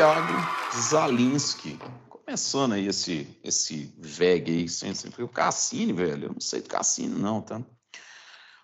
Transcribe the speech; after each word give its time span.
Thiago 0.00 0.32
Zalinski. 0.80 1.78
Começando 2.08 2.72
aí 2.72 2.86
esse, 2.86 3.28
esse 3.44 3.92
VEG 3.98 4.50
aí, 4.50 4.68
sem, 4.70 4.94
sem, 4.94 5.12
o 5.18 5.28
Cassini, 5.28 5.92
velho. 5.92 6.28
Eu 6.28 6.32
não 6.32 6.40
sei 6.40 6.62
do 6.62 6.68
Cassini, 6.70 7.20
não, 7.20 7.42
tá? 7.42 7.60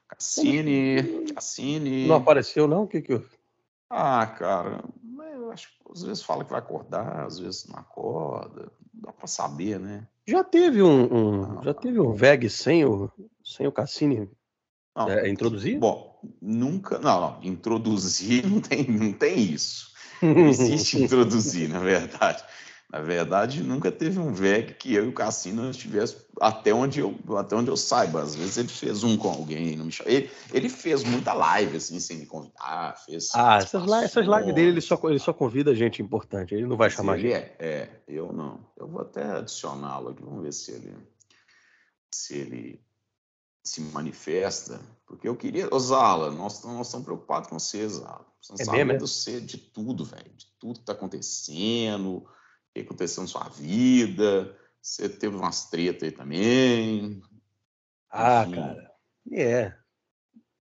Cassini, 0.08 1.30
Cassini. 1.34 2.06
Não 2.06 2.16
apareceu, 2.16 2.66
não? 2.66 2.84
O 2.84 2.88
que 2.88 3.02
que 3.02 3.12
eu... 3.12 3.26
Ah, 3.90 4.26
cara, 4.26 4.82
eu 5.36 5.50
acho 5.52 5.68
que 5.68 5.92
às 5.92 6.02
vezes 6.02 6.22
fala 6.22 6.44
que 6.44 6.50
vai 6.50 6.58
acordar, 6.58 7.26
às 7.26 7.38
vezes 7.38 7.66
não 7.66 7.78
acorda. 7.78 8.72
Não 8.94 9.02
dá 9.02 9.12
pra 9.12 9.26
saber, 9.26 9.78
né? 9.78 10.06
Já 10.26 10.42
teve 10.42 10.82
um, 10.82 11.14
um 11.14 11.46
não, 11.46 11.62
já 11.62 11.74
teve 11.74 12.00
um 12.00 12.12
VEG 12.12 12.50
sem 12.50 12.84
o, 12.84 13.10
sem 13.44 13.66
o 13.66 13.72
Cassini 13.72 14.28
não, 14.96 15.10
é, 15.10 15.28
introduzir? 15.28 15.78
Bom, 15.78 16.18
nunca. 16.40 16.98
Não, 16.98 17.20
não, 17.20 17.38
introduzir 17.42 18.46
não 18.48 18.60
tem, 18.60 18.88
não 18.88 19.12
tem 19.12 19.38
isso. 19.38 19.94
Não 20.22 20.46
existe 20.46 21.02
introduzir, 21.02 21.68
na 21.68 21.78
verdade. 21.78 22.42
Na 22.96 23.02
verdade, 23.02 23.62
nunca 23.62 23.92
teve 23.92 24.18
um 24.18 24.32
VEG 24.32 24.72
que 24.74 24.94
eu 24.94 25.04
e 25.04 25.08
o 25.08 25.12
Cassino 25.12 25.68
estivesse 25.70 26.16
até 26.40 26.72
onde 26.72 27.00
eu 27.00 27.14
até 27.36 27.54
onde 27.54 27.68
eu 27.68 27.76
saiba. 27.76 28.22
Às 28.22 28.34
vezes 28.34 28.56
ele 28.56 28.68
fez 28.68 29.04
um 29.04 29.18
com 29.18 29.28
alguém, 29.28 29.76
não 29.76 29.84
me 29.84 29.92
chama. 29.92 30.10
Ele, 30.10 30.30
ele 30.50 30.70
fez 30.70 31.04
muita 31.04 31.34
live 31.34 31.76
assim 31.76 32.00
sem 32.00 32.16
me 32.16 32.24
convidar, 32.24 32.96
fez. 33.04 33.28
Ah, 33.34 33.58
essas, 33.58 33.82
lives, 33.82 34.04
essas 34.04 34.26
lives 34.26 34.54
dele 34.54 34.68
ele 34.68 34.80
só 34.80 34.98
ele 35.04 35.18
só 35.18 35.34
convida 35.34 35.74
gente 35.74 36.00
importante. 36.00 36.54
Ele 36.54 36.64
não 36.64 36.76
vai 36.76 36.88
chamar 36.88 37.18
ele 37.18 37.28
gente. 37.28 37.34
É, 37.34 37.56
é, 37.58 37.90
eu 38.08 38.32
não. 38.32 38.60
Eu 38.78 38.88
vou 38.88 39.02
até 39.02 39.22
adicioná-lo 39.24 40.08
aqui. 40.08 40.22
Vamos 40.22 40.42
ver 40.42 40.52
se 40.54 40.72
ele 40.72 40.96
se 42.10 42.34
ele 42.34 42.80
se 43.62 43.80
manifesta, 43.82 44.80
porque 45.06 45.28
eu 45.28 45.36
queria, 45.36 45.68
ô 45.70 45.78
Zala, 45.78 46.30
nós, 46.30 46.62
nós 46.64 46.86
estamos 46.86 47.04
preocupados 47.04 47.50
com 47.50 47.58
você, 47.58 47.86
Zala. 47.88 48.24
Você 48.40 48.62
é 48.62 48.84
mesmo, 48.84 48.92
é? 48.92 48.98
você 48.98 49.40
de 49.40 49.58
tudo, 49.58 50.04
velho, 50.04 50.30
de 50.34 50.46
tudo 50.58 50.74
que 50.74 50.80
está 50.80 50.92
acontecendo, 50.92 52.24
que 52.76 52.82
aconteceu 52.82 53.22
na 53.22 53.28
sua 53.28 53.48
vida, 53.48 54.54
você 54.80 55.08
teve 55.08 55.34
umas 55.34 55.70
tretas 55.70 56.02
aí 56.02 56.12
também. 56.12 57.22
Ah, 58.10 58.42
Enfim. 58.42 58.54
cara, 58.54 58.92
é. 59.32 59.74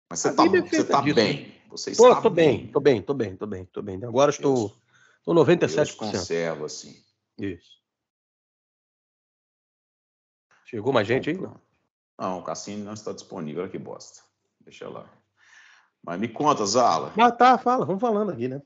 Mas 0.10 0.20
você 0.20 0.30
está 0.30 0.44
é 0.44 0.48
você 0.48 0.84
tá 0.84 1.02
disso, 1.02 1.16
bem, 1.16 1.62
você 1.70 1.96
tô, 1.96 2.10
está 2.10 2.22
tô 2.22 2.30
bem. 2.30 2.58
bem. 2.60 2.72
Tô 2.72 2.80
bem, 2.80 3.02
tô 3.02 3.14
bem, 3.14 3.36
tô 3.36 3.48
bem, 3.48 3.66
tô 3.66 3.82
bem. 3.82 4.04
Agora 4.04 4.30
estou, 4.30 4.72
estou 5.18 5.34
97%. 5.34 5.76
Deus 5.76 5.92
conserva, 5.92 6.66
assim. 6.68 7.04
Isso. 7.40 7.76
Chegou 10.66 10.94
mais 10.94 11.08
gente 11.08 11.30
aí? 11.30 11.38
Não, 11.38 12.40
o 12.40 12.44
Cassini 12.44 12.84
não 12.84 12.94
está 12.94 13.14
disponível. 13.14 13.64
Olha 13.64 13.72
que 13.72 13.78
bosta. 13.78 14.22
Deixa 14.62 14.88
lá. 14.88 15.10
Mas 16.04 16.20
me 16.20 16.28
conta, 16.28 16.66
Zala. 16.66 17.14
Ah, 17.18 17.32
tá, 17.32 17.58
fala. 17.58 17.86
Vamos 17.86 18.02
falando 18.02 18.32
aqui, 18.32 18.48
né? 18.48 18.62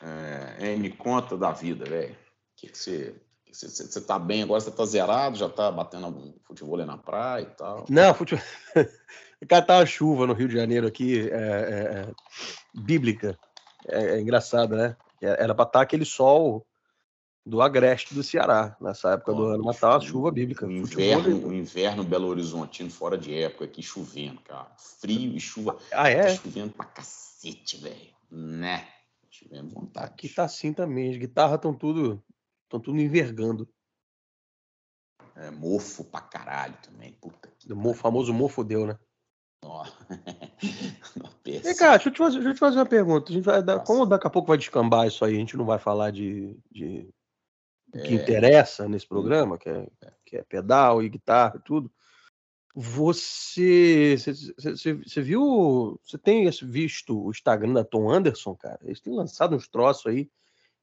É, 0.00 0.76
me 0.76 0.90
conta 0.90 1.36
da 1.36 1.50
vida, 1.50 1.84
velho. 1.84 2.27
Que, 2.58 2.68
que 2.68 2.78
você. 2.78 3.14
Você, 3.50 4.00
tá 4.02 4.18
bem 4.18 4.42
agora? 4.42 4.60
Você 4.60 4.70
tá 4.70 4.84
zerado? 4.84 5.38
Já 5.38 5.48
tá 5.48 5.70
batendo 5.70 6.34
futebol 6.44 6.76
na 6.84 6.98
praia 6.98 7.44
e 7.44 7.56
tal? 7.56 7.86
Não, 7.88 8.12
futebol. 8.12 8.44
Cara, 9.48 9.64
tá 9.64 9.78
uma 9.78 9.86
chuva 9.86 10.26
no 10.26 10.34
Rio 10.34 10.48
de 10.48 10.54
Janeiro 10.54 10.86
aqui, 10.86 11.28
é, 11.30 11.34
é, 11.34 11.38
é 11.38 12.12
bíblica. 12.74 13.38
É, 13.88 14.16
é, 14.16 14.20
engraçado, 14.20 14.76
né? 14.76 14.96
Era 15.20 15.54
pra 15.54 15.64
estar 15.64 15.78
tá 15.78 15.80
aquele 15.80 16.04
sol 16.04 16.66
do 17.46 17.62
agreste 17.62 18.14
do 18.14 18.22
Ceará, 18.22 18.76
nessa 18.80 19.14
época 19.14 19.32
do 19.32 19.46
ano 19.46 19.64
Natal, 19.64 19.96
a 19.96 20.00
chuva 20.00 20.30
bíblica. 20.30 20.66
O 20.66 20.70
inverno, 20.70 21.48
o 21.48 21.54
inverno 21.54 22.04
Belo 22.04 22.28
Horizontino 22.28 22.90
fora 22.90 23.16
de 23.16 23.34
época 23.34 23.64
aqui 23.64 23.82
chovendo, 23.82 24.40
cara. 24.42 24.70
Frio 24.76 25.34
e 25.34 25.40
chuva. 25.40 25.78
Ah, 25.90 26.10
é? 26.10 26.24
Tá 26.24 26.42
chovendo 26.42 26.74
pra 26.74 26.84
cacete, 26.84 27.78
velho. 27.78 28.10
Né? 28.30 28.86
Tivemos 29.30 29.72
vontade. 29.72 30.06
Aqui 30.06 30.28
tá 30.28 30.44
assim 30.44 30.72
também. 30.72 31.10
As 31.10 31.16
guitarras 31.16 31.56
estão 31.56 31.72
tudo, 31.72 32.22
estão 32.68 32.78
tudo 32.78 33.00
envergando. 33.00 33.68
É, 35.34 35.50
mofo 35.50 36.04
pra 36.04 36.20
caralho 36.20 36.76
também. 36.82 37.12
Puta 37.12 37.50
que. 37.58 37.72
O 37.72 37.94
famoso 37.94 38.32
mofo 38.32 38.62
deu, 38.62 38.86
né? 38.86 38.98
Ó. 39.64 39.84
Vem 41.44 41.76
cá, 41.76 41.96
deixa 41.96 42.08
eu, 42.08 42.12
te 42.12 42.18
fazer, 42.18 42.34
deixa 42.36 42.50
eu 42.50 42.54
te 42.54 42.60
fazer 42.60 42.78
uma 42.78 42.86
pergunta. 42.86 43.30
A 43.30 43.34
gente 43.34 43.44
vai 43.44 43.62
dar, 43.62 43.80
como 43.80 44.06
daqui 44.06 44.26
a 44.26 44.30
pouco 44.30 44.48
vai 44.48 44.58
descambar 44.58 45.06
isso 45.06 45.24
aí, 45.24 45.34
a 45.34 45.38
gente 45.38 45.56
não 45.56 45.64
vai 45.64 45.78
falar 45.78 46.10
de, 46.10 46.56
de 46.70 47.08
o 47.94 48.02
que 48.02 48.08
é. 48.08 48.14
interessa 48.14 48.88
nesse 48.88 49.06
programa, 49.06 49.58
que 49.58 49.68
é, 49.68 49.86
que 50.24 50.36
é 50.36 50.42
pedal 50.42 51.02
e 51.02 51.08
guitarra 51.08 51.56
e 51.56 51.62
tudo. 51.62 51.90
Você, 52.74 54.16
você, 54.16 54.94
você 54.94 55.22
viu, 55.22 55.98
você 56.04 56.18
tem 56.18 56.48
visto 56.62 57.24
o 57.24 57.30
Instagram 57.30 57.72
da 57.72 57.84
Tom 57.84 58.10
Anderson, 58.10 58.54
cara? 58.54 58.78
Eles 58.82 59.00
têm 59.00 59.14
lançado 59.14 59.56
uns 59.56 59.66
troços 59.68 60.06
aí. 60.06 60.30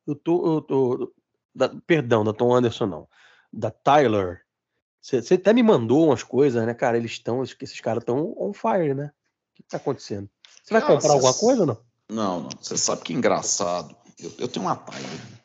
Eu 0.05 0.15
tô, 0.15 0.55
eu 0.55 0.61
tô 0.61 1.13
da, 1.55 1.69
perdão, 1.87 2.23
da 2.23 2.33
Tom 2.33 2.53
Anderson 2.53 2.85
não, 2.85 3.07
da 3.51 3.71
Tyler. 3.71 4.41
Você, 5.01 5.35
até 5.35 5.53
me 5.53 5.61
mandou 5.61 6.07
umas 6.07 6.23
coisas, 6.23 6.65
né, 6.65 6.73
cara? 6.73 6.97
Eles 6.97 7.11
estão, 7.11 7.43
esses 7.43 7.79
caras 7.79 8.01
estão 8.01 8.35
on 8.37 8.53
fire, 8.53 8.93
né? 8.93 9.11
O 9.51 9.55
que 9.55 9.63
tá 9.63 9.77
acontecendo? 9.77 10.27
Você 10.63 10.73
vai 10.73 10.81
comprar 10.81 11.13
alguma 11.13 11.33
coisa 11.33 11.61
ou 11.61 11.67
não? 11.67 11.77
Não, 12.09 12.41
não. 12.41 12.49
Você 12.59 12.75
sabe 12.75 13.03
que 13.03 13.13
é 13.13 13.15
engraçado. 13.15 13.95
Eu, 14.19 14.31
eu 14.39 14.47
tenho 14.47 14.65
uma 14.65 14.75
Tyler 14.75 15.35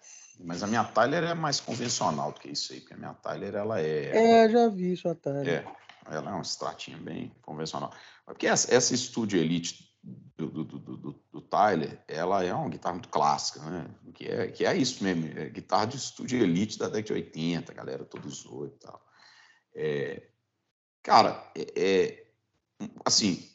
mas 0.44 0.62
a 0.62 0.66
minha 0.66 0.84
Tyler 0.84 1.24
é 1.24 1.34
mais 1.34 1.60
convencional 1.60 2.32
do 2.32 2.40
que 2.40 2.50
isso 2.50 2.72
aí, 2.72 2.80
porque 2.80 2.94
a 2.94 2.96
minha 2.96 3.14
Tyler 3.14 3.54
ela 3.54 3.80
é. 3.80 4.44
É, 4.44 4.48
já 4.48 4.68
vi 4.68 4.92
isso 4.92 5.08
a 5.08 5.14
Tyler. 5.14 5.46
É, 5.46 6.14
ela 6.14 6.30
é 6.30 6.34
um 6.34 6.42
stratinho 6.42 6.98
bem 6.98 7.32
convencional. 7.42 7.92
Porque 8.24 8.46
essa, 8.46 8.74
essa 8.74 8.96
Studio 8.96 9.38
Elite 9.38 9.89
do, 10.02 10.64
do, 10.64 10.64
do, 10.64 11.24
do, 11.32 11.40
Tyler, 11.42 12.02
ela 12.08 12.42
é 12.42 12.54
uma 12.54 12.68
guitarra 12.68 12.94
muito 12.94 13.08
clássica, 13.08 13.60
né? 13.68 13.90
Que 14.14 14.26
é, 14.26 14.46
que 14.48 14.64
é 14.64 14.74
isso 14.76 15.04
mesmo, 15.04 15.26
é 15.38 15.48
guitarra 15.48 15.86
de 15.86 15.98
Studio 15.98 16.42
Elite 16.42 16.78
da 16.78 16.86
década 16.86 17.02
de 17.02 17.12
80, 17.12 17.72
a 17.72 17.74
galera 17.74 18.04
toda 18.04 18.26
usou 18.26 18.66
e 18.66 18.70
tal. 18.70 19.04
É, 19.74 20.28
cara, 21.02 21.44
é, 21.54 21.72
é 21.76 22.26
assim, 23.04 23.46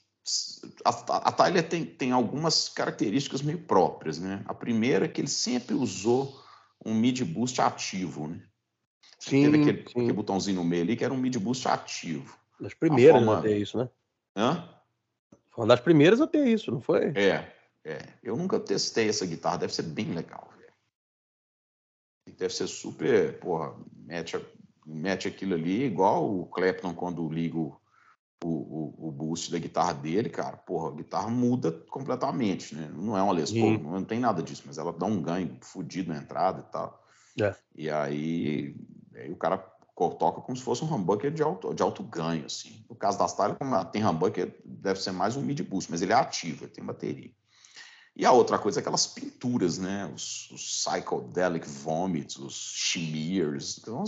a, 0.84 0.90
a 0.90 1.32
Tyler 1.32 1.68
tem, 1.68 1.86
tem 1.86 2.12
algumas 2.12 2.70
características 2.70 3.42
meio 3.42 3.60
próprias, 3.60 4.20
né? 4.20 4.44
A 4.46 4.54
primeira 4.54 5.06
é 5.06 5.08
que 5.08 5.22
ele 5.22 5.28
sempre 5.28 5.74
usou 5.74 6.44
um 6.86 6.94
mid 6.94 7.22
boost 7.24 7.60
ativo, 7.62 8.28
né? 8.28 8.42
Sim, 9.20 9.44
Teve 9.44 9.62
aquele, 9.62 9.82
aquele 9.82 10.14
botãozinho 10.14 10.58
no 10.58 10.64
meio 10.64 10.84
ali 10.84 10.96
que 10.96 11.04
era 11.04 11.14
um 11.14 11.18
mid 11.18 11.36
boost 11.38 11.68
ativo. 11.68 12.38
Das 12.60 12.74
primeiras 12.74 13.24
forma... 13.24 13.42
ter 13.42 13.58
isso, 13.58 13.78
né? 13.78 13.90
Hã? 14.36 14.75
Foi 15.56 15.64
uma 15.64 15.70
das 15.70 15.80
primeiras 15.80 16.20
a 16.20 16.28
ter 16.28 16.46
isso, 16.46 16.70
não 16.70 16.82
foi? 16.82 17.14
É, 17.16 17.50
é. 17.86 18.00
Eu 18.22 18.36
nunca 18.36 18.60
testei 18.60 19.08
essa 19.08 19.26
guitarra, 19.26 19.60
deve 19.60 19.74
ser 19.74 19.84
bem 19.84 20.14
legal, 20.14 20.50
velho. 20.58 20.74
Deve 22.38 22.54
ser 22.54 22.68
super, 22.68 23.40
porra, 23.40 23.74
mete, 23.96 24.38
mete 24.86 25.30
aquilo 25.30 25.54
ali, 25.54 25.86
igual 25.86 26.30
o 26.30 26.46
Clapton 26.48 26.94
quando 26.94 27.30
liga 27.30 27.58
o, 27.58 27.74
o, 28.44 29.08
o, 29.08 29.12
boost 29.12 29.50
da 29.50 29.58
guitarra 29.58 29.94
dele, 29.94 30.30
cara, 30.30 30.58
porra, 30.58 30.90
a 30.90 30.96
guitarra 30.96 31.30
muda 31.30 31.72
completamente, 31.72 32.76
né? 32.76 32.92
Não 32.94 33.18
é 33.18 33.24
uma 33.24 33.34
Les 33.34 33.52
Paul, 33.52 33.80
não, 33.80 33.92
não 33.92 34.04
tem 34.04 34.20
nada 34.20 34.44
disso, 34.44 34.64
mas 34.66 34.78
ela 34.78 34.92
dá 34.92 35.06
um 35.06 35.22
ganho 35.22 35.58
fodido 35.62 36.12
na 36.12 36.20
entrada 36.20 36.66
e 36.68 36.72
tal. 36.72 37.02
É. 37.42 37.56
E 37.74 37.90
aí, 37.90 38.76
aí 39.16 39.32
o 39.32 39.38
cara 39.38 39.58
toca 39.96 40.42
como 40.42 40.58
se 40.58 40.64
fosse 40.64 40.84
um 40.84 40.94
humbucker 40.94 41.32
de 41.32 41.42
alto, 41.42 41.74
de 41.74 41.82
alto 41.82 42.04
ganho, 42.04 42.46
assim. 42.46 42.86
No 42.90 42.96
caso 42.96 43.18
da 43.18 43.28
Tyler, 43.28 43.58
como 43.58 43.74
ela 43.74 43.86
tem 43.86 44.06
humbucker, 44.06 44.60
deve 44.66 45.02
ser 45.02 45.12
mais 45.12 45.38
um 45.38 45.42
mid 45.42 45.62
boost, 45.62 45.90
mas 45.90 46.02
ele 46.02 46.12
é 46.12 46.16
ativo, 46.16 46.66
ele 46.66 46.72
tem 46.72 46.84
bateria. 46.84 47.32
E 48.16 48.26
a 48.26 48.32
outra 48.32 48.58
coisa 48.58 48.80
é 48.80 48.82
aquelas 48.82 49.08
pinturas, 49.08 49.78
né? 49.78 50.10
Os, 50.14 50.50
os 50.52 50.86
psychedelic 50.86 51.68
vomits, 51.68 52.38
os 52.38 52.56
shimmiers, 52.56 53.78
então, 53.78 54.04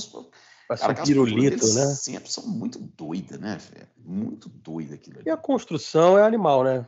Parece 0.68 0.86
um 0.86 1.04
pirulito, 1.06 1.74
né? 1.74 1.86
Sempre 1.96 2.30
são 2.30 2.46
muito 2.46 2.78
doidas, 2.78 3.40
né, 3.40 3.58
velho? 3.58 3.88
Muito 3.98 4.50
doida 4.50 4.96
aquilo 4.96 5.20
ali. 5.20 5.28
E 5.28 5.32
a 5.32 5.38
construção 5.38 6.18
é 6.18 6.24
animal, 6.24 6.64
né? 6.64 6.86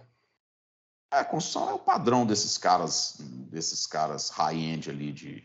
É, 1.12 1.20
a 1.20 1.26
construção 1.26 1.70
é 1.70 1.74
o 1.74 1.80
padrão 1.80 2.26
desses 2.26 2.58
caras, 2.58 3.16
desses 3.20 3.88
caras 3.88 4.30
high-end 4.30 4.90
ali 4.90 5.14
de 5.14 5.44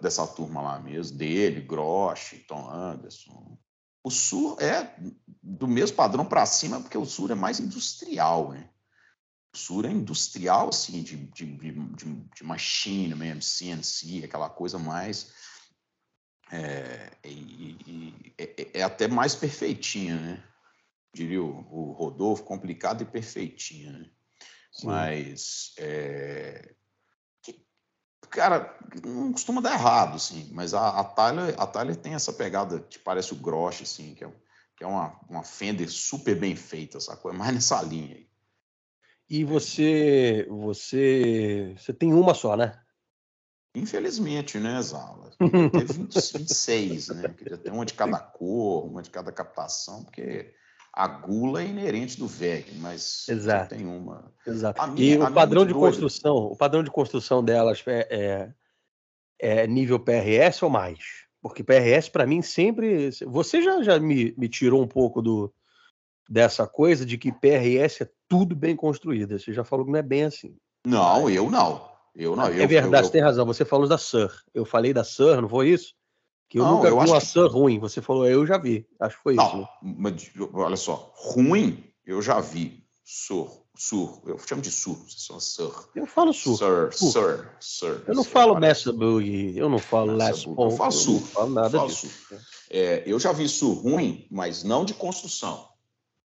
dessa 0.00 0.26
turma 0.26 0.60
lá 0.60 0.78
mesmo, 0.78 1.16
dele, 1.16 1.60
Grosh, 1.60 2.44
Tom 2.46 2.70
Anderson. 2.70 3.58
O 4.02 4.10
Sul 4.10 4.56
é 4.60 4.94
do 5.42 5.68
mesmo 5.68 5.96
padrão 5.96 6.24
para 6.24 6.46
cima, 6.46 6.80
porque 6.80 6.96
o 6.96 7.04
Sul 7.04 7.30
é 7.30 7.34
mais 7.34 7.60
industrial, 7.60 8.50
né? 8.50 8.68
O 9.52 9.58
Sul 9.58 9.84
é 9.84 9.90
industrial, 9.90 10.68
assim, 10.68 11.02
de, 11.02 11.16
de, 11.16 11.44
de, 11.56 11.72
de 12.34 12.44
machine 12.44 13.14
mesmo, 13.14 13.42
CNC, 13.42 14.24
aquela 14.24 14.48
coisa 14.48 14.78
mais 14.78 15.32
é, 16.52 17.12
e, 17.24 17.76
e, 17.86 18.34
é, 18.36 18.80
é, 18.80 18.82
até 18.82 19.06
mais 19.06 19.34
perfeitinha, 19.34 20.16
né? 20.16 20.44
Diria 21.14 21.42
o, 21.42 21.48
o 21.48 21.92
Rodolfo, 21.92 22.44
complicado 22.44 23.02
e 23.02 23.06
perfeitinha, 23.06 23.92
né? 23.92 24.10
Mas, 24.82 25.72
é, 25.78 26.74
cara, 28.28 28.76
não 29.04 29.32
costuma 29.32 29.60
dar 29.60 29.74
errado, 29.74 30.16
assim, 30.16 30.50
mas 30.52 30.74
a, 30.74 31.00
a, 31.00 31.04
Tyler, 31.04 31.54
a 31.58 31.66
Tyler 31.66 31.96
tem 31.96 32.14
essa 32.14 32.32
pegada 32.32 32.80
que 32.80 32.98
parece 32.98 33.32
o 33.32 33.36
Grosh, 33.36 33.82
assim, 33.82 34.14
que 34.14 34.24
é, 34.24 34.32
que 34.76 34.84
é 34.84 34.86
uma, 34.86 35.18
uma 35.28 35.42
Fender 35.42 35.90
super 35.90 36.38
bem 36.38 36.54
feita, 36.56 37.00
sacou? 37.00 37.32
É 37.32 37.34
mais 37.36 37.54
nessa 37.54 37.80
linha 37.82 38.16
aí. 38.16 38.28
E 39.28 39.44
você, 39.44 40.44
você, 40.48 41.74
você 41.78 41.92
tem 41.92 42.12
uma 42.12 42.34
só, 42.34 42.56
né? 42.56 42.80
Infelizmente, 43.74 44.58
né, 44.58 44.82
Zala? 44.82 45.30
Teve 45.38 45.92
26, 45.92 47.08
né? 47.08 47.28
Queria 47.28 47.56
ter 47.56 47.70
uma 47.70 47.86
de 47.86 47.94
cada 47.94 48.18
cor, 48.18 48.86
uma 48.86 49.00
de 49.00 49.10
cada 49.10 49.30
captação, 49.30 50.02
porque 50.02 50.52
a 50.92 51.06
gula 51.06 51.62
é 51.62 51.66
inerente 51.66 52.18
do 52.18 52.26
VEG, 52.26 52.74
mas 52.78 53.28
Exato. 53.28 53.74
tem 53.74 53.86
uma. 53.86 54.32
Exato. 54.46 54.80
e 54.96 55.16
o 55.16 55.32
padrão 55.32 55.64
de 55.64 55.72
construção, 55.72 56.36
o 56.36 56.56
padrão 56.56 56.82
de 56.82 56.90
construção 56.90 57.44
delas 57.44 57.82
é, 57.86 58.08
é, 58.10 59.62
é, 59.62 59.66
nível 59.66 60.00
PRS 60.00 60.62
ou 60.62 60.70
mais? 60.70 60.98
Porque 61.40 61.64
PRS 61.64 62.08
para 62.08 62.26
mim 62.26 62.42
sempre, 62.42 63.10
você 63.26 63.62
já, 63.62 63.82
já 63.82 63.98
me, 63.98 64.34
me 64.36 64.48
tirou 64.48 64.82
um 64.82 64.88
pouco 64.88 65.22
do 65.22 65.52
dessa 66.28 66.66
coisa 66.66 67.04
de 67.04 67.18
que 67.18 67.32
PRS 67.32 68.02
é 68.02 68.10
tudo 68.28 68.54
bem 68.54 68.76
construído. 68.76 69.36
Você 69.36 69.52
já 69.52 69.64
falou 69.64 69.84
que 69.84 69.90
não 69.90 69.98
é 69.98 70.02
bem 70.02 70.24
assim. 70.24 70.56
Não, 70.86 71.28
eu 71.28 71.50
não. 71.50 71.90
Eu 72.14 72.36
não. 72.36 72.46
É 72.46 72.66
verdade, 72.66 73.04
eu, 73.04 73.06
você 73.06 73.12
tem 73.12 73.22
razão. 73.22 73.46
Você 73.46 73.64
falou 73.64 73.88
da 73.88 73.98
Sur. 73.98 74.32
Eu 74.54 74.64
falei 74.64 74.92
da 74.92 75.02
Sur, 75.02 75.40
não 75.40 75.48
foi 75.48 75.70
isso? 75.70 75.94
Que 76.50 76.58
eu 76.58 76.64
não, 76.64 76.76
nunca 76.76 76.88
eu 76.88 77.00
vi 77.00 77.08
uma 77.08 77.20
Sur 77.20 77.48
ruim. 77.48 77.78
Você 77.78 78.02
falou, 78.02 78.26
eu 78.26 78.44
já 78.44 78.58
vi. 78.58 78.84
Acho 79.00 79.16
que 79.16 79.22
foi 79.22 79.34
não, 79.36 79.46
isso. 79.46 79.56
Né? 79.56 79.68
Mas, 79.82 80.30
olha 80.52 80.76
só, 80.76 81.12
ruim 81.14 81.82
eu 82.04 82.20
já 82.20 82.40
vi. 82.40 82.80
Sur, 83.12 83.50
Sur. 83.76 84.22
Eu 84.24 84.38
chamo 84.38 84.62
de 84.62 84.70
Sur, 84.70 84.94
você 84.94 85.18
só 85.18 85.40
Sur. 85.40 85.88
Eu 85.96 86.06
falo 86.06 86.32
Sur. 86.32 86.56
Sur, 86.56 86.92
Sur, 86.92 87.48
Sur. 87.58 88.04
Eu 88.06 88.14
não 88.14 88.22
falo 88.22 88.58
Messa 88.58 88.92
Boogie, 88.92 89.56
eu 89.56 89.68
não 89.68 89.78
falo 89.78 90.14
Les 90.14 90.44
Paul. 90.44 90.70
Eu 90.70 90.76
falo 90.76 90.92
Sur. 90.92 91.14
Eu 91.14 91.20
não 91.20 91.26
falo 91.26 91.50
nada 91.50 91.66
eu 91.66 91.70
falo 91.70 91.88
disso. 91.88 92.08
É, 92.70 93.02
eu 93.06 93.18
já 93.18 93.32
vi 93.32 93.48
Sur 93.48 93.72
ruim, 93.72 94.28
mas 94.30 94.62
não 94.62 94.84
de 94.84 94.94
construção. 94.94 95.68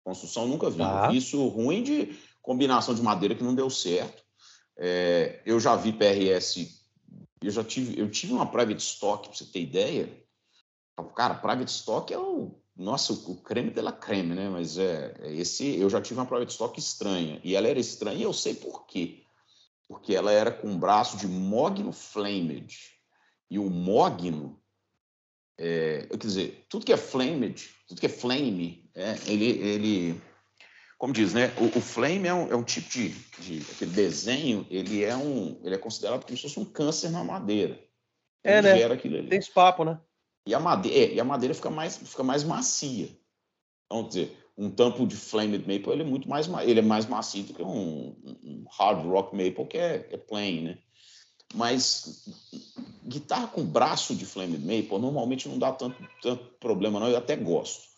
Construção 0.04 0.46
nunca 0.46 0.70
vi. 0.70 0.80
Tá. 0.80 1.08
Vi 1.08 1.22
Sur 1.22 1.48
ruim 1.48 1.84
de 1.84 2.18
combinação 2.42 2.94
de 2.94 3.02
madeira 3.02 3.34
que 3.34 3.44
não 3.44 3.56
deu 3.56 3.70
certo. 3.70 4.22
É, 4.78 5.42
eu 5.46 5.60
já 5.60 5.76
vi 5.78 5.94
PRS, 5.94 6.83
eu 7.46 7.52
já 7.52 7.64
tive, 7.64 8.00
eu 8.00 8.10
tive 8.10 8.34
uma 8.34 8.46
private 8.46 8.82
stock, 8.82 9.28
para 9.28 9.38
você 9.38 9.46
ter 9.46 9.62
ideia. 9.62 10.10
Cara, 11.16 11.36
private 11.36 11.72
stock 11.72 12.14
é 12.14 12.18
o, 12.18 12.56
nossa, 12.76 13.14
o 13.14 13.36
creme 13.38 13.72
de 13.72 13.82
la 13.82 13.92
creme, 13.92 14.34
né? 14.34 14.50
Mas 14.50 14.78
é, 14.78 15.14
é, 15.20 15.34
esse, 15.34 15.78
eu 15.78 15.90
já 15.90 16.02
tive 16.02 16.20
uma 16.20 16.26
private 16.26 16.52
stock 16.52 16.80
estranha. 16.80 17.40
E 17.44 17.56
ela 17.56 17.68
era 17.68 17.80
estranha 17.80 18.18
e 18.18 18.24
eu 18.24 18.34
sei 18.34 18.56
por 18.56 18.86
quê. 18.86 19.24
Porque 19.88 20.16
ela 20.16 20.32
era 20.32 20.52
com 20.52 20.68
um 20.68 20.80
braço 20.80 21.18
de 21.18 21.28
Mogno 21.28 21.92
Flamed. 21.92 22.76
E 23.50 23.60
o 23.60 23.70
Mogno, 23.70 24.60
é, 25.58 26.08
quer 26.10 26.18
dizer, 26.18 26.66
tudo 26.70 26.86
que 26.86 26.94
é 26.94 26.98
Flamed, 26.98 27.70
tudo 27.88 28.00
que 28.00 28.08
é 28.08 28.10
Flame, 28.10 28.90
é, 28.96 29.18
ele, 29.28 29.46
ele 29.46 30.22
como 31.04 31.12
diz, 31.12 31.34
né? 31.34 31.52
O, 31.58 31.66
o 31.66 31.82
flame 31.82 32.30
é 32.30 32.34
um, 32.34 32.50
é 32.50 32.56
um 32.56 32.64
tipo 32.64 32.88
de, 32.88 33.10
de, 33.10 33.72
aquele 33.74 33.92
desenho, 33.92 34.66
ele 34.70 35.04
é 35.04 35.14
um, 35.14 35.60
ele 35.62 35.76
é 35.76 35.78
considerado 35.78 36.24
como 36.24 36.38
se 36.38 36.44
fosse 36.44 36.58
um 36.58 36.64
câncer 36.64 37.10
na 37.10 37.22
madeira. 37.22 37.78
É, 38.42 38.60
ele 38.60 38.70
né? 38.70 38.78
Gera 38.78 38.94
aquilo 38.94 39.18
ali. 39.18 39.28
Tem 39.28 39.38
esse 39.38 39.52
papo, 39.52 39.84
né? 39.84 40.00
E 40.48 40.56
a 40.56 40.62
madeira, 40.62 40.98
é, 40.98 41.16
e 41.16 41.20
a 41.20 41.26
madeira 41.26 41.54
fica 41.54 41.70
mais, 41.70 41.98
fica 41.98 42.24
mais 42.24 42.46
macia. 42.46 43.10
Então, 43.86 44.08
dizer, 44.08 44.34
um 44.58 44.72
tampo 44.72 45.06
de 45.06 45.18
flamed 45.18 45.68
maple 45.68 45.92
ele 45.92 46.04
é 46.04 46.06
muito 46.06 46.30
mais, 46.30 46.48
ele 46.66 46.80
é 46.80 46.82
mais 46.82 47.06
macio 47.06 47.44
do 47.44 47.54
que 47.54 47.62
um, 47.62 48.16
um 48.42 48.66
hard 48.72 49.06
rock 49.06 49.36
maple 49.36 49.68
que 49.68 49.78
é, 49.78 50.08
é 50.10 50.16
plain, 50.16 50.62
né? 50.62 50.78
Mas 51.54 52.26
guitarra 53.06 53.48
com 53.48 53.66
braço 53.66 54.16
de 54.16 54.26
flamed 54.26 54.60
maple 54.60 55.02
normalmente 55.02 55.50
não 55.50 55.60
dá 55.60 55.74
tanto, 55.74 55.98
tanto 56.22 56.46
problema, 56.62 56.98
não. 56.98 57.10
Eu 57.10 57.18
até 57.18 57.36
gosto 57.36 57.93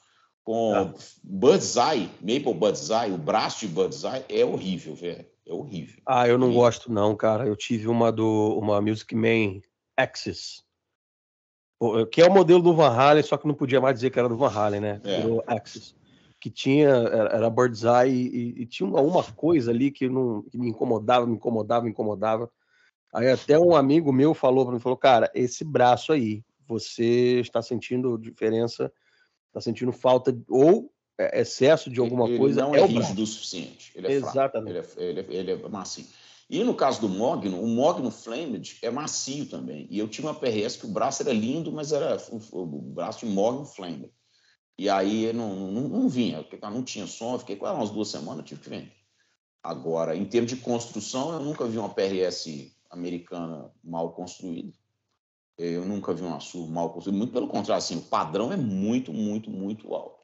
com 0.45 0.74
ah. 0.75 0.94
Bud's 1.24 1.75
Eye, 1.75 2.09
Maple 2.21 2.53
Bud's 2.53 2.89
Eye, 2.92 3.12
o 3.12 3.18
braço 3.18 3.62
de 3.62 3.68
Bud's 3.68 4.03
Eye 4.03 4.24
é 4.30 4.45
horrível, 4.45 4.95
velho. 4.95 5.25
É 5.45 5.53
horrível. 5.53 6.01
Ah, 6.07 6.27
eu 6.27 6.38
não 6.38 6.53
gosto 6.53 6.92
não, 6.92 7.15
cara. 7.15 7.45
Eu 7.45 7.56
tive 7.56 7.88
uma 7.88 8.12
do 8.12 8.57
uma 8.57 8.80
Music 8.80 9.13
Man 9.15 9.62
Axis, 9.97 10.63
que 12.12 12.21
é 12.21 12.27
o 12.27 12.33
modelo 12.33 12.62
do 12.62 12.74
Van 12.74 12.89
Halen, 12.89 13.24
só 13.24 13.38
que 13.38 13.47
não 13.47 13.53
podia 13.53 13.81
mais 13.81 13.95
dizer 13.95 14.12
que 14.12 14.18
era 14.18 14.30
do 14.30 14.38
Van 14.38 14.50
Halen, 14.50 14.80
né? 14.80 15.01
É. 15.03 15.21
Virou 15.21 15.44
Axis. 15.45 15.95
Que 16.39 16.50
tinha, 16.50 16.89
era, 16.89 17.30
era 17.30 17.50
Bird's 17.50 17.83
Eye 17.83 18.12
e, 18.12 18.62
e, 18.62 18.65
tinha 18.68 18.88
uma, 18.88 19.01
uma 19.01 19.24
coisa 19.24 19.71
ali 19.71 19.89
que, 19.89 20.07
não, 20.07 20.44
que 20.44 20.57
me 20.57 20.69
incomodava, 20.69 21.25
me 21.25 21.36
incomodava, 21.36 21.86
me 21.86 21.91
incomodava. 21.91 22.51
Aí 23.13 23.31
até 23.31 23.57
um 23.57 23.75
amigo 23.75 24.12
meu 24.12 24.33
falou 24.33 24.63
para 24.65 24.74
mim, 24.75 24.80
falou, 24.80 24.98
cara, 24.98 25.31
esse 25.33 25.63
braço 25.63 26.12
aí, 26.12 26.44
você 26.68 27.39
está 27.39 27.62
sentindo 27.62 28.18
diferença 28.18 28.91
está 29.55 29.61
sentindo 29.61 29.93
falta 29.93 30.37
ou 30.49 30.91
é, 31.17 31.41
excesso 31.41 31.89
de 31.89 31.99
alguma 31.99 32.27
ele 32.27 32.37
coisa. 32.37 32.61
Não 32.61 32.75
é, 32.75 32.81
é 32.81 32.85
rígido 32.85 33.23
o 33.23 33.25
suficiente. 33.25 33.91
Ele 33.95 34.07
é 34.07 34.11
Exatamente. 34.11 34.83
Fraco, 34.83 35.01
ele, 35.01 35.19
é, 35.19 35.23
ele, 35.23 35.35
é, 35.35 35.39
ele 35.39 35.51
é 35.51 35.69
macio. 35.69 36.05
E 36.49 36.63
no 36.63 36.75
caso 36.75 37.01
do 37.01 37.09
Mogno, 37.09 37.59
o 37.59 37.67
Mogno 37.67 38.11
Flamed 38.11 38.77
é 38.81 38.91
macio 38.91 39.47
também. 39.47 39.87
E 39.89 39.97
eu 39.97 40.07
tinha 40.07 40.27
uma 40.27 40.35
PRS 40.35 40.77
que 40.77 40.85
o 40.85 40.91
braço 40.91 41.23
era 41.23 41.33
lindo, 41.33 41.71
mas 41.71 41.91
era 41.91 42.17
o, 42.29 42.61
o 42.61 42.65
braço 42.65 43.25
de 43.25 43.31
Mogno 43.31 43.65
Flamed. 43.65 44.11
E 44.77 44.89
aí 44.89 45.31
não, 45.31 45.71
não, 45.71 45.87
não 45.87 46.09
vinha, 46.09 46.43
porque 46.43 46.59
não 46.67 46.83
tinha 46.83 47.07
som, 47.07 47.39
fiquei 47.39 47.55
com 47.55 47.65
ela 47.65 47.77
umas 47.77 47.89
duas 47.89 48.09
semanas, 48.09 48.45
tive 48.45 48.61
que 48.61 48.69
vender. 48.69 48.91
Agora, 49.63 50.15
em 50.15 50.25
termos 50.25 50.51
de 50.51 50.57
construção, 50.57 51.31
eu 51.33 51.39
nunca 51.39 51.65
vi 51.65 51.77
uma 51.77 51.89
PRS 51.89 52.71
americana 52.91 53.71
mal 53.83 54.13
construída. 54.13 54.73
Eu 55.57 55.85
nunca 55.85 56.13
vi 56.13 56.21
uma 56.21 56.39
SUV 56.39 56.71
mal 56.71 56.89
construída. 56.89 57.17
Muito 57.17 57.33
pelo 57.33 57.47
contrário, 57.47 57.77
assim, 57.77 57.97
o 57.97 58.01
padrão 58.01 58.51
é 58.51 58.57
muito, 58.57 59.13
muito, 59.13 59.49
muito 59.49 59.93
alto. 59.93 60.19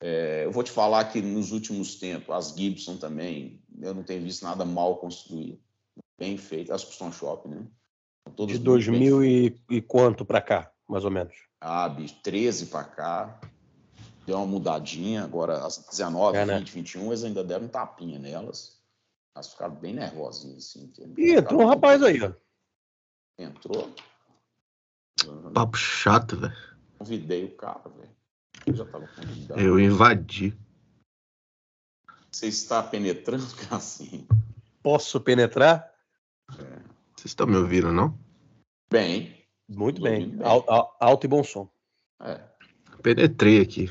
É, 0.00 0.44
eu 0.44 0.52
vou 0.52 0.62
te 0.62 0.70
falar 0.70 1.04
que 1.06 1.20
nos 1.20 1.52
últimos 1.52 1.96
tempos, 1.96 2.34
as 2.34 2.56
Gibson 2.56 2.96
também, 2.96 3.62
eu 3.80 3.94
não 3.94 4.02
tenho 4.02 4.22
visto 4.22 4.42
nada 4.42 4.64
mal 4.64 4.96
construído. 4.96 5.60
Bem 6.18 6.36
feito. 6.36 6.72
As 6.72 6.84
Custom 6.84 7.12
Shop, 7.12 7.48
né? 7.48 7.66
Todas 8.36 8.56
De 8.56 8.62
2000 8.62 9.24
e, 9.24 9.60
e 9.68 9.82
quanto 9.82 10.24
para 10.24 10.40
cá, 10.40 10.72
mais 10.88 11.04
ou 11.04 11.10
menos? 11.10 11.34
Ah, 11.60 11.88
bicho, 11.88 12.16
13 12.22 12.66
para 12.66 12.84
cá. 12.84 13.40
Deu 14.26 14.36
uma 14.36 14.46
mudadinha. 14.46 15.24
Agora, 15.24 15.64
as 15.64 15.78
19, 15.78 16.36
é, 16.36 16.44
20, 16.44 16.48
né? 16.48 16.64
21, 16.64 17.06
eles 17.06 17.24
ainda 17.24 17.44
deram 17.44 17.66
um 17.66 17.68
tapinha 17.68 18.18
nelas. 18.18 18.80
Elas 19.34 19.52
ficaram 19.52 19.74
bem 19.74 19.94
nervosinhas, 19.94 20.76
assim. 20.76 20.92
Ih, 21.16 21.36
entrou 21.36 21.62
um 21.62 21.66
rapaz 21.66 22.02
aí, 22.02 22.22
ó. 22.22 22.32
Entrou? 23.38 23.92
Papo 25.52 25.76
chato, 25.76 26.36
velho. 26.36 26.56
Convidei 26.98 27.44
o 27.44 27.56
cara, 27.56 27.82
velho. 27.96 28.10
Eu 28.66 28.74
já 28.74 28.84
tava 28.84 29.08
convidado. 29.08 29.60
Eu 29.60 29.78
invadi. 29.78 30.56
Você 32.30 32.46
está 32.46 32.82
penetrando, 32.82 33.44
assim? 33.70 34.26
Posso 34.82 35.20
penetrar? 35.20 35.92
É. 36.58 36.92
Vocês 37.14 37.26
estão 37.26 37.46
me 37.46 37.56
ouvindo, 37.56 37.92
não? 37.92 38.18
Bem. 38.90 39.46
Muito 39.68 40.00
bem. 40.02 40.30
bem. 40.30 40.46
Alto, 40.46 40.94
alto, 40.98 41.24
e 41.24 41.28
bom 41.28 41.44
som. 41.44 41.68
É. 42.20 42.40
Penetrei 43.02 43.60
aqui. 43.60 43.90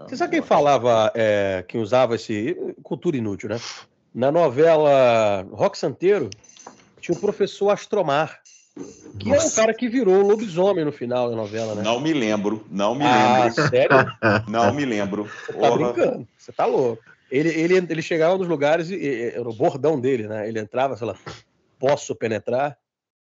Você 0.00 0.16
sabe 0.16 0.32
quem 0.32 0.42
falava, 0.42 1.12
é, 1.14 1.62
quem 1.68 1.80
usava 1.80 2.14
esse. 2.14 2.54
Cultura 2.82 3.16
inútil, 3.16 3.50
né? 3.50 3.56
Na 4.14 4.32
novela 4.32 5.42
Rock 5.50 5.76
Santeiro, 5.76 6.30
tinha 7.00 7.16
o 7.16 7.20
professor 7.20 7.70
Astromar. 7.70 8.39
Que 9.18 9.28
Nossa. 9.28 9.46
é 9.46 9.48
o 9.48 9.54
cara 9.54 9.74
que 9.74 9.88
virou 9.88 10.22
lobisomem 10.22 10.84
no 10.84 10.92
final 10.92 11.28
da 11.28 11.36
novela, 11.36 11.74
né? 11.74 11.82
Não 11.82 12.00
me 12.00 12.12
lembro, 12.12 12.64
não 12.70 12.94
me 12.94 13.04
ah, 13.04 13.44
lembro. 13.44 13.68
sério? 13.68 13.96
Não 14.48 14.72
me 14.72 14.84
lembro. 14.84 15.28
Você 15.46 15.52
tá 15.52 15.70
brincando, 15.70 16.28
você 16.38 16.52
tá 16.52 16.64
louco. 16.64 17.02
Ele, 17.30 17.48
ele, 17.48 17.76
ele 17.76 18.02
chegava 18.02 18.36
nos 18.38 18.48
lugares 18.48 18.90
e, 18.90 19.32
era 19.34 19.48
o 19.48 19.52
bordão 19.52 20.00
dele, 20.00 20.26
né? 20.26 20.48
Ele 20.48 20.58
entrava, 20.58 20.96
sei 20.96 21.06
lá, 21.06 21.16
posso 21.78 22.14
penetrar? 22.14 22.76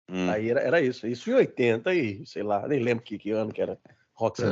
Hum. 0.10 0.30
Aí 0.30 0.50
era, 0.50 0.62
era 0.62 0.82
isso. 0.82 1.08
Isso 1.08 1.30
em 1.30 1.34
80 1.34 1.94
e, 1.94 2.26
sei 2.26 2.44
lá, 2.44 2.68
nem 2.68 2.80
lembro 2.80 3.04
que, 3.04 3.18
que 3.18 3.32
ano 3.32 3.52
que 3.52 3.62
era. 3.62 3.78
Rock 4.14 4.42
é. 4.42 4.46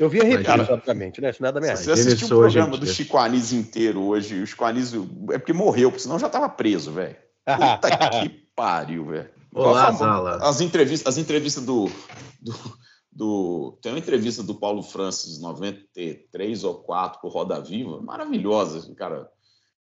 Eu 0.00 0.08
via 0.08 0.24
reprise, 0.24 0.72
obviamente, 0.72 1.20
né? 1.20 1.28
Isso 1.28 1.42
não 1.42 1.50
é 1.50 1.52
da 1.52 1.60
minha 1.60 1.76
Você 1.76 1.90
assistiu 1.90 2.26
o 2.26 2.40
programa 2.40 2.78
do 2.78 2.86
Chico 2.86 3.18
Anísio 3.18 3.58
inteiro 3.58 4.02
hoje, 4.02 4.40
o 4.40 4.46
Chico 4.46 4.64
Anísio 4.64 5.06
é 5.30 5.36
porque 5.36 5.52
morreu, 5.52 5.90
porque 5.90 6.02
senão 6.02 6.18
já 6.18 6.30
tava 6.30 6.48
preso, 6.48 6.90
velho. 6.90 7.14
Puta 7.44 7.90
que 8.22 8.30
pariu, 8.56 9.04
velho. 9.04 9.28
Olá, 9.54 9.92
Zala. 9.92 10.38
As 10.42 10.60
entrevistas, 10.60 11.14
as 11.14 11.18
entrevistas 11.18 11.64
do, 11.64 11.88
do, 12.40 12.54
do, 13.12 13.78
Tem 13.80 13.92
uma 13.92 13.98
entrevista 13.98 14.42
do 14.42 14.56
Paulo 14.56 14.82
Francis, 14.82 15.40
93 15.40 16.64
ou 16.64 16.74
4, 16.74 17.20
por 17.20 17.32
Roda 17.32 17.60
Viva, 17.60 18.00
maravilhosa, 18.02 18.92
cara. 18.96 19.30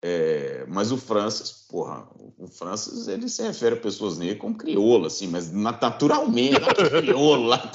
É, 0.08 0.64
mas 0.68 0.92
o 0.92 0.98
Francis, 0.98 1.66
porra, 1.68 2.08
o 2.38 2.48
Francis, 2.48 3.08
ele 3.08 3.28
se 3.28 3.42
refere 3.42 3.74
a 3.74 3.80
pessoas 3.80 4.20
negras 4.20 4.38
como 4.38 4.56
crioulo, 4.56 5.08
assim, 5.08 5.26
mas 5.26 5.52
naturalmente, 5.52 6.60
crioulo 7.02 7.48
lá. 7.48 7.72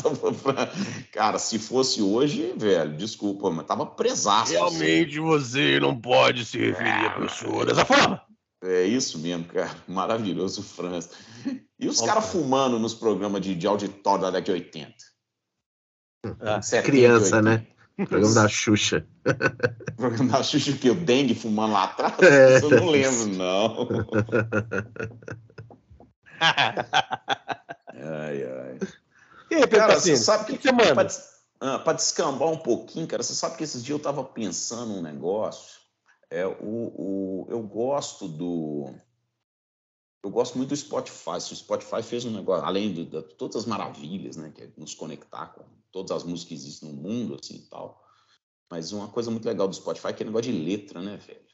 Cara, 1.11 1.41
se 1.41 1.59
fosse 1.59 2.01
hoje, 2.01 2.55
velho, 2.57 2.97
desculpa, 2.97 3.51
mas 3.51 3.67
tava 3.67 3.85
presaço. 3.85 4.43
Assim. 4.43 4.55
Realmente 4.55 5.19
assim. 5.19 5.27
você 5.27 5.81
não 5.81 6.01
pode 6.01 6.45
se 6.45 6.57
referir 6.57 7.07
a 7.07 7.19
pessoa 7.19 7.67
dessa 7.67 7.85
forma. 7.85 8.23
É 8.63 8.83
isso 8.85 9.19
mesmo, 9.19 9.45
cara. 9.47 9.71
Maravilhoso 9.89 10.61
o 10.61 10.65
França. 10.65 11.11
E 11.79 11.89
os 11.89 12.01
caras 12.01 12.27
fumando 12.27 12.79
nos 12.79 12.93
programas 12.95 13.41
de, 13.41 13.55
de 13.55 13.67
auditório 13.67 14.23
da 14.23 14.31
década 14.31 14.45
de 14.59 14.65
80? 14.65 14.95
Ah, 16.41 16.61
70, 16.61 16.87
criança, 16.87 17.37
80. 17.37 17.43
né? 17.43 17.67
Programa 18.07 18.35
da 18.35 18.49
Xuxa. 18.49 19.07
Programa 19.97 20.33
da 20.33 20.43
Xuxa 20.43 20.73
que 20.75 20.91
o 20.91 20.95
dengue 20.95 21.35
fumando 21.35 21.73
lá 21.73 21.85
atrás? 21.85 22.15
É. 22.23 22.57
Isso 22.59 22.67
eu 22.67 22.81
não 22.81 22.89
lembro, 22.91 23.27
não. 23.29 23.89
Ai, 27.93 28.43
ai. 28.45 28.79
E 29.51 29.55
aí, 29.57 29.67
Cara, 29.67 29.99
você 29.99 30.17
sabe 30.17 30.45
o 30.45 30.47
que, 30.47 30.59
que 30.59 30.73
manda? 30.73 30.95
Pra, 30.95 31.03
des- 31.05 31.29
ah, 31.61 31.79
pra 31.79 31.93
descambar 31.93 32.49
um 32.49 32.57
pouquinho, 32.57 33.07
cara, 33.07 33.23
você 33.23 33.35
sabe 33.35 33.57
que 33.57 33.65
esses 33.65 33.83
dias 33.83 33.99
eu 33.99 34.03
tava 34.03 34.25
pensando 34.25 34.95
um 34.95 35.03
negócio. 35.03 35.80
É, 36.31 36.47
o, 36.47 36.55
o, 36.63 37.47
eu 37.49 37.61
gosto 37.63 38.29
do. 38.29 38.95
Eu 40.23 40.31
gosto 40.31 40.57
muito 40.57 40.71
do 40.71 40.77
Spotify. 40.77 41.37
O 41.37 41.57
Spotify 41.57 42.03
fez 42.03 42.25
um 42.25 42.31
negócio, 42.31 42.65
além 42.65 42.93
de, 42.93 43.05
de 43.05 43.23
todas 43.35 43.57
as 43.57 43.67
maravilhas, 43.67 44.37
né, 44.37 44.53
que 44.55 44.63
é 44.63 44.71
nos 44.77 44.95
conectar 44.95 45.47
com 45.47 45.65
todas 45.91 46.13
as 46.13 46.25
músicas 46.25 46.49
que 46.49 46.55
existem 46.55 46.93
no 46.93 47.03
mundo, 47.03 47.39
assim 47.43 47.57
e 47.57 47.67
tal. 47.67 48.01
Mas 48.71 48.93
uma 48.93 49.09
coisa 49.09 49.31
muito 49.31 49.47
legal 49.47 49.67
do 49.67 49.75
Spotify 49.75 50.09
é 50.09 50.11
aquele 50.11 50.31
negócio 50.31 50.53
de 50.53 50.59
letra, 50.59 51.01
né, 51.03 51.17
velho? 51.17 51.51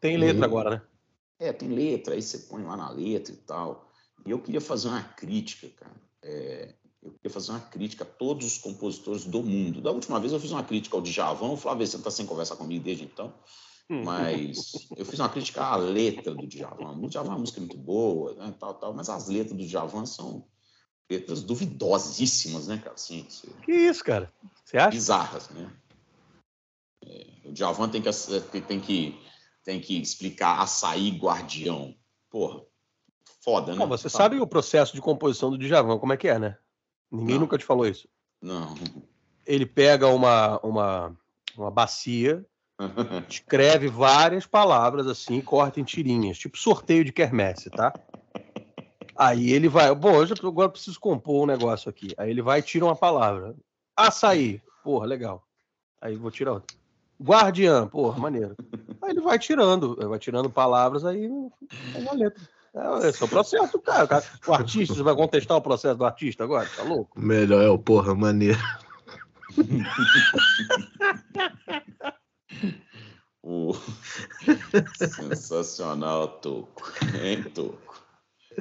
Tem 0.00 0.16
letra 0.16 0.44
agora, 0.44 0.70
né? 0.70 0.82
É, 1.38 1.52
tem 1.52 1.68
letra, 1.68 2.14
aí 2.14 2.22
você 2.22 2.38
põe 2.38 2.62
lá 2.62 2.76
na 2.76 2.88
letra 2.90 3.32
e 3.32 3.36
tal. 3.38 3.90
E 4.24 4.30
eu 4.30 4.38
queria 4.38 4.60
fazer 4.60 4.88
uma 4.88 5.02
crítica, 5.02 5.68
cara. 5.70 6.00
É, 6.22 6.74
eu 7.02 7.10
queria 7.12 7.30
fazer 7.30 7.50
uma 7.50 7.60
crítica 7.60 8.04
a 8.04 8.06
todos 8.06 8.46
os 8.46 8.58
compositores 8.58 9.24
do 9.24 9.42
mundo. 9.42 9.80
Da 9.80 9.90
última 9.90 10.20
vez 10.20 10.32
eu 10.32 10.38
fiz 10.38 10.52
uma 10.52 10.62
crítica 10.62 10.96
ao 10.96 11.02
Djavan, 11.02 11.50
o 11.50 11.56
Flávio, 11.56 11.84
você 11.84 11.96
está 11.96 12.10
sem 12.10 12.24
conversar 12.24 12.54
comigo 12.54 12.84
desde 12.84 13.04
então. 13.04 13.34
Hum. 13.90 14.04
Mas 14.04 14.72
eu 14.96 15.04
fiz 15.04 15.18
uma 15.18 15.28
crítica 15.28 15.62
à 15.64 15.76
letra 15.76 16.34
do 16.34 16.46
Djavan. 16.46 16.98
O 16.98 17.08
Djavan 17.08 17.28
é 17.28 17.32
uma 17.32 17.38
música 17.40 17.60
muito 17.60 17.76
boa, 17.76 18.34
né, 18.34 18.54
tal, 18.58 18.74
tal, 18.74 18.94
mas 18.94 19.08
as 19.08 19.28
letras 19.28 19.56
do 19.56 19.66
Djavan 19.66 20.06
são 20.06 20.46
letras 21.10 21.42
duvidosíssimas, 21.42 22.68
né, 22.68 22.78
cara? 22.78 22.94
Assim, 22.94 23.26
Que 23.64 23.72
isso, 23.72 24.02
cara? 24.02 24.32
Você 24.64 24.78
acha? 24.78 24.90
bizarras, 24.90 25.50
né? 25.50 25.70
É, 27.04 27.26
o 27.44 27.52
Djavan 27.52 27.88
tem 27.88 28.00
que, 28.00 28.10
tem, 28.62 28.80
que, 28.80 29.20
tem 29.64 29.80
que 29.80 30.00
explicar 30.00 30.60
açaí 30.60 31.10
guardião. 31.18 31.94
Porra, 32.30 32.62
foda, 33.42 33.74
né? 33.74 33.82
Ah, 33.82 33.86
você 33.86 34.04
Tá- 34.04 34.10
sabe 34.18 34.40
o 34.40 34.46
processo 34.46 34.94
de 34.94 35.02
composição 35.02 35.50
do 35.50 35.58
Djavan, 35.58 35.98
como 35.98 36.12
é 36.12 36.16
que 36.16 36.28
é, 36.28 36.38
né? 36.38 36.56
Ninguém 37.10 37.34
Não. 37.34 37.42
nunca 37.42 37.58
te 37.58 37.64
falou 37.64 37.86
isso. 37.86 38.08
Não. 38.40 38.74
Ele 39.44 39.66
pega 39.66 40.08
uma, 40.08 40.58
uma, 40.60 41.18
uma 41.56 41.70
bacia, 41.70 42.46
escreve 43.28 43.88
várias 43.88 44.46
palavras 44.46 45.06
assim 45.06 45.40
corta 45.40 45.80
em 45.80 45.84
tirinhas, 45.84 46.38
tipo 46.38 46.58
sorteio 46.58 47.04
de 47.04 47.12
quermesse, 47.12 47.70
tá? 47.70 47.92
Aí 49.16 49.52
ele 49.52 49.68
vai, 49.68 49.94
bom, 49.94 50.16
eu 50.16 50.26
já, 50.26 50.34
agora 50.42 50.66
eu 50.66 50.72
preciso 50.72 50.98
compor 50.98 51.42
um 51.42 51.46
negócio 51.46 51.88
aqui. 51.88 52.08
Aí 52.16 52.30
ele 52.30 52.42
vai 52.42 52.60
e 52.60 52.62
tira 52.62 52.84
uma 52.84 52.96
palavra. 52.96 53.54
Açaí, 53.96 54.60
porra, 54.82 55.06
legal. 55.06 55.46
Aí 56.00 56.16
vou 56.16 56.30
tirar 56.30 56.54
outra. 56.54 56.76
Guardiã, 57.22 57.86
porra, 57.86 58.18
maneiro. 58.18 58.56
Aí 59.02 59.10
ele 59.10 59.20
vai 59.20 59.38
tirando, 59.38 59.96
vai 60.08 60.18
tirando 60.18 60.50
palavras 60.50 61.04
aí 61.04 61.30
é 61.94 61.98
uma 61.98 62.14
letra. 62.14 62.42
É, 62.74 63.08
esse 63.08 63.22
é 63.22 63.26
o 63.26 63.28
processo, 63.28 63.78
cara. 63.80 64.22
O 64.46 64.54
artista, 64.54 64.94
você 64.94 65.02
vai 65.02 65.14
contestar 65.14 65.56
o 65.56 65.62
processo 65.62 65.96
do 65.96 66.06
artista 66.06 66.42
agora? 66.42 66.68
Tá 66.74 66.82
louco? 66.82 67.20
Melhor 67.20 67.62
é 67.62 67.68
o 67.68 67.78
porra 67.78 68.14
maneiro. 68.14 68.58
O... 73.42 73.74
Sensacional, 74.96 76.28
Toco. 76.40 76.92
Hein, 77.20 77.42
Toco? 77.54 78.02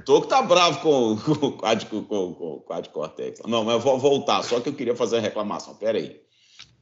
Toco 0.06 0.28
tá 0.28 0.42
bravo 0.42 0.82
com, 0.82 1.18
com, 1.18 1.52
com, 1.52 2.06
com, 2.06 2.34
com 2.34 2.54
o 2.54 2.62
Quad 2.62 2.88
Cortex. 2.90 3.42
Não, 3.46 3.64
mas 3.64 3.76
eu 3.76 3.80
vou 3.80 4.00
voltar, 4.00 4.42
só 4.44 4.60
que 4.60 4.70
eu 4.70 4.74
queria 4.74 4.96
fazer 4.96 5.18
a 5.18 5.22
reclamação. 5.22 5.76
Pera 5.76 5.98
aí. 5.98 6.22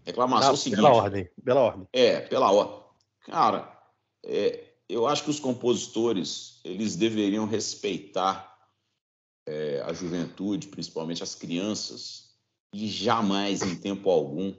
Reclamação 0.06 0.52
é 0.52 0.54
o 0.54 0.58
seguinte. 0.58 0.78
pela 0.78 0.94
ordem, 0.94 1.30
pela 1.44 1.62
ordem. 1.62 1.88
É, 1.92 2.22
pela 2.22 2.52
hora. 2.52 2.84
Cara, 3.26 3.78
é, 4.24 4.64
eu 4.88 5.08
acho 5.08 5.24
que 5.24 5.30
os 5.30 5.40
compositores 5.40 6.60
eles 6.64 6.96
deveriam 6.96 7.46
respeitar 7.46 8.58
é, 9.48 9.84
a 9.86 9.94
juventude, 9.94 10.68
principalmente 10.68 11.24
as 11.24 11.36
crianças, 11.36 12.30
e 12.74 12.88
jamais, 12.88 13.62
em 13.62 13.76
tempo 13.76 14.10
algum, 14.10 14.54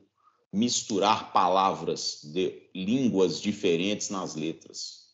misturar 0.52 1.32
palavras 1.32 2.20
de 2.24 2.62
línguas 2.74 3.40
diferentes 3.40 4.10
nas 4.10 4.34
letras. 4.34 5.10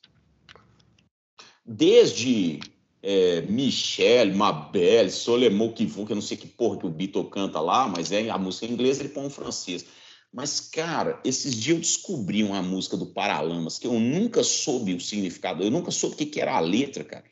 Desde 1.65 2.61
é, 3.03 3.43
Michel, 3.43 4.35
Mabel, 4.35 5.11
Solemon 5.11 5.73
que 5.73 5.85
eu 5.85 6.15
não 6.15 6.23
sei 6.23 6.37
que 6.37 6.47
porra 6.47 6.79
que 6.79 6.87
o 6.87 6.91
Beatle 6.91 7.29
canta 7.29 7.61
lá, 7.61 7.89
mas 7.89 8.13
é 8.13 8.31
a 8.31 8.39
música 8.39 8.67
em 8.67 8.73
inglês, 8.73 8.99
ele 8.99 9.11
põe 9.11 9.27
um 9.27 9.31
francês. 9.31 9.85
Mas, 10.33 10.61
cara, 10.61 11.21
esses 11.25 11.55
dias 11.55 11.77
eu 11.77 11.81
descobri 11.81 12.43
uma 12.43 12.63
música 12.63 12.97
do 12.97 13.07
Paralamas 13.07 13.79
que 13.79 13.87
eu 13.87 13.99
nunca 13.99 14.43
soube 14.43 14.95
o 14.95 15.01
significado, 15.01 15.63
eu 15.63 15.71
nunca 15.71 15.91
soube 15.91 16.15
o 16.15 16.19
que 16.19 16.27
que 16.27 16.41
era 16.41 16.57
a 16.57 16.61
letra, 16.61 17.05
cara. 17.05 17.25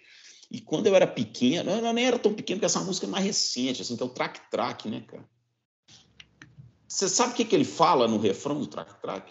E 0.51 0.61
quando 0.61 0.87
eu 0.87 0.95
era 0.95 1.07
pequeno, 1.07 1.71
eu 1.71 1.93
nem 1.93 2.05
era 2.05 2.19
tão 2.19 2.33
pequeno, 2.33 2.59
porque 2.59 2.67
essa 2.67 2.81
música 2.81 3.07
é 3.07 3.11
mais 3.11 3.25
recente, 3.25 3.83
assim, 3.83 3.97
que 3.97 4.03
é 4.03 4.07
o 4.07 4.11
Track 4.11 4.41
Track, 4.51 4.89
né, 4.89 5.03
cara? 5.07 5.29
Você 6.95 7.09
sabe 7.09 7.33
o 7.33 7.35
que, 7.35 7.45
que 7.45 7.57
ele 7.57 7.65
fala 7.65 8.07
no 8.07 8.19
refrão 8.19 8.57
do 8.57 8.69
Track 8.69 8.95
Track? 9.03 9.29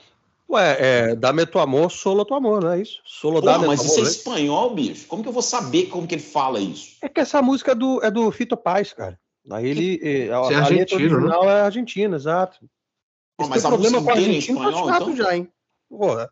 Ué, 0.49 0.77
é, 0.79 1.15
dá-me 1.15 1.45
tu 1.45 1.59
amor, 1.59 1.89
solo 1.89 2.25
tu 2.25 2.33
amor, 2.33 2.61
não 2.61 2.73
é 2.73 2.81
isso? 2.81 2.99
Solo 3.05 3.39
Pô, 3.39 3.45
dá-me 3.45 3.67
mas 3.67 3.79
tu 3.79 3.85
isso 3.85 3.93
é 3.93 3.99
amor. 3.99 4.03
né? 4.05 4.11
espanhol, 4.11 4.75
bicho. 4.75 5.07
Como 5.07 5.23
que 5.23 5.29
eu 5.29 5.33
vou 5.33 5.41
saber 5.41 5.85
como 5.85 6.05
que 6.05 6.15
ele 6.15 6.21
fala 6.21 6.59
isso? 6.59 6.97
É 7.01 7.07
que 7.07 7.21
essa 7.21 7.41
música 7.41 7.71
é 7.71 7.75
do, 7.75 8.03
é 8.03 8.11
do 8.11 8.29
Fito 8.33 8.57
Paz, 8.57 8.91
cara. 8.91 9.17
Aí 9.49 9.65
ele. 9.65 9.97
é, 10.03 10.33
A, 10.33 10.41
Isso 10.41 10.51
é 10.51 10.55
a 10.55 10.67
letra 10.67 10.97
argentino, 10.97 10.99
né? 10.99 11.15
original 11.15 11.49
é 11.49 11.61
argentina, 11.61 12.15
exato. 12.17 12.69
Pô, 13.37 13.47
mas 13.47 13.63
a 13.63 13.69
problema 13.69 14.01
música 14.01 14.11
com 14.11 14.17
a 14.17 14.21
inteira 14.21 14.29
é 14.29 14.33
em 14.33 14.35
Argentina 14.35 14.59
tá 14.59 14.69
espanhol, 14.69 14.95
então? 14.95 15.15
já, 15.15 15.35
hein? 15.37 15.53
Porra, 15.89 16.29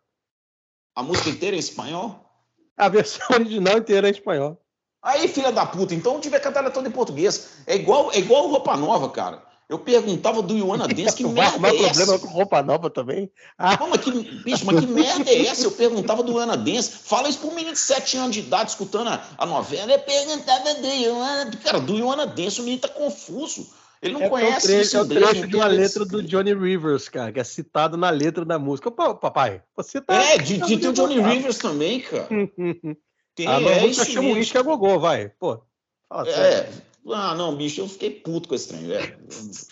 A 0.98 1.04
música 1.04 1.30
inteira 1.30 1.56
é 1.56 1.60
em 1.60 1.62
espanhol? 1.62 2.30
a 2.76 2.90
versão 2.90 3.26
original 3.32 3.78
inteira 3.78 4.08
é 4.08 4.12
em 4.12 4.14
espanhol. 4.14 4.62
Aí, 5.02 5.30
filha 5.30 5.54
da 5.54 5.66
puta, 5.66 5.96
então 5.96 6.16
eu 6.16 6.20
tive 6.20 6.38
que 6.38 6.44
cantar 6.44 6.70
toda 6.72 6.90
em 6.90 6.92
português. 6.92 7.64
É 7.66 7.78
igual, 7.78 8.12
é 8.12 8.18
igual 8.20 8.50
roupa 8.50 8.76
nova, 8.76 9.10
cara. 9.10 9.50
Eu 9.72 9.80
perguntava 9.80 10.42
do 10.42 10.54
Ioana 10.54 10.86
Dance, 10.90 11.16
que 11.16 11.24
merda 11.24 11.44
arrumar 11.44 11.70
é 11.70 11.76
essa? 11.76 11.84
problema 11.86 12.20
com 12.20 12.28
roupa 12.28 12.62
nova 12.62 12.90
também? 12.90 13.32
Ah, 13.58 13.78
Pô, 13.78 13.88
mas 13.88 14.02
que, 14.02 14.12
bicho, 14.12 14.66
mas 14.66 14.80
que 14.82 14.86
merda 14.86 15.32
é 15.32 15.46
essa? 15.48 15.64
Eu 15.64 15.72
perguntava 15.72 16.22
do 16.22 16.34
Ioana 16.34 16.58
Dance. 16.58 16.92
Fala 16.92 17.30
isso 17.30 17.40
pra 17.40 17.48
um 17.48 17.56
menino 17.56 17.72
de 17.72 17.80
7 17.80 18.18
anos 18.18 18.34
de 18.34 18.42
idade 18.42 18.72
escutando 18.72 19.08
a, 19.08 19.24
a 19.38 19.46
novela. 19.46 19.94
Eu 19.94 20.00
perguntava 20.00 20.74
do 20.74 20.88
Ioana 20.88 21.52
Cara, 21.64 21.80
do 21.80 21.96
Ioana 21.96 22.28
Dance, 22.28 22.60
o 22.60 22.64
menino 22.66 22.82
tá 22.82 22.90
confuso. 22.90 23.66
Ele 24.02 24.16
não 24.16 24.24
é, 24.24 24.30
conhece 24.30 24.68
trecho, 24.68 24.82
isso 24.82 24.98
é 24.98 25.02
o 25.02 25.08
trecho 25.08 25.42
não 25.42 25.48
de 25.48 25.56
uma 25.56 25.68
letra 25.68 26.04
do. 26.04 26.22
Johnny 26.22 26.54
Rivers, 26.54 27.08
cara, 27.08 27.32
que 27.32 27.40
é 27.40 27.44
citado 27.44 27.96
na 27.96 28.10
letra 28.10 28.44
da 28.44 28.60
música. 28.60 28.92
Pô, 28.92 29.16
papai, 29.16 29.62
você 29.74 30.02
tá. 30.02 30.14
É, 30.14 30.38
de, 30.38 30.58
de, 30.58 30.78
tem 30.80 30.90
o 30.90 30.94
Johnny 30.94 31.22
Rivers 31.22 31.60
também, 31.60 32.02
cara. 32.02 32.28
Tem, 33.34 33.48
Ah, 33.48 33.62
é 33.62 33.82
não, 33.82 33.88
isso 33.88 34.04
chama 34.04 34.28
o 34.28 34.34
uísque 34.34 34.58
a 34.58 34.62
gogô, 34.62 35.00
vai. 35.00 35.30
Pô, 35.30 35.62
fala 36.10 36.26
sério. 36.26 36.91
Ah, 37.10 37.34
não, 37.36 37.56
bicho, 37.56 37.82
eu 37.82 37.88
fiquei 37.88 38.12
puto 38.12 38.48
com 38.48 38.56
esse 38.56 38.68
trem, 38.68 38.86
velho. 38.88 39.18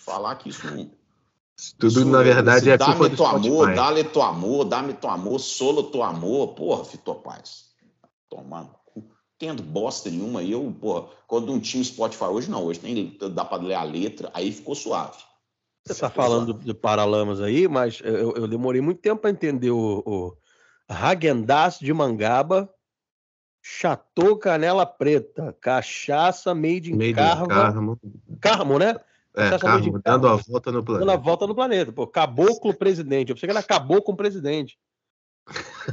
Falar 0.03 0.36
que 0.36 0.50
isso 0.50 0.65
não. 0.65 0.89
Tudo, 1.77 1.88
Isso, 1.88 2.05
na 2.05 2.24
verdade, 2.24 2.69
é 2.69 2.77
culpa 2.77 2.93
Dá-me 2.93 3.09
do 3.09 3.15
tu 3.17 3.25
amor, 3.25 3.75
dá-lhe 3.75 4.03
tu 4.05 4.21
amor, 4.21 4.65
dá-me 4.65 4.93
tu 4.93 5.07
amor, 5.07 5.39
solo 5.39 5.83
tu 5.83 6.01
amor. 6.01 6.50
Porra, 6.53 6.86
Fito 6.86 7.13
Paz. 7.15 7.65
Cu. 8.86 9.03
Tendo 9.38 9.62
bosta 9.62 10.09
nenhuma. 10.09 10.41
E 10.41 10.53
eu, 10.53 10.74
porra, 10.79 11.09
quando 11.27 11.48
não 11.48 11.59
tinha 11.59 11.81
o 11.81 11.86
Spotify 11.86 12.25
hoje, 12.25 12.50
não. 12.50 12.63
Hoje 12.63 12.79
nem 12.81 13.17
dá 13.33 13.43
pra 13.43 13.57
ler 13.57 13.74
a 13.74 13.83
letra, 13.83 14.31
aí 14.33 14.51
ficou 14.51 14.74
suave. 14.74 15.17
Você 15.86 16.00
tá 16.00 16.09
Ficou 16.09 16.24
falando 16.24 16.51
suave. 16.51 16.65
de 16.65 16.74
Paralamas 16.74 17.41
aí, 17.41 17.67
mas 17.67 18.00
eu, 18.03 18.33
eu 18.36 18.48
demorei 18.48 18.79
muito 18.79 19.01
tempo 19.01 19.21
para 19.21 19.29
entender 19.29 19.71
o, 19.71 20.01
o 20.05 20.38
Häagen-Dazs 20.89 21.79
de 21.79 21.93
Mangaba, 21.93 22.69
Chateau 23.62 24.38
Canela 24.38 24.86
Preta, 24.86 25.56
cachaça 25.60 26.56
made 26.56 26.92
in 26.92 26.96
Meio 26.96 27.16
Carva, 27.16 27.48
Carmo. 27.48 28.00
Carmo, 28.39 28.80
né? 28.80 28.96
É, 29.36 29.51
made 29.51 29.60
Carmo, 29.62 30.01
dando 30.04 30.28
a 30.28 30.36
volta 30.36 30.72
no 30.72 30.82
Dando 30.82 30.98
a 31.00 31.06
planeta. 31.06 31.18
volta 31.18 31.48
no 31.48 31.56
planeta. 31.56 31.92
Pô, 31.92 32.08
caboclo 32.08 32.74
presidente. 32.74 33.30
Eu 33.30 33.36
pensei 33.36 33.48
que 33.48 33.56
era 33.56 33.63
caboclo 33.63 34.16
presidente. 34.16 34.78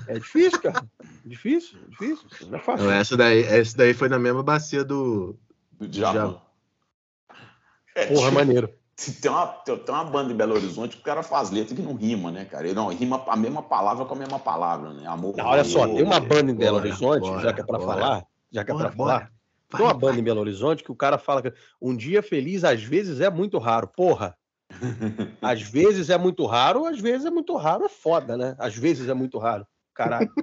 É 0.07 0.15
difícil, 0.19 0.61
cara. 0.61 0.85
Difícil, 1.25 1.79
difícil. 1.89 2.29
Não 2.49 2.59
é 2.59 2.63
fácil. 2.63 2.85
Não, 2.87 2.93
essa, 2.93 3.17
daí, 3.17 3.43
essa 3.43 3.77
daí 3.77 3.93
foi 3.95 4.09
na 4.09 4.19
mesma 4.19 4.43
bacia 4.45 4.85
do. 4.85 5.37
Do 5.73 5.89
Djavan. 5.89 6.41
É, 7.97 8.07
Porra, 8.07 8.31
maneiro. 8.31 8.71
Tem, 9.21 9.31
uma, 9.31 9.47
tem, 9.47 9.75
uma 9.89 10.05
banda 10.05 10.33
em 10.33 10.37
Belo 10.37 10.55
Horizonte 10.55 10.97
que 10.97 11.03
o 11.03 11.05
cara 11.05 11.23
faz 11.23 11.51
letra 11.51 11.75
que 11.77 11.83
não 11.83 11.95
rima, 11.95 12.31
né, 12.31 12.45
cara? 12.47 12.65
Ele 12.67 12.75
não 12.75 12.89
rima 12.89 13.23
a 13.29 13.37
mesma 13.37 13.63
palavra 13.63 14.05
com 14.07 14.15
a 14.15 14.19
mesma 14.19 14.39
palavra, 14.39 14.93
né? 14.95 15.07
Amor. 15.07 15.37
Não, 15.37 15.45
olha 15.47 15.65
só, 15.65 15.87
tem 15.87 16.03
uma 16.03 16.19
banda 16.19 16.51
em 16.51 16.55
Belo 16.55 16.77
bora, 16.79 16.89
Horizonte, 16.89 17.21
bora, 17.29 17.43
já 17.43 17.53
que 17.53 17.61
é 17.61 17.65
pra 17.65 17.79
bora. 17.79 18.01
falar, 18.01 18.27
já 18.51 18.65
que 18.65 18.71
é 18.71 18.75
pra 18.75 18.85
Bora, 18.89 18.97
falar. 18.97 19.19
bora. 19.19 19.33
Tem 19.69 19.81
uma 19.85 19.93
Vai, 19.93 20.01
banda 20.01 20.21
em 20.21 20.23
Belo 20.23 20.41
Horizonte 20.41 20.83
que 20.85 20.93
o 20.93 20.97
cara 20.97 21.19
fala 21.19 21.43
que 21.43 21.53
um 21.83 21.95
dia 21.95 22.23
feliz 22.23 22.65
às 22.65 22.83
vezes 22.83 23.21
é 23.21 23.29
muito 23.29 23.59
raro. 23.59 23.87
Porra, 23.89 24.35
às 25.43 25.61
vezes 25.61 26.09
é 26.09 26.17
muito 26.17 26.47
raro, 26.47 26.87
às 26.87 26.99
vezes 26.99 27.27
é 27.27 27.31
muito 27.31 27.55
raro, 27.57 27.85
é 27.85 27.89
foda, 27.89 28.37
né? 28.37 28.57
Às 28.59 28.75
vezes 28.77 29.09
é 29.09 29.15
muito 29.15 29.39
raro. 29.39 29.67
Caralho. 29.93 30.31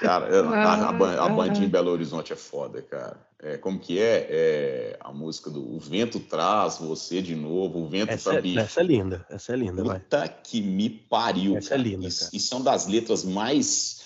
Cara, 0.00 0.26
eu- 0.28 0.48
a, 0.52 0.88
a, 0.88 0.92
ban- 0.92 1.20
a 1.20 1.28
bandinha 1.28 1.66
em 1.66 1.70
Belo 1.70 1.90
Horizonte 1.90 2.32
é 2.32 2.36
foda, 2.36 2.80
cara. 2.82 3.16
É, 3.42 3.58
como 3.58 3.78
que 3.78 3.98
é? 3.98 4.26
é? 4.30 4.96
A 5.00 5.12
música 5.12 5.50
do 5.50 5.74
O 5.74 5.78
Vento 5.78 6.18
Traz 6.20 6.78
Você 6.78 7.20
de 7.20 7.34
Novo, 7.36 7.80
O 7.80 7.88
Vento 7.88 8.10
essa, 8.12 8.34
Também. 8.34 8.58
Essa 8.58 8.80
é 8.80 8.84
linda, 8.84 9.26
essa 9.28 9.52
é 9.52 9.56
linda, 9.56 9.84
vai. 9.84 10.00
Puta 10.00 10.28
que 10.28 10.60
me 10.60 10.88
pariu, 10.88 11.56
Essa 11.56 11.74
é 11.74 11.76
cara. 11.76 11.82
linda, 11.82 12.06
Isso, 12.08 12.20
cara. 12.24 12.30
isso 12.36 12.54
é 12.54 12.56
uma 12.56 12.64
das 12.64 12.86
letras 12.86 13.24
mais... 13.24 14.04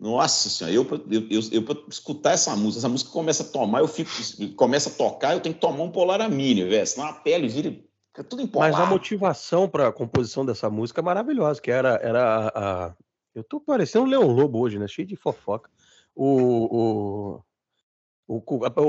Nossa 0.00 0.48
senhora, 0.48 0.72
eu, 0.76 0.86
eu, 1.10 1.26
eu, 1.28 1.40
eu 1.50 1.62
pra 1.64 1.74
escutar 1.88 2.30
essa 2.30 2.54
música, 2.54 2.78
essa 2.78 2.88
música 2.88 3.10
começa 3.10 3.42
a 3.42 3.46
tomar, 3.46 3.80
eu 3.80 3.88
fico, 3.88 4.10
começa 4.54 4.90
a 4.90 4.92
tocar, 4.92 5.32
eu 5.34 5.40
tenho 5.40 5.56
que 5.56 5.60
tomar 5.60 5.82
um 5.82 5.90
Polaramine, 5.90 6.62
velho, 6.64 6.86
senão 6.86 7.08
a 7.08 7.14
pele 7.14 7.48
vira, 7.48 7.70
fica 8.06 8.22
tudo 8.22 8.40
empolado. 8.42 8.72
Mas 8.76 8.80
a 8.80 8.86
motivação 8.88 9.68
para 9.68 9.88
a 9.88 9.92
composição 9.92 10.46
dessa 10.46 10.70
música 10.70 11.00
é 11.00 11.02
maravilhosa, 11.02 11.60
que 11.60 11.68
era, 11.72 11.96
era 12.00 12.22
a, 12.22 12.86
a- 12.86 12.94
Eu 13.34 13.42
tô 13.42 13.58
parecendo 13.60 14.04
um 14.04 14.08
Leão 14.08 14.22
Lobo 14.28 14.60
hoje, 14.60 14.78
né? 14.78 14.86
Cheio 14.86 15.08
de 15.08 15.16
fofoca. 15.16 15.68
O, 16.14 16.28
o, 16.76 17.40
o, 18.28 18.42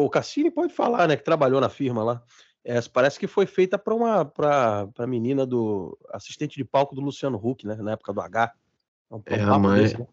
o 0.05 0.09
Cassini 0.09 0.51
pode 0.51 0.73
falar, 0.73 1.07
né? 1.07 1.15
Que 1.15 1.23
trabalhou 1.23 1.61
na 1.61 1.69
firma 1.69 2.03
lá. 2.03 2.21
É, 2.63 2.79
parece 2.81 3.17
que 3.17 3.25
foi 3.25 3.45
feita 3.45 3.79
para 3.79 3.95
uma 3.95 4.25
pra, 4.25 4.85
pra 4.87 5.07
menina 5.07 5.45
do 5.45 5.97
assistente 6.11 6.57
de 6.57 6.65
palco 6.65 6.93
do 6.93 7.01
Luciano 7.01 7.39
Huck, 7.41 7.65
né? 7.65 7.75
Na 7.75 7.93
época 7.93 8.11
do 8.13 8.21
H. 8.21 8.53
um 9.09 9.21
É, 9.25 9.41
a 9.41 9.57
mãe- 9.57 9.81
desse, 9.83 9.97
né? 9.97 10.07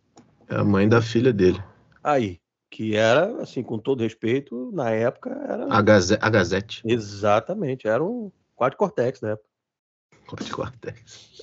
É 0.48 0.54
a 0.54 0.64
mãe 0.64 0.88
da 0.88 1.02
filha 1.02 1.32
dele. 1.32 1.60
Aí, 2.04 2.40
que 2.70 2.94
era, 2.94 3.42
assim, 3.42 3.64
com 3.64 3.78
todo 3.80 4.02
respeito, 4.04 4.70
na 4.72 4.90
época 4.92 5.30
era. 5.30 5.66
A, 5.74 5.82
Gaze- 5.82 6.18
a 6.20 6.30
Gazette. 6.30 6.82
Exatamente, 6.84 7.88
era 7.88 8.02
um 8.02 8.30
quadro 8.54 8.78
cortex 8.78 9.18
da 9.20 9.30
época. 9.30 9.48
Corte 10.28 10.50
Cortex. 10.52 11.42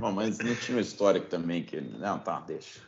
Não, 0.00 0.12
mas 0.12 0.38
não 0.38 0.54
tinha 0.54 0.76
uma 0.76 0.80
história 0.82 1.20
que 1.20 1.26
também 1.28 1.62
que 1.64 1.76
ele. 1.76 1.96
Não, 1.98 2.18
tá, 2.18 2.40
deixa. 2.40 2.80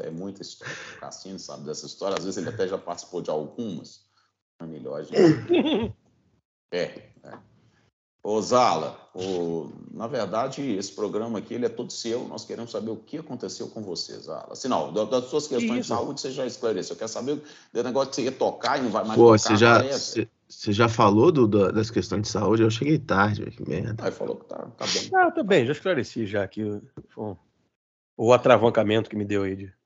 É 0.00 0.10
muita 0.10 0.42
história. 0.42 0.74
O 0.96 1.00
Cassino 1.00 1.38
sabe 1.38 1.64
dessa 1.64 1.86
história. 1.86 2.16
Às 2.16 2.24
vezes 2.24 2.38
ele 2.38 2.48
até 2.48 2.68
já 2.68 2.78
participou 2.78 3.20
de 3.20 3.30
algumas. 3.30 4.06
É 4.60 4.66
melhor, 4.66 5.02
gente. 5.04 5.92
É, 6.70 6.82
é. 7.24 7.38
Ô, 8.22 8.40
Zala, 8.42 9.08
ô, 9.14 9.68
na 9.92 10.06
verdade, 10.06 10.60
esse 10.76 10.92
programa 10.92 11.38
aqui 11.38 11.54
ele 11.54 11.64
é 11.66 11.68
todo 11.68 11.90
seu. 11.92 12.26
Nós 12.28 12.44
queremos 12.44 12.70
saber 12.70 12.90
o 12.90 12.96
que 12.96 13.18
aconteceu 13.18 13.68
com 13.68 13.82
você, 13.82 14.18
Zala. 14.18 14.48
Assim, 14.52 14.68
não, 14.68 14.92
da- 14.92 15.04
das 15.04 15.24
suas 15.26 15.46
questões 15.46 15.72
de 15.72 15.80
isso? 15.80 15.88
saúde 15.88 16.20
você 16.20 16.30
já 16.30 16.44
esclareceu. 16.44 16.94
Eu 16.94 16.98
quero 16.98 17.10
saber 17.10 17.42
do 17.72 17.82
negócio 17.84 18.10
que 18.10 18.16
você 18.16 18.22
ia 18.24 18.32
tocar 18.32 18.78
e 18.78 18.82
não 18.82 18.90
vai 18.90 19.04
mais 19.04 19.18
Pô, 19.18 19.26
tocar. 19.26 19.38
você 19.38 19.56
já, 19.56 19.82
você, 19.82 20.28
você 20.48 20.72
já 20.72 20.88
falou 20.88 21.32
do- 21.32 21.48
da- 21.48 21.70
das 21.70 21.90
questões 21.90 22.22
de 22.22 22.28
saúde? 22.28 22.62
Eu 22.62 22.70
cheguei 22.70 22.98
tarde, 22.98 23.50
que 23.50 23.66
merda. 23.68 24.04
Aí 24.04 24.10
falou 24.12 24.36
que 24.36 24.44
tá, 24.46 24.66
tá 24.76 24.86
bem. 24.86 25.10
Ah, 25.14 25.30
tá 25.30 25.42
bem, 25.42 25.64
já 25.64 25.72
esclareci 25.72 26.26
já 26.26 26.42
aqui 26.42 26.62
o, 26.64 26.82
o, 27.16 27.36
o 28.16 28.32
atravancamento 28.32 29.08
que 29.08 29.16
me 29.16 29.24
deu 29.24 29.44
aí 29.44 29.56
de. 29.56 29.77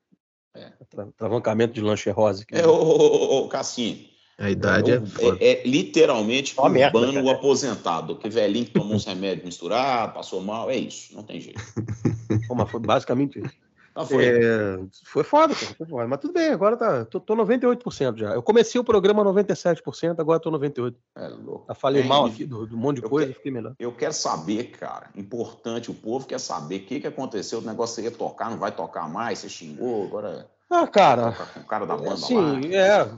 É. 0.54 0.72
Atravancamento 0.96 1.72
de 1.74 1.80
lanche 1.80 2.10
rosa. 2.10 2.44
Que 2.44 2.56
É, 2.56 2.66
ô, 2.66 2.72
ô, 2.72 2.96
ô, 2.96 3.38
ô, 3.44 3.48
Cassinho, 3.48 4.06
A 4.38 4.50
idade 4.50 4.92
é, 4.92 4.94
é, 4.96 5.28
é- 5.28 5.62
é 5.62 5.66
literalmente 5.66 6.54
merda, 6.70 6.98
urbano 6.98 7.24
cara. 7.24 7.36
aposentado. 7.36 8.16
Que 8.16 8.28
velhinho 8.28 8.66
que 8.66 8.72
tomou 8.72 8.94
uns 8.96 9.04
remédios 9.06 9.44
misturados, 9.46 10.14
passou 10.14 10.42
mal, 10.42 10.70
é 10.70 10.76
isso, 10.76 11.14
não 11.14 11.22
tem 11.22 11.40
jeito. 11.40 11.60
Pô, 12.48 12.54
mas 12.54 12.70
foi 12.70 12.80
basicamente 12.80 13.38
isso. 13.38 13.54
Não 13.94 14.06
foi. 14.06 14.24
É, 14.26 14.78
foi 15.04 15.22
foda, 15.22 15.54
cara. 15.54 15.74
Foi 15.74 15.86
foda. 15.86 16.08
Mas 16.08 16.20
tudo 16.20 16.32
bem, 16.32 16.50
agora 16.50 16.76
tá. 16.76 17.04
Tô, 17.04 17.20
tô 17.20 17.36
98% 17.36 18.16
já. 18.18 18.32
Eu 18.34 18.42
comecei 18.42 18.80
o 18.80 18.84
programa 18.84 19.22
97%, 19.24 20.18
agora 20.18 20.40
tô 20.40 20.50
98%. 20.50 20.94
É 21.16 21.28
louco. 21.28 21.66
Eu 21.68 21.74
falei 21.74 22.02
É, 22.02 22.06
mal 22.06 22.24
aqui 22.26 22.44
do, 22.46 22.66
do 22.66 22.76
monte 22.76 23.02
de 23.02 23.08
coisa, 23.08 23.26
quero- 23.28 23.36
fiquei 23.36 23.52
melhor. 23.52 23.74
Eu 23.78 23.92
quero 23.94 24.12
saber, 24.14 24.70
cara, 24.70 25.10
importante, 25.14 25.90
o 25.90 25.94
povo 25.94 26.26
quer 26.26 26.40
saber 26.40 26.76
o 26.80 26.84
que, 26.86 27.00
que 27.00 27.06
aconteceu, 27.06 27.58
o 27.58 27.62
negócio 27.62 27.96
você 27.96 28.02
ia 28.02 28.10
tocar, 28.10 28.50
não 28.50 28.58
vai 28.58 28.72
tocar 28.72 29.08
mais, 29.10 29.40
você 29.40 29.48
xingou, 29.48 30.04
agora 30.04 30.50
Ah, 30.70 30.86
cara, 30.86 31.36
o 31.56 31.64
cara 31.66 31.84
da 31.86 31.96
banda 31.96 32.14
assim, 32.14 32.34
lá. 32.34 32.60
que- 32.60 32.74
é. 32.74 33.14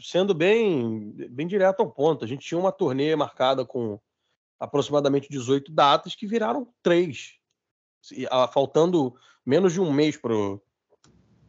sendo 0.00 0.32
bem, 0.32 1.10
bem 1.28 1.46
direto 1.46 1.80
ao 1.80 1.90
ponto, 1.90 2.24
a 2.24 2.28
gente 2.28 2.46
tinha 2.46 2.58
uma 2.58 2.72
turnê 2.72 3.14
marcada 3.14 3.64
com 3.64 3.98
aproximadamente 4.58 5.28
18 5.28 5.70
datas 5.70 6.14
que 6.14 6.26
viraram 6.26 6.66
três, 6.82 7.34
ah, 8.30 8.48
faltando 8.48 9.14
menos 9.46 9.72
de 9.72 9.80
um 9.80 9.92
mês 9.92 10.16
para 10.16 10.34
o 10.34 10.60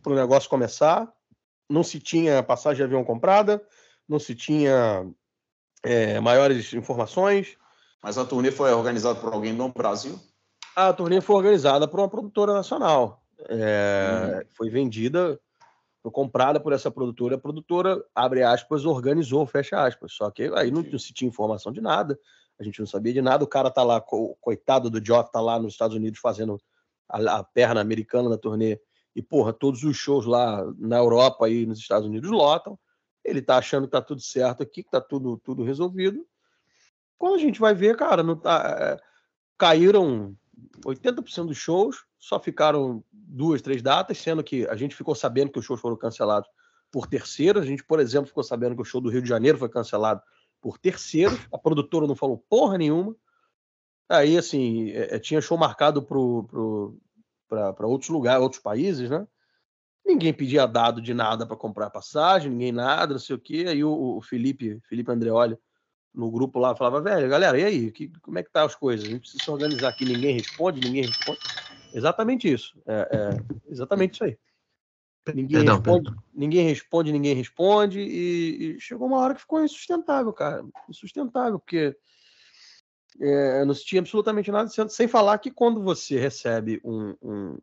negócio 0.07 0.49
começar. 0.49 1.11
Não 1.69 1.83
se 1.83 1.99
tinha 1.99 2.43
passagem 2.43 2.77
de 2.77 2.83
avião 2.83 3.03
comprada, 3.03 3.61
não 4.07 4.19
se 4.19 4.33
tinha 4.35 5.05
é, 5.83 6.19
maiores 6.19 6.73
informações. 6.73 7.57
Mas 8.01 8.17
a 8.17 8.23
turnê 8.23 8.51
foi 8.51 8.71
organizada 8.71 9.19
por 9.19 9.33
alguém 9.33 9.51
no 9.51 9.69
Brasil? 9.69 10.17
A 10.75 10.93
turnê 10.93 11.19
foi 11.19 11.35
organizada 11.35 11.87
por 11.87 11.99
uma 11.99 12.07
produtora 12.07 12.53
nacional. 12.53 13.23
É, 13.49 14.45
Foi 14.55 14.69
vendida, 14.69 15.39
foi 16.01 16.11
comprada 16.11 16.59
por 16.59 16.71
essa 16.71 16.89
produtora. 16.89 17.35
A 17.35 17.39
produtora, 17.39 18.01
abre 18.15 18.43
aspas, 18.43 18.85
organizou, 18.85 19.45
fecha 19.45 19.83
aspas. 19.83 20.13
Só 20.13 20.29
que 20.31 20.43
aí 20.55 20.71
não, 20.71 20.83
não 20.83 20.99
se 20.99 21.11
tinha 21.11 21.27
informação 21.27 21.71
de 21.71 21.81
nada, 21.81 22.17
a 22.59 22.63
gente 22.63 22.79
não 22.79 22.87
sabia 22.87 23.11
de 23.11 23.21
nada. 23.21 23.43
O 23.43 23.47
cara 23.47 23.69
tá 23.69 23.83
lá, 23.83 23.99
co- 23.99 24.37
coitado 24.39 24.89
do 24.89 25.03
Geoff, 25.03 25.31
tá 25.31 25.41
lá 25.41 25.59
nos 25.59 25.73
Estados 25.73 25.95
Unidos 25.97 26.19
fazendo 26.19 26.61
a, 27.09 27.37
a 27.37 27.43
perna 27.43 27.81
americana 27.81 28.29
da 28.29 28.37
turnê. 28.37 28.79
E, 29.15 29.21
porra, 29.21 29.51
todos 29.51 29.83
os 29.83 29.97
shows 29.97 30.25
lá 30.25 30.63
na 30.77 30.97
Europa 30.97 31.49
e 31.49 31.65
nos 31.65 31.79
Estados 31.79 32.07
Unidos 32.07 32.29
lotam. 32.29 32.77
Ele 33.23 33.41
tá 33.41 33.57
achando 33.57 33.85
que 33.85 33.91
tá 33.91 34.01
tudo 34.01 34.21
certo 34.21 34.63
aqui, 34.63 34.83
que 34.83 34.91
tá 34.91 35.01
tudo, 35.01 35.37
tudo 35.37 35.63
resolvido. 35.63 36.25
Quando 37.17 37.35
a 37.35 37.39
gente 37.39 37.59
vai 37.59 37.73
ver, 37.73 37.97
cara, 37.97 38.21
não 38.21 38.35
tá, 38.35 38.77
é, 38.79 38.97
caíram 39.57 40.35
80% 40.85 41.47
dos 41.47 41.57
shows, 41.57 42.05
só 42.19 42.39
ficaram 42.39 43.03
duas, 43.11 43.61
três 43.61 43.81
datas, 43.81 44.17
sendo 44.17 44.43
que 44.43 44.67
a 44.67 44.75
gente 44.75 44.95
ficou 44.95 45.15
sabendo 45.15 45.51
que 45.51 45.59
os 45.59 45.65
shows 45.65 45.81
foram 45.81 45.97
cancelados 45.97 46.49
por 46.91 47.07
terceiros. 47.07 47.63
A 47.63 47.65
gente, 47.65 47.83
por 47.83 47.99
exemplo, 47.99 48.27
ficou 48.27 48.43
sabendo 48.43 48.75
que 48.75 48.81
o 48.81 48.85
show 48.85 49.01
do 49.01 49.09
Rio 49.09 49.21
de 49.21 49.29
Janeiro 49.29 49.57
foi 49.57 49.69
cancelado 49.69 50.21
por 50.61 50.77
terceiros. 50.77 51.39
A 51.51 51.57
produtora 51.57 52.07
não 52.07 52.15
falou 52.15 52.43
porra 52.49 52.77
nenhuma. 52.77 53.15
Aí, 54.09 54.37
assim, 54.37 54.91
é, 54.91 55.15
é, 55.15 55.19
tinha 55.19 55.41
show 55.41 55.57
marcado 55.57 56.01
para 56.01 56.17
outros 57.87 58.09
lugares, 58.09 58.41
outros 58.41 58.61
países, 58.61 59.09
né? 59.09 59.27
Ninguém 60.05 60.33
pedia 60.33 60.65
dado 60.65 61.01
de 61.01 61.13
nada 61.13 61.45
para 61.45 61.57
comprar 61.57 61.89
passagem, 61.89 62.49
ninguém 62.49 62.71
nada, 62.71 63.13
não 63.13 63.19
sei 63.19 63.35
o 63.35 63.39
quê. 63.39 63.65
Aí 63.67 63.83
o, 63.83 64.17
o 64.17 64.21
Felipe, 64.21 64.79
Felipe 64.87 65.11
Andreoli, 65.11 65.57
no 66.13 66.31
grupo 66.31 66.57
lá, 66.59 66.73
falava, 66.75 67.01
velho, 67.01 67.29
galera, 67.29 67.59
e 67.59 67.65
aí? 67.65 67.91
Que, 67.91 68.07
como 68.21 68.39
é 68.39 68.43
que 68.43 68.51
tá 68.51 68.63
as 68.63 68.73
coisas? 68.73 69.05
A 69.05 69.09
gente 69.09 69.19
precisa 69.21 69.43
se 69.43 69.51
organizar 69.51 69.89
aqui, 69.89 70.05
ninguém 70.05 70.35
responde, 70.35 70.79
ninguém 70.79 71.03
responde. 71.03 71.39
Exatamente 71.93 72.51
isso. 72.51 72.79
É, 72.85 73.09
é 73.11 73.71
exatamente 73.71 74.13
isso 74.13 74.23
aí. 74.23 74.37
Ninguém 75.35 75.57
Perdão, 75.57 75.75
responde, 75.75 76.15
ninguém 76.33 76.65
responde, 76.65 77.11
ninguém 77.11 77.35
responde, 77.35 77.99
e, 77.99 78.77
e 78.77 78.79
chegou 78.79 79.07
uma 79.07 79.17
hora 79.17 79.35
que 79.35 79.41
ficou 79.41 79.61
insustentável, 79.61 80.31
cara. 80.31 80.63
Insustentável, 80.89 81.59
porque 81.59 81.97
é, 83.19 83.65
não 83.65 83.73
se 83.73 83.85
tinha 83.85 84.01
absolutamente 84.01 84.51
nada, 84.51 84.69
sem- 84.69 84.89
sem 84.89 85.07
falar 85.07 85.37
que 85.39 85.51
quando 85.51 85.81
você 85.81 86.19
recebe 86.19 86.79
um, 86.83 87.15
um, 87.21 87.57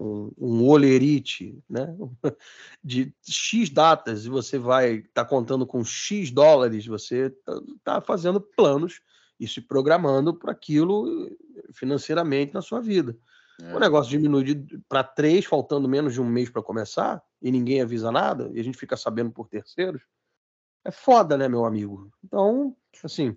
um, 0.00 0.32
um 0.38 0.68
olerite, 0.68 1.58
né, 1.68 1.96
de 2.82 3.12
X 3.26 3.70
datas, 3.70 4.24
e 4.24 4.28
você 4.28 4.58
vai 4.58 4.96
estar 4.96 5.24
contando 5.24 5.66
com 5.66 5.84
X 5.84 6.30
dólares, 6.30 6.86
você 6.86 7.32
está 7.76 8.00
fazendo 8.00 8.40
planos 8.40 9.00
e 9.38 9.46
se 9.46 9.60
programando 9.60 10.34
para 10.34 10.52
aquilo 10.52 11.30
financeiramente 11.72 12.52
na 12.54 12.62
sua 12.62 12.80
vida. 12.80 13.16
É. 13.60 13.74
O 13.74 13.78
negócio 13.78 14.10
diminui 14.10 14.66
para 14.88 15.02
três, 15.02 15.44
faltando 15.44 15.88
menos 15.88 16.14
de 16.14 16.20
um 16.20 16.24
mês 16.24 16.48
para 16.48 16.62
começar, 16.62 17.22
e 17.42 17.50
ninguém 17.50 17.80
avisa 17.80 18.10
nada, 18.10 18.50
e 18.52 18.60
a 18.60 18.64
gente 18.64 18.78
fica 18.78 18.96
sabendo 18.96 19.30
por 19.30 19.48
terceiros, 19.48 20.02
é 20.84 20.90
foda, 20.90 21.36
né, 21.36 21.48
meu 21.48 21.64
amigo? 21.64 22.10
Então, 22.24 22.76
assim, 23.02 23.36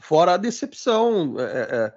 fora 0.00 0.34
a 0.34 0.36
decepção 0.36 1.36
é, 1.38 1.42
é, 1.44 1.94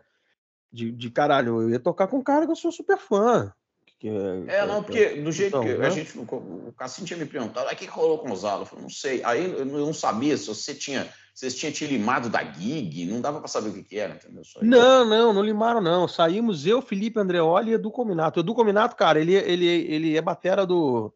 de, 0.72 0.92
de 0.92 1.10
caralho, 1.10 1.62
eu 1.62 1.70
ia 1.70 1.80
tocar 1.80 2.08
com 2.08 2.18
um 2.18 2.24
cara 2.24 2.46
que 2.46 2.52
eu 2.52 2.56
sou 2.56 2.72
super 2.72 2.98
fã. 2.98 3.54
que 4.00 4.10
É, 4.10 4.66
não, 4.66 4.84
porque 4.84 5.22
do 5.22 5.32
jeito 5.32 5.58
então, 5.58 5.64
que 5.64 5.74
né? 5.76 5.88
a 5.88 5.90
gente. 5.90 6.18
O 6.18 6.74
Cassim 6.78 7.06
tinha 7.06 7.18
me 7.18 7.26
perguntado, 7.26 7.68
aí 7.68 7.76
o 7.76 7.78
que 7.78 7.86
que 7.86 7.92
rolou 7.92 8.20
com 8.20 8.32
o 8.32 8.36
Zalo? 8.36 8.64
Eu 8.64 8.66
falei, 8.66 8.84
não 8.84 8.90
sei. 8.90 9.24
Aí 9.24 9.52
eu 9.52 9.66
não 9.66 9.94
sabia 9.94 10.36
se 10.38 10.48
você 10.48 10.74
tinha. 10.74 11.08
Vocês 11.34 11.54
tinham 11.54 11.74
te 11.74 11.86
limado 11.86 12.30
da 12.30 12.42
gig, 12.44 13.06
não 13.08 13.20
dava 13.20 13.40
para 13.40 13.50
saber 13.50 13.68
o 13.68 13.74
que, 13.74 13.84
que 13.84 14.00
era, 14.00 14.16
entendeu? 14.16 14.42
Só. 14.46 14.62
Não, 14.62 15.04
não, 15.04 15.34
não 15.34 15.44
limaram, 15.44 15.82
não. 15.82 16.08
Saímos 16.08 16.66
eu, 16.66 16.82
Felipe 16.82 17.20
Andreoli 17.20 17.72
e 17.72 17.74
Edu 17.74 17.92
Cominato. 17.92 18.40
O 18.40 18.42
Edu 18.42 18.56
Cominato, 18.56 18.96
cara, 18.96 19.20
ele, 19.20 19.34
ele, 19.34 19.66
ele 19.66 20.16
é 20.16 20.22
batera 20.22 20.66
do, 20.66 21.14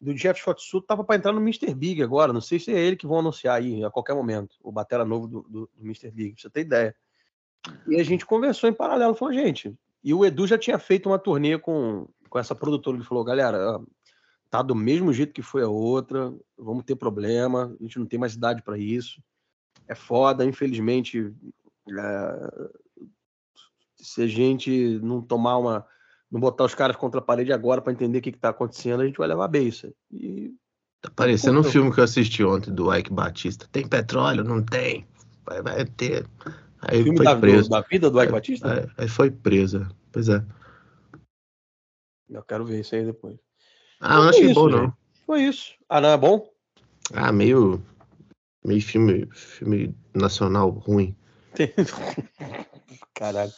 do 0.00 0.14
Jeff 0.14 0.40
Shotsuit, 0.40 0.86
tava 0.86 1.04
para 1.04 1.16
entrar 1.16 1.32
no 1.32 1.40
Mr. 1.40 1.74
Big 1.74 2.02
agora. 2.02 2.32
Não 2.32 2.40
sei 2.40 2.58
se 2.58 2.72
é 2.72 2.78
ele 2.78 2.96
que 2.96 3.06
vão 3.06 3.18
anunciar 3.18 3.56
aí 3.56 3.84
a 3.84 3.90
qualquer 3.90 4.14
momento, 4.14 4.56
o 4.62 4.72
batera 4.72 5.04
novo 5.04 5.26
do, 5.26 5.42
do, 5.42 5.70
do 5.76 5.84
Mr. 5.84 6.10
Big, 6.10 6.40
você 6.40 6.48
ter 6.48 6.62
ideia. 6.62 6.94
E 7.86 8.00
a 8.00 8.02
gente 8.02 8.24
conversou 8.24 8.68
em 8.70 8.72
paralelo, 8.74 9.14
falou, 9.14 9.34
gente. 9.34 9.76
E 10.02 10.14
o 10.14 10.24
Edu 10.24 10.46
já 10.46 10.56
tinha 10.56 10.78
feito 10.78 11.08
uma 11.08 11.18
turnê 11.18 11.58
com, 11.58 12.08
com 12.28 12.38
essa 12.38 12.54
produtora. 12.54 12.96
Ele 12.96 13.04
falou, 13.04 13.22
galera, 13.22 13.78
tá 14.48 14.62
do 14.62 14.74
mesmo 14.74 15.12
jeito 15.12 15.32
que 15.32 15.42
foi 15.42 15.62
a 15.62 15.68
outra, 15.68 16.34
vamos 16.58 16.84
ter 16.84 16.96
problema, 16.96 17.76
a 17.78 17.82
gente 17.82 17.98
não 17.98 18.06
tem 18.06 18.18
mais 18.18 18.34
idade 18.34 18.62
para 18.62 18.78
isso. 18.78 19.22
É 19.86 19.94
foda, 19.94 20.44
infelizmente. 20.44 21.32
é, 21.88 22.70
se 23.96 24.22
a 24.22 24.26
gente 24.26 24.98
não 25.02 25.20
tomar 25.20 25.58
uma. 25.58 25.86
Não 26.30 26.40
botar 26.40 26.64
os 26.64 26.74
caras 26.74 26.96
contra 26.96 27.20
a 27.20 27.22
parede 27.22 27.52
agora 27.52 27.80
para 27.80 27.92
entender 27.92 28.18
o 28.18 28.22
que 28.22 28.30
está 28.30 28.50
acontecendo, 28.50 29.00
a 29.00 29.06
gente 29.06 29.18
vai 29.18 29.28
levar 29.28 29.44
a 29.44 29.48
beça. 29.48 29.92
E 30.12 30.54
Tá 31.00 31.10
parecendo 31.16 31.60
um 31.60 31.64
filme 31.64 31.92
que 31.92 31.98
eu 31.98 32.04
assisti 32.04 32.44
ontem 32.44 32.70
do 32.70 32.94
Ike 32.94 33.12
Batista. 33.12 33.66
Tem 33.72 33.88
petróleo? 33.88 34.44
Não 34.44 34.62
tem. 34.62 35.06
Vai, 35.46 35.62
vai 35.62 35.84
ter. 35.86 36.26
Aí 36.82 37.02
filme 37.02 37.16
foi 37.16 37.24
da, 37.24 37.36
preso. 37.36 37.70
da 37.70 37.80
vida 37.80 38.10
do 38.10 38.20
Ike 38.20 38.28
É, 38.28 38.32
Batista? 38.32 38.72
Aí, 38.72 38.90
aí 38.98 39.08
foi 39.08 39.30
presa. 39.30 39.90
Pois 40.12 40.28
é. 40.28 40.44
Eu 42.28 42.42
quero 42.42 42.66
ver 42.66 42.80
isso 42.80 42.94
aí 42.94 43.04
depois. 43.04 43.38
Ah, 43.98 44.16
não 44.16 44.28
achei 44.28 44.50
é 44.50 44.54
bom, 44.54 44.68
não. 44.68 44.92
Foi 45.26 45.42
isso. 45.42 45.74
Ah, 45.88 46.00
não 46.02 46.10
é 46.10 46.16
bom? 46.18 46.46
Ah, 47.14 47.32
meio. 47.32 47.82
Meio 48.62 48.82
filme, 48.82 49.26
filme 49.32 49.94
nacional 50.12 50.68
ruim. 50.68 51.16
Caralho. 53.14 53.52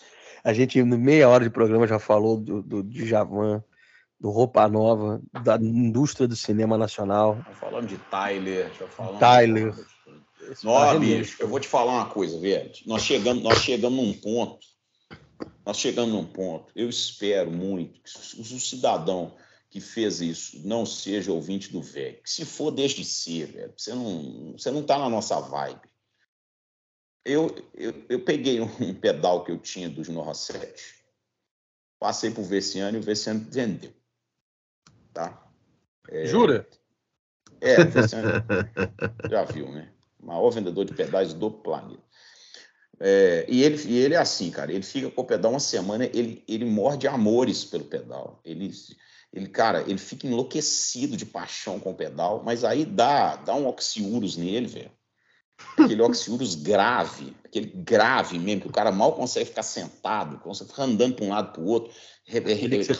A 0.45 0.53
gente, 0.53 0.79
em 0.79 0.85
meia 0.85 1.29
hora 1.29 1.45
de 1.45 1.51
programa, 1.51 1.87
já 1.87 1.99
falou 1.99 2.37
do, 2.37 2.63
do 2.63 2.83
Djavan, 2.83 3.63
do 4.19 4.31
Roupa 4.31 4.69
Nova, 4.69 5.21
da 5.43 5.57
indústria 5.57 6.27
do 6.29 6.37
cinema 6.37 6.79
nacional. 6.79 7.39
Já 7.47 7.55
falamos 7.55 7.91
de 7.91 7.99
Tyler, 7.99 8.71
já 8.79 8.87
falamos. 8.89 9.21
Tyler. 9.21 9.75
Cara 10.63 10.99
bicho, 10.99 11.37
eu 11.41 11.49
vou 11.49 11.61
te 11.61 11.69
falar 11.69 11.93
uma 11.93 12.07
coisa, 12.07 12.39
velho. 12.39 12.71
Nós 12.87 13.03
chegamos, 13.03 13.43
nós 13.43 13.59
chegamos 13.59 14.05
num 14.05 14.13
ponto. 14.13 14.59
Nós 15.65 15.77
chegamos 15.77 16.13
num 16.13 16.25
ponto. 16.25 16.73
Eu 16.75 16.89
espero 16.89 17.51
muito 17.51 18.01
que 18.01 18.41
o 18.41 18.61
cidadão 18.61 19.35
que 19.71 19.81
fez 19.81 20.21
isso 20.21 20.61
não 20.67 20.85
seja 20.85 21.33
ouvinte 21.33 21.73
do 21.73 21.81
velho. 21.81 22.19
Se 22.25 22.45
for, 22.45 22.71
deixe 22.71 22.97
de 22.97 23.05
ser, 23.05 23.47
velho. 23.47 23.73
Você 23.77 23.95
não, 23.95 24.53
você 24.53 24.71
não 24.71 24.83
tá 24.83 24.99
na 24.99 25.09
nossa 25.09 25.41
vibe. 25.41 25.81
Eu, 27.25 27.55
eu, 27.75 27.95
eu 28.09 28.25
peguei 28.25 28.61
um 28.61 28.95
pedal 28.95 29.45
que 29.45 29.53
eu 29.53 29.59
tinha 29.59 29.89
do 29.89 30.03
Juno 30.03 30.35
7, 30.35 31.05
passei 31.99 32.31
pro 32.31 32.43
Veciano 32.43 32.97
e 32.97 33.01
o 33.01 33.03
Veciano 33.03 33.47
vendeu. 33.49 33.93
Tá? 35.13 35.47
Jura? 36.27 36.69
É, 37.61 37.81
o 37.81 37.89
Veciano 37.89 38.29
já 39.31 39.45
viu, 39.45 39.71
né? 39.71 39.93
O 40.19 40.27
maior 40.27 40.51
vendedor 40.51 40.85
de 40.85 40.95
pedais 40.95 41.33
do 41.33 41.51
planeta. 41.51 42.03
É, 42.99 43.45
e, 43.49 43.63
ele, 43.63 43.83
e 43.85 43.99
ele 43.99 44.15
é 44.15 44.19
assim, 44.19 44.51
cara. 44.51 44.73
Ele 44.73 44.83
fica 44.83 45.11
com 45.11 45.23
o 45.23 45.27
pedal 45.27 45.53
uma 45.53 45.61
semana, 45.61 46.05
ele, 46.05 46.45
ele 46.47 46.65
morde 46.65 47.09
amores 47.09 47.65
pelo 47.65 47.85
pedal. 47.85 48.41
Ele, 48.45 48.71
ele, 49.33 49.49
cara, 49.49 49.83
ele 49.83 49.99
fica 49.99 50.27
enlouquecido 50.27 51.17
de 51.17 51.27
paixão 51.27 51.81
com 51.81 51.91
o 51.91 51.97
pedal, 51.97 52.43
mas 52.45 52.65
aí 52.65 52.85
dá, 52.85 53.37
dá 53.37 53.55
um 53.55 53.67
oxiurus 53.67 54.37
nele, 54.37 54.67
velho. 54.67 54.93
Aquele 55.79 56.03
oxiurus 56.03 56.55
grave, 56.55 57.35
aquele 57.45 57.67
grave 57.67 58.39
mesmo, 58.39 58.63
que 58.63 58.69
o 58.69 58.73
cara 58.73 58.93
mal 58.93 59.13
consegue 59.15 59.47
ficar 59.47 59.63
sentado, 59.63 60.39
consegue 60.39 60.71
ficar 60.71 60.85
andando 60.85 61.15
para 61.17 61.25
um 61.25 61.29
lado 61.31 61.53
para 61.53 61.63
o 61.63 61.67
outro, 61.67 61.93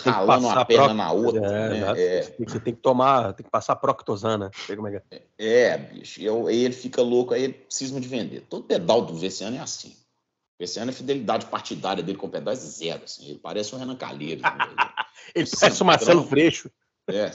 ralando 0.05 0.47
uma 0.47 0.65
perna 0.65 0.95
na 0.95 1.13
outra. 1.13 1.41
É, 1.47 1.69
né? 1.69 2.01
É. 2.01 2.23
Você 2.39 2.61
tem 2.61 2.75
que- 2.75 2.81
tomar, 2.81 3.33
tem 3.35 3.45
que 3.45 3.51
passar 3.51 3.77
proctosana. 3.77 4.51
É 4.69 4.77
que 4.77 5.15
é. 5.15 5.23
É, 5.39 5.79
bicho. 5.79 6.21
E 6.21 6.25
eu- 6.25 6.47
aí 6.47 6.65
ele 6.65 6.75
fica 6.75 7.03
louco, 7.03 7.35
aí 7.35 7.45
ele 7.45 7.67
cisma 7.69 8.01
de 8.01 8.09
vender. 8.09 8.41
Todo 8.49 8.65
pedal 8.65 9.03
do 9.03 9.15
Veciano 9.15 9.57
é 9.57 9.61
assim. 9.61 9.91
O 9.91 10.59
Veciano, 10.61 10.91
a 10.91 10.95
fidelidade 10.95 11.47
partidária 11.47 12.03
dele 12.03 12.19
com 12.19 12.27
o 12.27 12.31
pedal 12.31 12.53
é 12.53 12.57
zero. 12.57 13.03
Assim. 13.05 13.27
Ele 13.29 13.39
parece 13.39 13.75
o 13.75 13.79
Renan 13.79 13.97
Calheiros. 13.97 14.43
né? 14.43 14.51
Ele 15.35 15.47
Centrão. 15.47 15.61
parece 15.61 15.83
o 15.83 15.87
Marcelo 15.87 16.25
Freixo. 16.25 16.71
é. 17.09 17.31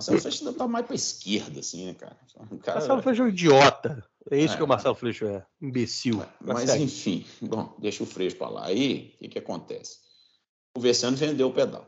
Marcelo 0.00 0.20
Freixo 0.20 0.46
ainda 0.46 0.58
tá 0.58 0.66
mais 0.68 0.86
pra 0.86 0.94
esquerda, 0.94 1.60
assim, 1.60 1.86
né, 1.86 1.94
cara? 1.94 2.16
O 2.50 2.58
cara 2.58 2.78
Marcelo 2.78 3.02
Freixo 3.02 3.22
é 3.22 3.24
um 3.24 3.28
idiota. 3.28 4.10
É 4.30 4.38
isso 4.38 4.54
É. 4.54 4.56
que 4.56 4.62
o 4.62 4.66
Marcelo 4.68 4.94
Freixo 4.94 5.26
é. 5.26 5.46
Imbecil. 5.60 6.16
Mas, 6.40 6.54
Mas 6.60 6.70
segue. 6.70 6.84
enfim, 6.84 7.26
bom, 7.42 7.74
deixa 7.78 8.02
o 8.02 8.06
Freixo 8.06 8.36
pra 8.36 8.48
lá. 8.48 8.66
Aí, 8.66 9.12
o 9.16 9.18
que 9.18 9.28
que 9.28 9.38
acontece? 9.38 9.98
O 10.76 10.80
Veciano 10.80 11.16
vendeu 11.16 11.48
o 11.48 11.52
pedal. 11.52 11.86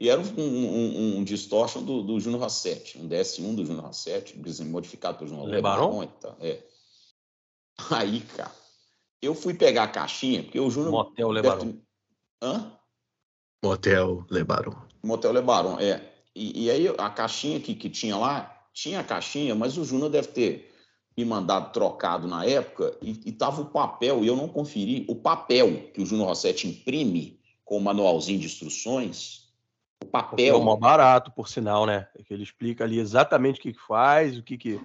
E 0.00 0.08
era 0.08 0.20
um, 0.20 0.24
um, 0.40 1.16
um 1.18 1.24
distortion 1.24 1.82
do, 1.82 2.02
do 2.02 2.20
Júnior 2.20 2.42
Rossetti, 2.42 2.98
um 2.98 3.08
DS1 3.08 3.54
do 3.56 3.64
Júnior 3.66 3.86
Rossetti, 3.86 4.38
modificado 4.64 5.18
pelo 5.18 5.30
Júnior 5.30 5.48
Le 5.48 5.60
Baron? 5.60 6.04
e 6.04 6.06
tal. 6.06 6.36
É. 6.40 6.62
Aí, 7.90 8.20
cara, 8.36 8.52
eu 9.20 9.34
fui 9.34 9.54
pegar 9.54 9.84
a 9.84 9.88
caixinha, 9.88 10.42
porque 10.42 10.60
o 10.60 10.70
Júnior. 10.70 10.92
Motel 10.92 11.32
Le 11.32 11.42
deve 11.42 11.82
Hã? 12.42 12.72
Motel 13.64 14.24
Lebaron. 14.30 14.76
Motel 15.02 15.32
Le 15.32 15.42
Baron, 15.42 15.78
é. 15.80 16.17
E, 16.38 16.66
e 16.66 16.70
aí 16.70 16.88
a 16.96 17.10
caixinha 17.10 17.58
que, 17.58 17.74
que 17.74 17.90
tinha 17.90 18.16
lá, 18.16 18.64
tinha 18.72 19.00
a 19.00 19.04
caixinha, 19.04 19.56
mas 19.56 19.76
o 19.76 19.84
Júnior 19.84 20.08
deve 20.08 20.28
ter 20.28 20.72
me 21.16 21.24
mandado 21.24 21.72
trocado 21.72 22.28
na 22.28 22.44
época 22.44 22.96
e, 23.02 23.20
e 23.26 23.32
tava 23.32 23.62
o 23.62 23.66
papel, 23.66 24.22
e 24.22 24.28
eu 24.28 24.36
não 24.36 24.46
conferi, 24.46 25.04
o 25.08 25.16
papel 25.16 25.90
que 25.92 26.00
o 26.00 26.06
Júnior 26.06 26.28
Rossetti 26.28 26.68
imprime 26.68 27.40
com 27.64 27.76
o 27.76 27.80
manualzinho 27.80 28.38
de 28.38 28.46
instruções, 28.46 29.48
o 30.00 30.04
É 30.04 30.06
o 30.06 30.10
papel, 30.10 30.60
maior 30.60 30.76
barato, 30.76 31.32
por 31.32 31.48
sinal, 31.48 31.84
né? 31.84 32.06
Que 32.24 32.32
ele 32.32 32.44
explica 32.44 32.84
ali 32.84 33.00
exatamente 33.00 33.58
o 33.58 33.62
que 33.62 33.72
que 33.72 33.80
faz, 33.80 34.38
o 34.38 34.42
que 34.44 34.56
que. 34.56 34.80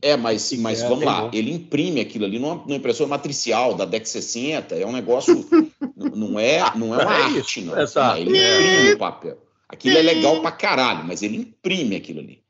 é, 0.00 0.16
mas, 0.16 0.48
que 0.48 0.56
mas 0.56 0.82
é, 0.82 0.88
vamos 0.88 1.04
lá, 1.04 1.22
bom. 1.22 1.30
ele 1.34 1.52
imprime 1.52 2.00
aquilo 2.00 2.24
ali 2.24 2.38
numa, 2.38 2.54
numa 2.54 2.76
impressora 2.76 3.10
matricial 3.10 3.74
da 3.74 3.84
DEC 3.84 4.06
60, 4.08 4.74
é 4.76 4.86
um 4.86 4.92
negócio, 4.92 5.46
não 5.94 6.38
é, 6.40 6.74
não 6.74 6.98
é 6.98 7.04
uma 7.04 7.14
É 7.18 7.22
arte, 7.22 7.38
isso, 7.38 7.60
não. 7.60 7.78
exato. 7.78 8.18
Ele 8.18 8.30
imprime 8.30 8.92
o 8.94 8.98
papel. 8.98 9.43
Aquilo 9.68 9.96
é 9.96 10.02
legal 10.02 10.40
pra 10.40 10.52
caralho, 10.52 11.04
mas 11.04 11.22
ele 11.22 11.36
imprime 11.36 11.96
aquilo 11.96 12.20
ali. 12.20 12.44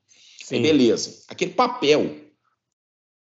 Aí, 0.57 0.63
beleza. 0.63 1.25
Aquele 1.29 1.53
papel 1.53 2.17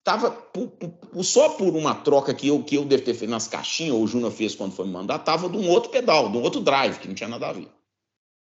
tava 0.02 0.30
pu- 0.30 0.68
pu- 0.68 1.24
só 1.24 1.50
por 1.50 1.74
uma 1.74 1.94
troca 1.94 2.34
que 2.34 2.48
eu, 2.48 2.62
que 2.62 2.74
eu 2.76 2.84
devo 2.84 3.02
ter 3.02 3.14
feito 3.14 3.30
nas 3.30 3.48
caixinhas, 3.48 3.94
ou 3.94 4.02
o 4.02 4.06
Júnior 4.06 4.30
fez 4.30 4.54
quando 4.54 4.74
foi 4.74 4.84
me 4.84 4.92
mandar, 4.92 5.18
tava 5.20 5.48
de 5.48 5.56
um 5.56 5.68
outro 5.68 5.90
pedal, 5.90 6.30
de 6.30 6.36
um 6.36 6.42
outro 6.42 6.60
drive, 6.60 6.98
que 6.98 7.08
não 7.08 7.14
tinha 7.14 7.28
nada 7.28 7.48
a 7.48 7.52
ver. 7.52 7.68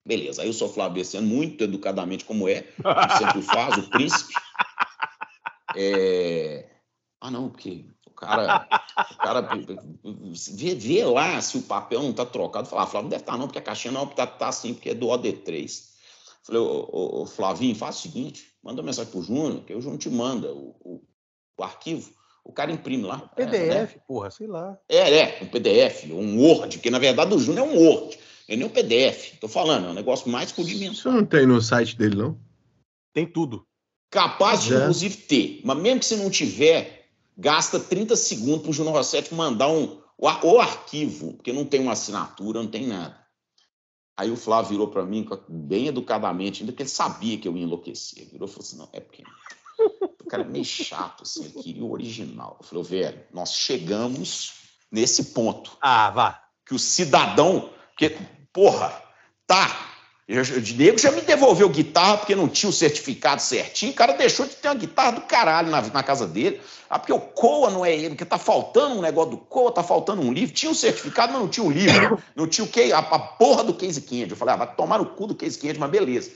Beleza. 0.06 0.42
Aí 0.42 0.48
eu 0.48 0.52
sou 0.52 0.68
Flávio 0.72 0.94
Bessiano, 0.94 1.26
muito 1.26 1.64
educadamente 1.64 2.24
como 2.24 2.48
é, 2.48 2.62
como 2.82 3.18
sempre 3.18 3.42
faz, 3.42 3.76
o 3.76 3.90
príncipe. 3.90 4.32
É... 5.76 6.64
Ah, 7.20 7.30
não, 7.30 7.48
porque 7.48 7.84
o 8.06 8.10
cara, 8.10 8.68
o 9.12 9.16
cara 9.16 9.40
vê, 9.40 10.74
vê 10.74 11.04
lá 11.04 11.40
se 11.40 11.58
o 11.58 11.62
papel 11.62 12.02
não 12.02 12.12
tá 12.12 12.24
trocado. 12.24 12.68
Fala, 12.68 12.82
ah, 12.82 12.86
Flávio, 12.86 13.04
não 13.04 13.10
deve 13.10 13.22
estar 13.22 13.36
não, 13.36 13.46
porque 13.46 13.58
a 13.58 13.62
caixinha 13.62 13.92
não 13.92 14.06
tá, 14.06 14.26
tá 14.26 14.48
assim, 14.48 14.74
porque 14.74 14.90
é 14.90 14.94
do 14.94 15.06
OD3. 15.06 15.88
Falei, 16.42 16.62
ô, 16.62 16.88
ô, 16.90 17.22
ô, 17.22 17.26
Flavinho, 17.26 17.74
faz 17.74 17.96
o 17.96 18.00
seguinte, 18.00 18.52
manda 18.62 18.80
uma 18.80 18.86
mensagem 18.86 19.10
pro 19.10 19.22
Júnior, 19.22 19.64
que 19.64 19.74
o 19.74 19.80
Júnior 19.80 19.98
te 19.98 20.08
manda 20.08 20.52
o, 20.52 20.74
o, 20.80 21.02
o 21.58 21.62
arquivo, 21.62 22.10
o 22.44 22.52
cara 22.52 22.72
imprime 22.72 23.02
lá. 23.02 23.30
É, 23.36 23.44
né? 23.44 23.50
PDF, 23.50 23.96
porra, 24.06 24.30
sei 24.30 24.46
lá. 24.46 24.78
É, 24.88 25.18
é, 25.18 25.38
um 25.42 25.46
PDF, 25.46 26.04
um 26.10 26.40
Word, 26.40 26.78
porque 26.78 26.90
na 26.90 26.98
verdade 26.98 27.34
o 27.34 27.38
Júnior 27.38 27.66
é 27.66 27.70
um 27.70 27.78
Word, 27.78 28.18
não 28.48 28.54
é 28.54 28.56
nem 28.56 28.66
um 28.66 28.70
PDF. 28.70 29.38
Tô 29.40 29.46
falando, 29.46 29.88
é 29.88 29.90
um 29.90 29.94
negócio 29.94 30.30
mais 30.30 30.52
dimensão. 30.52 30.92
Isso 30.92 31.12
não 31.12 31.26
tem 31.26 31.46
no 31.46 31.60
site 31.60 31.96
dele, 31.96 32.16
não? 32.16 32.38
Tem 33.12 33.26
tudo. 33.26 33.66
Capaz 34.10 34.62
de, 34.62 34.70
Já. 34.70 34.80
inclusive, 34.80 35.16
ter. 35.18 35.60
Mas 35.64 35.76
mesmo 35.76 36.00
que 36.00 36.06
você 36.06 36.16
não 36.16 36.30
tiver, 36.30 36.97
gasta 37.38 37.78
30 37.78 38.16
segundos 38.16 38.62
pro 38.62 38.72
Júnior 38.72 38.96
Rossetti 38.96 39.32
mandar 39.32 39.68
um, 39.68 40.02
o, 40.18 40.26
o 40.26 40.60
arquivo, 40.60 41.34
porque 41.34 41.52
não 41.52 41.64
tem 41.64 41.80
uma 41.80 41.92
assinatura, 41.92 42.60
não 42.60 42.68
tem 42.68 42.86
nada. 42.86 43.16
Aí 44.16 44.32
o 44.32 44.36
Flávio 44.36 44.70
virou 44.70 44.88
para 44.88 45.06
mim, 45.06 45.24
bem 45.48 45.86
educadamente, 45.86 46.62
ainda 46.62 46.72
que 46.72 46.82
ele 46.82 46.88
sabia 46.88 47.38
que 47.38 47.46
eu 47.46 47.56
ia 47.56 47.62
enlouquecer. 47.62 48.22
Ele 48.22 48.30
virou 48.32 48.48
e 48.48 48.50
falou 48.50 48.66
assim: 48.66 48.76
não, 48.76 48.88
é 48.92 48.98
porque. 48.98 49.22
O 50.20 50.24
cara 50.28 50.42
é 50.42 50.46
meio 50.46 50.64
chato, 50.64 51.22
assim, 51.22 51.44
ele 51.44 51.62
queria 51.62 51.84
o 51.84 51.92
original. 51.92 52.58
Eu 52.60 52.66
falei, 52.66 52.84
velho, 52.84 53.24
nós 53.32 53.54
chegamos 53.54 54.54
nesse 54.90 55.26
ponto 55.26 55.76
Ah, 55.80 56.10
vá. 56.10 56.44
que 56.66 56.74
o 56.74 56.78
cidadão. 56.78 57.70
Porque, 57.90 58.18
porra, 58.52 59.02
tá. 59.46 59.87
O 60.28 60.76
nego 60.76 60.98
já 60.98 61.10
me 61.10 61.22
devolveu 61.22 61.70
guitarra 61.70 62.18
porque 62.18 62.34
não 62.34 62.48
tinha 62.48 62.68
o 62.68 62.72
certificado 62.72 63.40
certinho. 63.40 63.92
O 63.92 63.94
cara 63.94 64.12
deixou 64.12 64.44
de 64.44 64.56
ter 64.56 64.68
uma 64.68 64.74
guitarra 64.74 65.12
do 65.12 65.20
caralho 65.22 65.70
na, 65.70 65.80
na 65.80 66.02
casa 66.02 66.26
dele. 66.26 66.60
Ah, 66.90 66.98
porque 66.98 67.14
o 67.14 67.18
COA 67.18 67.70
não 67.70 67.84
é 67.84 67.94
ele, 67.94 68.10
porque 68.10 68.26
tá 68.26 68.36
faltando 68.36 68.96
um 68.96 69.00
negócio 69.00 69.30
do 69.30 69.36
COA, 69.38 69.72
tá 69.72 69.82
faltando 69.82 70.20
um 70.20 70.30
livro. 70.30 70.54
Tinha 70.54 70.70
o 70.70 70.74
certificado, 70.74 71.32
mas 71.32 71.40
não 71.40 71.48
tinha 71.48 71.64
o 71.64 71.70
livro. 71.70 72.22
Não 72.36 72.46
tinha 72.46 72.62
o 72.62 72.68
que, 72.68 72.92
a, 72.92 72.98
a 72.98 73.18
porra 73.18 73.64
do 73.64 73.72
Case 73.72 74.02
Candy. 74.02 74.30
Eu 74.30 74.36
falei, 74.36 74.54
ah, 74.54 74.58
vai 74.58 74.74
tomar 74.74 74.98
no 74.98 75.06
cu 75.06 75.28
do 75.28 75.34
Case 75.34 75.58
Candy, 75.58 75.78
mas 75.78 75.90
beleza. 75.90 76.30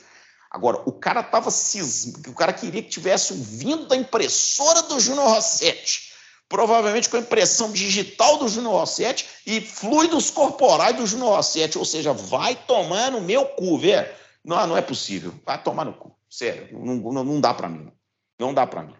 Agora, 0.50 0.80
o 0.86 0.92
cara 0.92 1.22
tava 1.22 1.50
cism... 1.50 2.14
o 2.28 2.34
cara 2.34 2.52
queria 2.54 2.82
que 2.82 2.88
tivesse 2.88 3.34
vindo 3.34 3.86
da 3.86 3.96
impressora 3.96 4.82
do 4.82 4.98
Júnior 4.98 5.28
Rossetti 5.28 6.11
provavelmente 6.52 7.08
com 7.08 7.16
a 7.16 7.20
impressão 7.20 7.72
digital 7.72 8.36
do 8.36 8.46
Júnior 8.46 8.74
Rossetti 8.74 9.26
e 9.46 9.58
fluidos 9.58 10.30
corporais 10.30 10.94
do 10.94 11.06
Júnior 11.06 11.36
Rossetti, 11.36 11.78
ou 11.78 11.84
seja, 11.84 12.12
vai 12.12 12.54
tomar 12.54 13.10
no 13.10 13.22
meu 13.22 13.46
cu, 13.46 13.78
velho. 13.78 14.14
Não, 14.44 14.66
não 14.66 14.76
é 14.76 14.82
possível. 14.82 15.32
Vai 15.46 15.62
tomar 15.62 15.86
no 15.86 15.94
cu. 15.94 16.14
Sério, 16.28 16.78
não, 16.78 16.96
não, 16.96 17.24
não 17.24 17.40
dá 17.40 17.54
para 17.54 17.70
mim. 17.70 17.90
Não 18.38 18.52
dá 18.52 18.66
para 18.66 18.82
mim. 18.82 18.94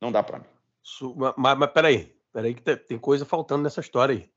Não 0.00 0.12
dá 0.12 0.22
para 0.22 0.38
mim. 0.38 0.46
Mas, 1.36 1.58
mas 1.58 1.72
peraí, 1.72 2.14
peraí 2.32 2.54
que 2.54 2.62
te- 2.62 2.76
tem 2.76 2.98
coisa 2.98 3.24
faltando 3.24 3.64
nessa 3.64 3.80
história 3.80 4.14
aí. 4.14 4.30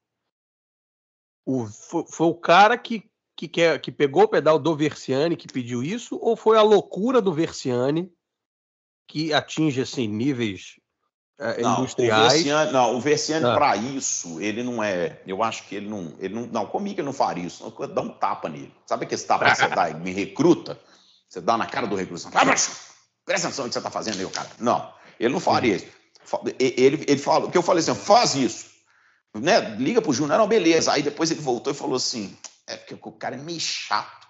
O, 1.46 1.68
foi, 1.68 2.06
foi 2.10 2.26
o 2.26 2.34
cara 2.34 2.76
que, 2.76 3.08
que, 3.36 3.48
quer, 3.48 3.80
que 3.80 3.92
pegou 3.92 4.24
o 4.24 4.28
pedal 4.28 4.58
do 4.58 4.76
Versiani 4.76 5.38
que 5.38 5.48
pediu 5.48 5.84
isso, 5.84 6.18
ou 6.20 6.36
foi 6.36 6.58
a 6.58 6.64
loucura 6.64 7.22
do 7.22 7.32
Versiani 7.32 8.12
que 9.08 9.32
atinge 9.32 9.80
assim, 9.80 10.08
níveis 10.08 10.80
eh, 11.40 11.62
Não, 11.62 11.80
industriais? 11.80 12.28
O 12.28 12.30
Versiani, 12.36 12.72
não, 12.72 12.96
o 12.96 13.02
Versiani 13.02 13.46
Ah. 13.46 13.56
para 13.56 13.76
isso, 13.76 14.40
ele 14.40 14.64
não 14.64 14.84
é. 14.84 15.22
Eu 15.28 15.44
acho 15.44 15.64
que 15.64 15.76
ele 15.76 15.90
não. 15.90 16.14
Ele 16.20 16.34
não, 16.34 16.48
não 16.48 16.66
comigo 16.66 17.00
ele 17.00 17.06
não 17.06 17.14
faria 17.14 17.46
isso. 17.46 17.64
Não, 17.64 17.88
dá 17.88 18.02
um 18.02 18.10
tapa 18.10 18.50
nele. 18.50 18.74
Sabe 18.86 19.06
aquele 19.06 19.22
tapa 19.22 19.50
que 19.52 19.58
você 19.58 19.68
dá 19.68 19.90
me 19.92 20.12
recruta? 20.12 20.80
Você 21.28 21.42
dá 21.42 21.58
na 21.58 21.66
cara 21.66 21.88
do 21.88 21.96
recluso. 21.96 22.30
Ah, 22.34 22.46
presta 22.46 23.48
atenção 23.48 23.66
no 23.66 23.70
que 23.70 23.74
você 23.74 23.80
está 23.80 23.92
fazendo 23.92 24.20
aí, 24.20 24.30
cara. 24.30 24.50
Não, 24.60 24.94
ele 25.20 25.34
não 25.34 25.40
faria 25.40 25.76
isso. 25.76 25.88
Ele, 26.60 27.04
ele 27.08 27.18
falou, 27.18 27.52
que 27.52 27.58
eu 27.58 27.62
falei 27.62 27.82
assim, 27.82 27.94
faz 27.94 28.36
isso. 28.36 28.68
Né? 29.34 29.76
Liga 29.76 30.02
pro 30.02 30.14
Júnior, 30.14 30.38
não, 30.38 30.48
beleza. 30.48 30.92
Aí 30.92 31.04
depois 31.04 31.30
ele 31.30 31.42
voltou 31.42 31.74
e 31.74 31.76
falou 31.76 31.96
assim, 31.96 32.36
é 32.68 32.78
porque 32.78 32.96
o 32.96 33.12
cara 33.12 33.36
é 33.36 33.38
meio 33.38 33.60
chato. 33.60 34.28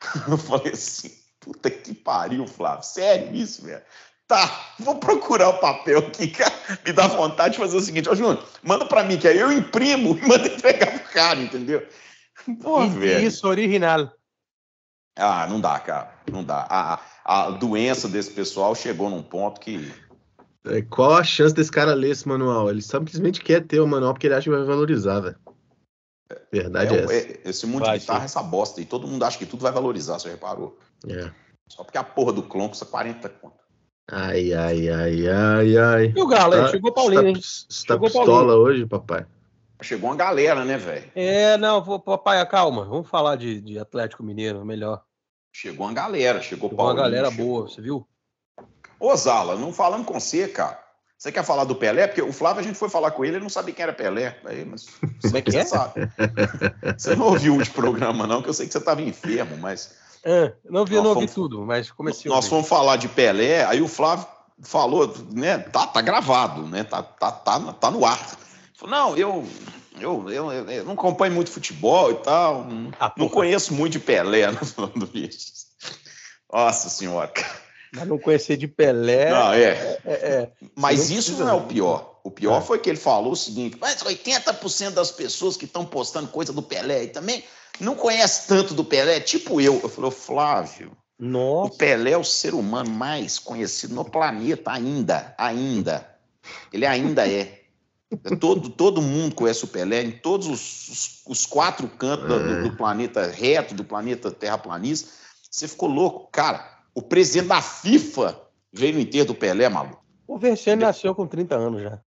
Eu 0.28 0.36
falei 0.36 0.72
assim, 0.72 1.10
puta 1.40 1.70
que 1.70 1.94
pariu, 1.94 2.46
Flávio. 2.46 2.84
Sério 2.84 3.34
isso, 3.34 3.64
velho? 3.64 3.82
Tá, 4.26 4.74
vou 4.78 4.96
procurar 4.96 5.50
o 5.50 5.58
papel 5.58 5.98
aqui, 5.98 6.28
cara. 6.28 6.54
Me 6.84 6.92
dá 6.92 7.06
vontade 7.06 7.54
de 7.54 7.60
fazer 7.60 7.76
o 7.76 7.80
seguinte, 7.80 8.08
ó, 8.08 8.14
Júnior, 8.14 8.42
manda 8.62 8.86
pra 8.86 9.04
mim, 9.04 9.18
que 9.18 9.28
aí 9.28 9.38
eu 9.38 9.52
imprimo 9.52 10.16
e 10.16 10.26
mando 10.26 10.46
entregar 10.46 10.98
pro 10.98 11.12
cara, 11.12 11.40
entendeu? 11.40 11.86
Porra, 12.62 12.88
velho. 12.88 13.26
Isso, 13.26 13.46
original. 13.46 14.10
Ah, 15.16 15.46
não 15.46 15.60
dá, 15.60 15.78
cara. 15.78 16.12
Não 16.30 16.42
dá. 16.42 16.66
A, 16.68 17.00
a 17.24 17.50
doença 17.50 18.08
desse 18.08 18.30
pessoal 18.32 18.74
chegou 18.74 19.08
num 19.08 19.22
ponto 19.22 19.60
que. 19.60 19.92
É, 20.66 20.82
qual 20.82 21.14
a 21.14 21.22
chance 21.22 21.54
desse 21.54 21.70
cara 21.70 21.94
ler 21.94 22.10
esse 22.10 22.26
manual? 22.26 22.70
Ele 22.70 22.82
simplesmente 22.82 23.42
quer 23.42 23.66
ter 23.66 23.80
o 23.80 23.86
manual 23.86 24.14
porque 24.14 24.26
ele 24.26 24.34
acha 24.34 24.44
que 24.44 24.56
vai 24.56 24.64
valorizar, 24.64 25.20
velho. 25.20 25.36
Verdade 26.50 26.94
é, 26.94 26.98
é 26.98 27.04
essa. 27.04 27.14
É, 27.14 27.40
esse 27.44 27.66
mundo 27.66 27.84
vai, 27.84 27.98
de 27.98 28.00
guitarra 28.00 28.22
é 28.22 28.24
essa 28.24 28.42
bosta. 28.42 28.80
E 28.80 28.84
todo 28.84 29.06
mundo 29.06 29.22
acha 29.24 29.38
que 29.38 29.46
tudo 29.46 29.60
vai 29.60 29.70
valorizar, 29.70 30.18
você 30.18 30.30
reparou? 30.30 30.78
É. 31.06 31.30
Só 31.68 31.84
porque 31.84 31.98
a 31.98 32.04
porra 32.04 32.32
do 32.32 32.42
clon 32.42 32.68
custa 32.68 32.84
40 32.84 33.28
conto. 33.28 33.63
Ai, 34.10 34.52
ai, 34.52 34.88
ai, 34.90 35.28
ai, 35.28 35.76
ai. 35.78 36.12
E 36.14 36.20
o 36.20 36.26
Galo, 36.26 36.52
tá, 36.52 36.68
chegou 36.68 36.90
o 36.90 36.94
Paulinho, 36.94 37.28
hein? 37.28 37.34
Você 37.40 37.86
tá 37.86 37.98
pistola 37.98 38.26
Paulinho. 38.26 38.56
hoje, 38.56 38.86
papai? 38.86 39.24
Chegou 39.82 40.10
uma 40.10 40.16
galera, 40.16 40.64
né, 40.64 40.76
velho? 40.76 41.10
É, 41.14 41.56
não, 41.56 41.82
vou, 41.82 41.98
papai, 41.98 42.44
calma. 42.46 42.84
Vamos 42.84 43.08
falar 43.08 43.36
de, 43.36 43.60
de 43.60 43.78
Atlético 43.78 44.22
Mineiro, 44.22 44.64
melhor. 44.64 45.02
Chegou 45.52 45.86
uma 45.86 45.92
galera, 45.94 46.40
chegou, 46.40 46.68
chegou 46.70 46.76
Paulinho. 46.76 46.96
uma 46.96 47.02
galera 47.02 47.30
chegou. 47.30 47.46
boa, 47.46 47.68
você 47.68 47.80
viu? 47.80 48.06
Ô, 49.00 49.14
Zala, 49.16 49.56
não 49.56 49.72
falando 49.72 50.04
com 50.04 50.18
você, 50.18 50.48
cara. 50.48 50.82
Você 51.16 51.32
quer 51.32 51.44
falar 51.44 51.64
do 51.64 51.74
Pelé? 51.74 52.06
Porque 52.06 52.20
o 52.20 52.32
Flávio, 52.32 52.60
a 52.60 52.62
gente 52.62 52.78
foi 52.78 52.90
falar 52.90 53.10
com 53.12 53.24
ele, 53.24 53.36
ele 53.36 53.42
não 53.42 53.48
sabia 53.50 53.74
quem 53.74 53.82
era 53.82 53.92
Pelé. 53.92 54.38
Aí, 54.44 54.64
mas 54.64 54.86
Como 55.22 55.36
é 55.36 55.42
que 55.42 55.56
é? 55.56 55.64
sabe. 55.64 56.10
Você 56.98 57.14
não 57.16 57.26
ouviu 57.26 57.56
o 57.56 57.70
programa, 57.70 58.26
não, 58.26 58.42
que 58.42 58.48
eu 58.48 58.54
sei 58.54 58.66
que 58.66 58.72
você 58.72 58.78
estava 58.78 59.00
enfermo, 59.00 59.56
mas. 59.56 59.96
É, 60.24 60.52
não 60.68 60.86
vi, 60.86 60.96
não 60.96 61.12
fomos, 61.12 61.34
tudo, 61.34 61.66
mas 61.66 61.90
comecei 61.90 62.30
Nós 62.30 62.46
fomos 62.46 62.66
falar 62.66 62.96
de 62.96 63.08
Pelé, 63.08 63.64
aí 63.64 63.82
o 63.82 63.88
Flávio 63.88 64.26
falou, 64.62 65.14
né? 65.32 65.58
Tá, 65.58 65.86
tá 65.86 66.00
gravado, 66.00 66.66
né? 66.66 66.82
Tá, 66.82 67.02
tá, 67.02 67.30
tá, 67.30 67.60
tá 67.74 67.90
no 67.90 68.06
ar. 68.06 68.38
Não, 68.86 69.16
eu, 69.16 69.46
eu, 70.00 70.30
eu, 70.30 70.52
eu, 70.52 70.84
não 70.84 70.94
acompanho 70.94 71.34
muito 71.34 71.50
futebol 71.50 72.10
e 72.10 72.14
tal. 72.16 72.66
Ah, 72.98 73.12
não 73.16 73.28
conheço 73.28 73.74
muito 73.74 73.92
de 73.92 73.98
Pelé, 73.98 74.50
falando 74.64 75.10
isso. 75.14 75.66
Nossa 76.52 76.88
senhora. 76.88 77.32
Mas 77.94 78.08
não 78.08 78.18
conhecer 78.18 78.56
de 78.56 78.66
Pelé. 78.66 79.30
Não, 79.30 79.52
é. 79.52 79.62
é, 79.62 80.00
é, 80.04 80.12
é. 80.12 80.50
Mas 80.74 81.10
não 81.10 81.18
isso 81.18 81.32
não 81.36 81.48
é 81.48 81.52
o 81.52 81.62
pior. 81.62 82.20
O 82.24 82.30
pior 82.30 82.58
é. 82.58 82.64
foi 82.64 82.78
que 82.78 82.88
ele 82.88 82.98
falou 82.98 83.32
o 83.32 83.36
seguinte: 83.36 83.76
mas 83.80 84.02
80% 84.02 84.90
das 84.90 85.10
pessoas 85.10 85.56
que 85.56 85.66
estão 85.66 85.84
postando 85.84 86.28
coisa 86.28 86.52
do 86.52 86.62
Pelé 86.62 87.00
aí 87.00 87.08
também 87.08 87.44
não 87.80 87.94
conhece 87.94 88.46
tanto 88.46 88.74
do 88.74 88.84
Pelé, 88.84 89.20
tipo 89.20 89.60
eu. 89.60 89.80
Eu 89.80 89.88
falei, 89.88 90.10
Flávio. 90.10 90.96
Nossa. 91.18 91.72
O 91.72 91.76
Pelé 91.76 92.12
é 92.12 92.18
o 92.18 92.24
ser 92.24 92.54
humano 92.54 92.90
mais 92.90 93.38
conhecido 93.38 93.94
no 93.94 94.04
planeta 94.04 94.72
ainda, 94.72 95.34
ainda. 95.38 96.08
Ele 96.72 96.86
ainda 96.86 97.28
é. 97.28 97.62
Todo, 98.38 98.68
todo 98.68 99.02
mundo 99.02 99.34
conhece 99.34 99.64
o 99.64 99.68
Pelé 99.68 100.02
em 100.02 100.12
todos 100.12 100.46
os, 100.46 100.88
os, 100.88 101.22
os 101.26 101.46
quatro 101.46 101.88
cantos 101.88 102.30
é. 102.30 102.62
do, 102.62 102.68
do, 102.68 102.76
planeta 102.76 103.26
reto, 103.26 103.74
do 103.74 103.82
planeta 103.82 104.30
terraplanista. 104.30 105.10
Você 105.50 105.66
ficou 105.66 105.88
louco. 105.88 106.28
Cara, 106.30 106.84
o 106.94 107.02
presidente 107.02 107.48
da 107.48 107.60
FIFA 107.60 108.40
veio 108.72 108.94
no 108.94 109.00
enterro 109.00 109.26
do 109.26 109.34
Pelé, 109.34 109.68
maluco. 109.68 110.04
O 110.28 110.38
Verciano 110.38 110.82
nasceu 110.82 111.12
com 111.12 111.26
30 111.26 111.56
anos 111.56 111.82
já. 111.82 112.00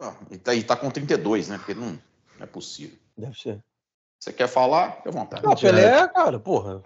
Ah, 0.00 0.16
e, 0.30 0.36
tá, 0.36 0.54
e 0.54 0.64
tá 0.64 0.76
com 0.76 0.90
32, 0.90 1.48
né? 1.48 1.58
Porque 1.58 1.74
não, 1.74 1.90
não 1.90 2.00
é 2.40 2.46
possível. 2.46 2.98
Deve 3.16 3.38
ser. 3.38 3.62
Você 4.18 4.32
quer 4.32 4.48
falar? 4.48 4.96
Fique 4.96 5.08
à 5.08 5.12
vontade. 5.12 5.42
Não, 5.44 5.54
Pelé, 5.54 6.08
cara, 6.08 6.38
porra. 6.38 6.82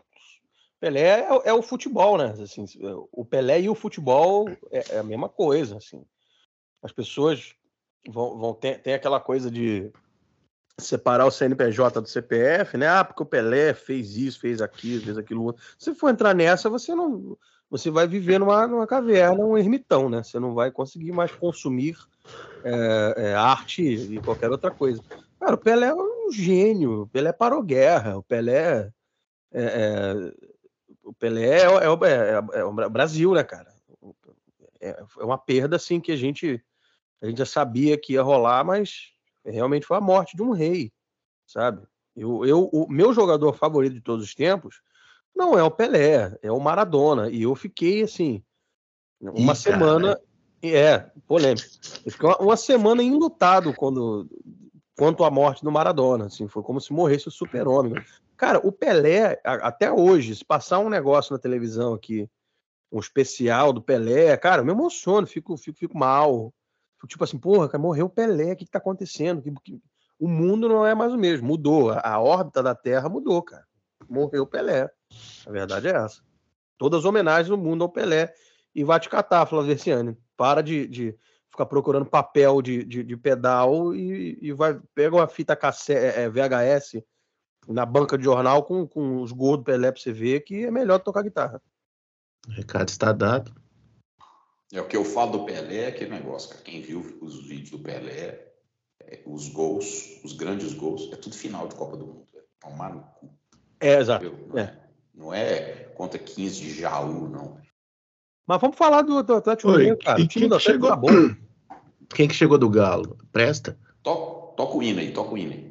Pelé 0.80 1.20
é, 1.20 1.28
é, 1.44 1.52
o 1.52 1.62
futebol, 1.62 2.16
né? 2.16 2.34
Assim, 2.42 2.64
o 3.12 3.24
Pelé 3.24 3.60
e 3.60 3.68
o 3.68 3.74
futebol 3.74 4.48
é, 4.70 4.96
é 4.96 4.98
a 4.98 5.02
mesma 5.02 5.28
coisa, 5.28 5.76
assim. 5.76 6.04
As 6.82 6.92
pessoas 6.92 7.54
vão, 8.08 8.38
vão 8.38 8.54
ter, 8.54 8.80
tem 8.80 8.94
aquela 8.94 9.20
coisa 9.20 9.50
de 9.50 9.92
separar 10.78 11.26
o 11.26 11.30
CNPJ 11.30 12.00
do 12.00 12.08
CPF, 12.08 12.76
né? 12.76 12.88
Ah, 12.88 13.04
porque 13.04 13.22
o 13.22 13.26
Pelé 13.26 13.74
fez 13.74 14.16
isso, 14.16 14.40
fez 14.40 14.62
aquilo, 14.62 15.04
fez 15.04 15.18
aquilo 15.18 15.44
outro. 15.44 15.62
Se 15.78 15.94
for 15.94 16.10
entrar 16.10 16.34
nessa, 16.34 16.70
você 16.70 16.94
não. 16.94 17.36
Você 17.68 17.88
vai 17.88 18.04
viver 18.04 18.40
numa, 18.40 18.66
numa 18.66 18.86
caverna, 18.86 19.44
um 19.44 19.56
ermitão, 19.56 20.10
né? 20.10 20.24
Você 20.24 20.40
não 20.40 20.54
vai 20.54 20.72
conseguir 20.72 21.12
mais 21.12 21.30
consumir 21.30 21.96
é, 22.64 23.14
é, 23.16 23.34
arte 23.34 23.82
e 23.82 24.20
qualquer 24.20 24.50
outra 24.50 24.72
coisa. 24.72 25.00
Cara, 25.40 25.54
o 25.54 25.58
Pelé 25.58 25.86
é 25.86 25.94
um 25.94 26.30
gênio, 26.30 27.02
o 27.02 27.06
Pelé 27.08 27.32
parou 27.32 27.62
guerra, 27.62 28.18
o 28.18 28.22
Pelé. 28.22 28.92
É, 29.50 29.64
é 29.64 30.32
o 31.02 31.14
Pelé 31.14 31.62
é, 31.62 31.64
é, 31.64 32.58
é, 32.60 32.64
o 32.64 32.90
Brasil, 32.90 33.32
né, 33.32 33.42
cara? 33.42 33.74
É, 34.80 35.02
uma 35.16 35.38
perda, 35.38 35.76
assim, 35.76 35.98
que 35.98 36.12
a 36.12 36.16
gente 36.16 36.62
a 37.22 37.26
gente 37.26 37.38
já 37.38 37.46
sabia 37.46 37.98
que 37.98 38.14
ia 38.14 38.22
rolar, 38.22 38.64
mas 38.64 39.12
realmente 39.44 39.86
foi 39.86 39.96
a 39.96 40.00
morte 40.00 40.36
de 40.36 40.42
um 40.42 40.52
rei, 40.52 40.90
sabe? 41.46 41.86
Eu, 42.16 42.44
eu, 42.46 42.68
o 42.72 42.90
meu 42.90 43.12
jogador 43.12 43.52
favorito 43.54 43.94
de 43.94 44.00
todos 44.00 44.24
os 44.24 44.34
tempos 44.34 44.80
não 45.34 45.58
é 45.58 45.62
o 45.62 45.70
Pelé, 45.70 46.36
é 46.42 46.50
o 46.50 46.60
Maradona. 46.60 47.30
E 47.30 47.42
eu 47.42 47.54
fiquei 47.54 48.02
assim, 48.02 48.42
uma 49.20 49.52
Ih, 49.52 49.56
semana. 49.56 50.16
Cara. 50.16 50.30
É, 50.62 50.98
polêmico. 51.26 51.66
Eu 52.04 52.12
fiquei 52.12 52.28
uma, 52.28 52.38
uma, 52.38 52.56
semana 52.56 53.02
enlutado 53.02 53.72
quando, 53.72 54.28
quanto 55.00 55.24
à 55.24 55.30
morte 55.30 55.64
do 55.64 55.72
Maradona. 55.72 56.26
Assim, 56.26 56.46
foi 56.46 56.62
como 56.62 56.78
se 56.78 56.92
morresse 56.92 57.26
o 57.26 57.30
super-homem. 57.30 57.94
Cara, 58.36 58.58
o 58.58 58.70
Pelé, 58.70 59.40
até 59.42 59.90
hoje, 59.90 60.36
se 60.36 60.44
passar 60.44 60.78
um 60.78 60.90
negócio 60.90 61.32
na 61.32 61.38
televisão 61.38 61.94
aqui, 61.94 62.28
um 62.92 63.00
especial 63.00 63.72
do 63.72 63.80
Pelé, 63.80 64.36
cara, 64.36 64.60
eu 64.60 64.64
me 64.66 64.72
emociono, 64.72 65.26
fico, 65.26 65.56
fico, 65.56 65.78
fico 65.78 65.96
mal. 65.96 66.52
Tipo 67.08 67.24
assim, 67.24 67.38
porra, 67.38 67.66
cara, 67.66 67.82
morreu 67.82 68.06
o 68.06 68.10
Pelé, 68.10 68.52
o 68.52 68.56
que, 68.56 68.66
que 68.66 68.70
tá 68.70 68.76
acontecendo? 68.76 69.40
Que, 69.40 69.50
que... 69.64 69.80
O 70.18 70.28
mundo 70.28 70.68
não 70.68 70.86
é 70.86 70.94
mais 70.94 71.14
o 71.14 71.18
mesmo, 71.18 71.48
mudou. 71.48 71.92
A, 71.92 72.00
a 72.00 72.20
órbita 72.20 72.62
da 72.62 72.74
Terra 72.74 73.08
mudou, 73.08 73.42
cara. 73.42 73.64
Morreu 74.06 74.42
o 74.42 74.46
Pelé. 74.46 74.90
A 75.46 75.50
verdade 75.50 75.88
é 75.88 75.92
essa. 75.92 76.20
Todas 76.76 76.98
as 76.98 77.04
homenagens 77.06 77.48
no 77.48 77.56
mundo 77.56 77.84
ao 77.84 77.88
Pelé. 77.88 78.34
E 78.74 78.84
vai 78.84 79.00
te 79.00 79.08
catar, 79.08 79.46
Flávio 79.46 79.68
Versiani. 79.68 80.14
Para 80.36 80.62
de, 80.62 80.86
de 80.86 81.18
ficar 81.50 81.66
procurando 81.66 82.06
papel 82.06 82.62
de, 82.62 82.84
de, 82.84 83.02
de 83.02 83.16
pedal 83.16 83.94
e, 83.94 84.38
e, 84.40 84.52
vai 84.52 84.80
pega 84.94 85.16
uma 85.16 85.28
fita 85.28 85.56
cassete, 85.56 85.98
é, 85.98 86.22
é 86.22 86.28
VHS 86.28 87.02
na 87.68 87.84
banca 87.84 88.16
de 88.16 88.24
jornal 88.24 88.62
com, 88.64 88.86
com 88.86 89.20
os 89.20 89.32
gols 89.32 89.58
do 89.58 89.64
Pelé 89.64 89.92
pra 89.92 90.00
você 90.00 90.12
ver 90.12 90.40
que 90.40 90.64
é 90.64 90.70
melhor 90.70 90.98
tocar 91.00 91.22
guitarra. 91.22 91.60
O 92.48 92.52
recado 92.52 92.88
está 92.88 93.12
dado. 93.12 93.52
É 94.72 94.80
o 94.80 94.86
que 94.86 94.96
eu 94.96 95.04
falo 95.04 95.32
do 95.32 95.44
Pelé, 95.44 95.84
é 95.84 95.86
aquele 95.88 96.10
negócio, 96.10 96.50
cara. 96.50 96.62
Quem 96.62 96.80
viu 96.80 97.18
os 97.20 97.46
vídeos 97.46 97.70
do 97.70 97.80
Pelé, 97.80 98.52
é, 99.02 99.22
os 99.26 99.48
gols, 99.48 100.20
os 100.24 100.32
grandes 100.32 100.72
gols, 100.72 101.10
é 101.12 101.16
tudo 101.16 101.34
final 101.34 101.66
de 101.66 101.74
Copa 101.74 101.96
do 101.96 102.06
Mundo. 102.06 102.26
É 102.34 102.42
tomar 102.60 102.94
no 102.94 103.02
cu. 103.02 103.30
É, 103.80 103.98
exato. 103.98 104.24
Não 104.46 104.58
é. 104.58 104.90
não 105.12 105.34
é 105.34 105.84
contra 105.96 106.18
15 106.18 106.60
de 106.60 106.80
Jaú, 106.80 107.28
não. 107.28 107.59
Mas 108.46 108.60
vamos 108.60 108.76
falar 108.76 109.02
do, 109.02 109.22
do 109.22 109.34
Atlético 109.34 109.70
Mineiro, 109.72 109.98
cara. 109.98 110.20
E 110.20 110.24
o 110.24 110.28
time 110.28 110.48
do 110.48 110.54
Atlético 110.56 110.86
chegou... 110.86 110.90
tá 110.90 110.96
bom. 110.96 111.34
Quem 112.14 112.26
que 112.26 112.34
chegou 112.34 112.58
do 112.58 112.68
Galo? 112.68 113.16
Presta? 113.32 113.78
Toca, 114.02 114.56
toca 114.56 114.76
o 114.76 114.82
hino 114.82 114.98
aí, 114.98 115.12
toca 115.12 115.34
o 115.34 115.38
hino 115.38 115.52
aí. 115.52 115.70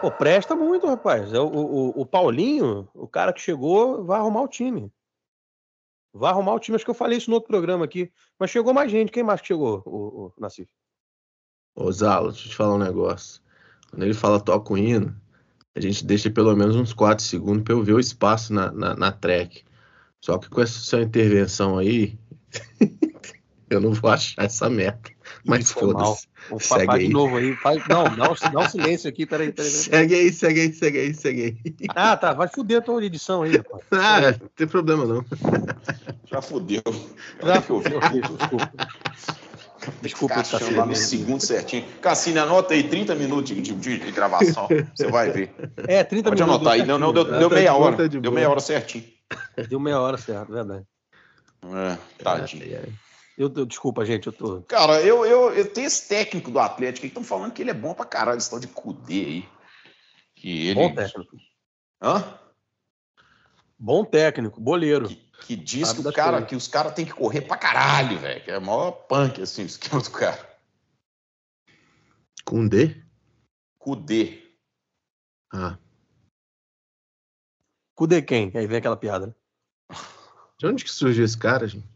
Pô, 0.00 0.10
presta 0.10 0.56
muito, 0.56 0.84
rapaz. 0.84 1.32
O, 1.32 1.46
o, 1.46 2.00
o, 2.00 2.04
Paulinho, 2.04 2.88
o 2.92 3.06
cara 3.06 3.32
que 3.32 3.40
chegou, 3.40 4.04
vai 4.04 4.18
arrumar 4.18 4.42
o 4.42 4.48
time. 4.48 4.92
Vai 6.12 6.32
arrumar 6.32 6.54
o 6.54 6.58
time. 6.58 6.74
Acho 6.74 6.84
que 6.84 6.90
eu 6.90 6.94
falei 6.94 7.18
isso 7.18 7.30
no 7.30 7.36
outro 7.36 7.46
programa 7.46 7.84
aqui. 7.84 8.10
Mas 8.36 8.50
chegou 8.50 8.74
mais 8.74 8.90
gente. 8.90 9.12
Quem 9.12 9.22
mais 9.22 9.40
que 9.40 9.46
chegou, 9.46 9.80
o, 9.86 10.26
o 10.26 10.32
Nassif? 10.36 10.68
Ô, 11.74 11.90
Zalo, 11.90 12.30
deixa 12.30 12.46
eu 12.46 12.50
te 12.50 12.56
falar 12.56 12.74
um 12.74 12.78
negócio. 12.78 13.40
Quando 13.90 14.02
ele 14.02 14.14
fala 14.14 14.40
toca 14.40 14.72
o 14.72 14.78
hino, 14.78 15.14
a 15.74 15.80
gente 15.80 16.04
deixa 16.04 16.30
pelo 16.30 16.54
menos 16.54 16.76
uns 16.76 16.92
4 16.92 17.24
segundos 17.24 17.62
para 17.62 17.74
eu 17.74 17.82
ver 17.82 17.94
o 17.94 18.00
espaço 18.00 18.52
na, 18.52 18.70
na, 18.72 18.94
na 18.94 19.12
track. 19.12 19.64
Só 20.20 20.38
que 20.38 20.48
com 20.48 20.60
essa 20.60 20.78
sua 20.78 21.02
intervenção 21.02 21.78
aí, 21.78 22.18
eu 23.70 23.80
não 23.80 23.92
vou 23.92 24.10
achar 24.10 24.44
essa 24.44 24.68
meta. 24.68 25.10
Mas 25.44 25.72
foda-se. 25.72 26.28
Segue 26.60 26.92
aí. 26.92 27.06
de 27.06 27.12
novo 27.12 27.36
aí. 27.36 27.56
Faz... 27.56 27.82
Não, 27.88 28.04
dá 28.04 28.30
um, 28.30 28.52
dá 28.52 28.60
um 28.60 28.68
silêncio 28.68 29.08
aqui, 29.08 29.26
peraí, 29.26 29.50
peraí, 29.52 29.70
peraí. 29.70 29.82
Segue 29.82 30.14
aí, 30.14 30.32
segue 30.32 30.60
aí, 30.60 30.72
segue 30.72 30.98
aí, 30.98 31.14
segue 31.14 31.42
aí. 31.42 31.74
Ah, 31.88 32.16
tá. 32.16 32.32
Vai 32.32 32.48
fuder 32.48 32.78
a 32.78 32.82
tua 32.82 33.04
edição 33.04 33.42
aí, 33.42 33.56
rapaz. 33.56 33.82
Ah, 33.92 34.20
não 34.20 34.48
tem 34.54 34.66
problema 34.66 35.04
não. 35.06 35.24
Já 36.26 36.42
fudeu. 36.42 36.82
Já 37.42 37.60
fudeu, 37.62 38.00
desculpa. 38.00 38.72
Desculpa, 40.00 40.34
Cassino. 40.36 40.76
lá 40.76 40.86
no 40.86 40.94
segundo 40.94 41.40
certinho. 41.40 41.84
Cassino, 42.00 42.40
anota 42.42 42.74
aí 42.74 42.82
30 42.88 43.14
minutos 43.14 43.54
de, 43.54 43.60
de- 43.60 43.98
de 43.98 44.10
gravação. 44.12 44.68
Você 44.94 45.06
vai 45.10 45.30
ver. 45.30 45.54
É, 45.88 46.04
30 46.04 46.30
Pode 46.30 46.42
minutos. 46.42 46.66
anotar 46.66 46.72
aí. 46.80 46.86
Não, 46.86 46.98
não, 46.98 47.12
deu, 47.12 47.24
Tá 47.24 47.38
deu 47.38 47.48
de 47.48 47.54
meia 47.54 47.74
hora. 47.74 47.96
tá 47.96 48.06
de 48.06 48.20
Deu 48.20 48.32
meia 48.32 48.48
hora 48.50 48.60
certinho. 48.60 49.04
Deu 49.68 49.80
meia 49.80 49.98
hora, 50.00 50.16
certo, 50.18 50.52
verdade. 50.52 50.84
É, 51.64 52.22
tadinho. 52.22 52.64
Ai. 52.82 52.92
Eu, 53.38 53.50
eu- 53.56 53.64
desculpa, 53.66 54.04
gente, 54.04 54.26
eu 54.26 54.32
tô. 54.32 54.60
Cara, 54.62 55.00
eu, 55.00 55.24
eu, 55.24 55.52
eu 55.52 55.64
tenho 55.70 55.86
esse 55.86 56.06
técnico 56.08 56.50
do 56.50 56.58
Atlético 56.58 57.06
aí 57.06 57.10
que 57.10 57.18
estão 57.18 57.24
falando 57.24 57.52
que 57.52 57.62
ele 57.62 57.70
é 57.70 57.74
bom 57.74 57.94
pra 57.94 58.04
caralho, 58.04 58.38
esse 58.38 58.50
tal 58.50 58.60
de 58.60 58.66
Cudê 58.68 59.14
aí. 59.14 59.48
Que 60.36 60.66
ele. 60.68 60.74
Bom 60.74 60.94
técnico. 60.94 61.36
Hã? 62.02 62.34
Bom 63.78 64.04
técnico, 64.04 64.60
boleiro. 64.60 65.08
Que, 65.08 65.16
que 65.44 65.56
diz 65.56 65.92
que, 65.92 66.00
o 66.00 66.12
cara, 66.12 66.44
que 66.44 66.56
os 66.56 66.68
caras 66.68 66.94
têm 66.94 67.04
que 67.04 67.12
correr 67.12 67.42
pra 67.42 67.56
caralho, 67.56 68.18
velho. 68.18 68.42
Que 68.44 68.50
é 68.50 68.58
o 68.58 68.62
maior 68.62 68.92
punk, 68.92 69.42
assim, 69.42 69.62
o 69.62 69.66
esquema 69.66 70.02
do 70.02 70.10
cara. 70.10 70.50
Com 72.44 72.66
D? 72.66 73.02
Cudê. 73.78 74.42
Ah. 75.52 75.78
Cude 77.94 78.22
quem? 78.22 78.50
Aí 78.54 78.66
vem 78.66 78.78
aquela 78.78 78.96
piada. 78.96 79.26
né? 79.26 79.34
De 80.58 80.66
onde 80.66 80.84
que 80.84 80.90
surgiu 80.90 81.24
esse 81.24 81.36
cara, 81.36 81.66
gente? 81.66 81.86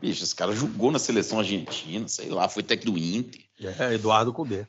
Bicho, 0.00 0.22
esse 0.22 0.34
cara 0.34 0.52
jogou 0.52 0.90
na 0.92 0.98
seleção 0.98 1.38
argentina, 1.38 2.06
sei 2.08 2.28
lá, 2.28 2.48
foi 2.48 2.62
técnico 2.62 2.98
do 2.98 3.04
Inter. 3.04 3.44
É, 3.60 3.94
Eduardo 3.94 4.32
Cudê. 4.32 4.66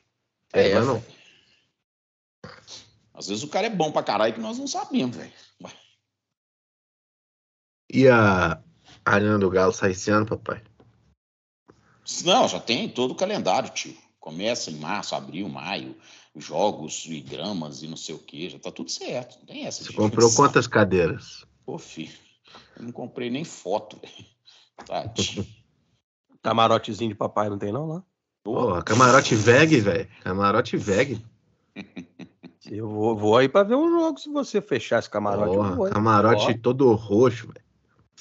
É, 0.52 0.74
mas 0.74 0.86
não. 0.86 1.04
Às 3.14 3.28
vezes 3.28 3.44
o 3.44 3.48
cara 3.48 3.66
é 3.66 3.70
bom 3.70 3.92
pra 3.92 4.02
caralho 4.02 4.34
que 4.34 4.40
nós 4.40 4.58
não 4.58 4.66
sabemos, 4.66 5.16
velho. 5.16 5.32
E 7.92 8.08
a 8.08 8.60
Arena 9.04 9.38
do 9.38 9.50
Galo 9.50 9.72
sai 9.72 9.90
esse 9.90 10.10
ano, 10.10 10.24
papai? 10.24 10.62
Não, 12.24 12.48
já 12.48 12.60
tem 12.60 12.88
todo 12.88 13.12
o 13.12 13.16
calendário, 13.16 13.70
tio. 13.70 13.96
Começa 14.18 14.70
em 14.70 14.76
março, 14.76 15.14
abril, 15.14 15.48
maio, 15.48 15.96
jogos 16.36 17.06
e 17.06 17.20
gramas 17.20 17.82
e 17.82 17.88
não 17.88 17.96
sei 17.96 18.14
o 18.14 18.18
que, 18.18 18.50
já 18.50 18.58
tá 18.58 18.70
tudo 18.70 18.90
certo. 18.90 19.38
Não 19.38 19.46
tem 19.46 19.66
essa. 19.66 19.82
Você 19.82 19.92
comprou 19.92 20.32
quantas 20.34 20.66
cadeiras? 20.66 21.44
Pô, 21.64 21.78
filho, 21.78 22.12
eu 22.76 22.84
não 22.84 22.92
comprei 22.92 23.30
nem 23.30 23.44
foto, 23.44 23.98
velho. 24.00 24.26
Camarotezinho 26.42 27.10
de 27.10 27.16
papai 27.16 27.50
não 27.50 27.58
tem, 27.58 27.72
não, 27.72 27.86
lá? 27.86 28.02
Porra, 28.42 28.82
camarote 28.82 29.34
VEG, 29.34 29.80
velho. 29.80 30.08
Camarote 30.22 30.76
VEG. 30.76 31.22
Eu 32.70 32.88
vou, 32.88 33.16
vou 33.16 33.36
aí 33.36 33.48
pra 33.48 33.62
ver 33.62 33.74
um 33.74 33.90
jogo 33.90 34.18
se 34.18 34.30
você 34.30 34.60
fechar 34.62 34.98
esse 34.98 35.10
camarote. 35.10 35.54
eu 35.54 35.62
vou, 35.62 35.76
Porra, 35.76 35.90
camarote 35.90 36.52
Ó. 36.52 36.58
todo 36.62 36.92
roxo, 36.94 37.48
velho. 37.48 37.59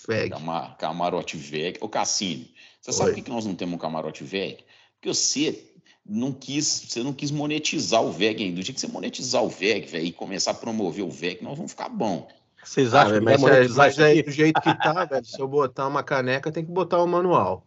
VEG. 0.08 0.30
Cama- 0.32 0.76
camarote 0.80 1.38
velho. 1.38 1.78
Ô, 1.82 1.90
Cassini, 1.90 2.54
você 2.82 2.92
sabe 2.92 3.10
Oi. 3.10 3.14
por 3.14 3.16
que 3.18 3.22
que 3.24 3.32
nós 3.32 3.46
não 3.46 3.56
temos 3.56 3.76
um 3.76 3.78
camarote 3.78 4.24
velho? 4.24 4.58
Porque 4.96 5.14
você 5.14 5.66
não 6.06 6.32
quis, 6.34 6.66
você 6.88 7.04
não 7.04 7.14
quis 7.14 7.30
monetizar 7.32 8.04
o 8.04 8.12
VEG 8.12 8.44
ainda. 8.44 8.60
O 8.60 8.64
dia 8.64 8.74
que 8.74 8.80
você 8.80 8.88
monetizar 8.88 9.44
o 9.44 9.50
VEG, 9.50 9.88
velho, 9.88 10.06
e 10.06 10.12
começar 10.12 10.52
a 10.52 10.56
promover 10.56 11.04
o 11.06 11.10
VEG, 11.10 11.44
nós 11.44 11.56
vamos 11.58 11.72
ficar 11.72 11.90
bom. 11.90 12.28
Vocês 12.64 12.94
Ah, 12.94 13.04
acham 13.04 13.20
que 13.20 13.26
vai 13.26 13.38
mas, 13.38 13.44
é, 13.44 13.68
mas 13.76 13.94
isso 13.94 14.04
aí, 14.04 14.22
do 14.24 14.32
jeito 14.32 14.60
que 14.62 14.74
tá, 14.76 15.06
velho, 15.06 15.26
se 15.26 15.40
eu 15.40 15.48
botar 15.48 15.88
uma 15.88 16.04
caneca, 16.04 16.52
tem 16.52 16.66
que 16.66 16.72
botar 16.72 17.02
o 17.02 17.08
manual. 17.08 17.66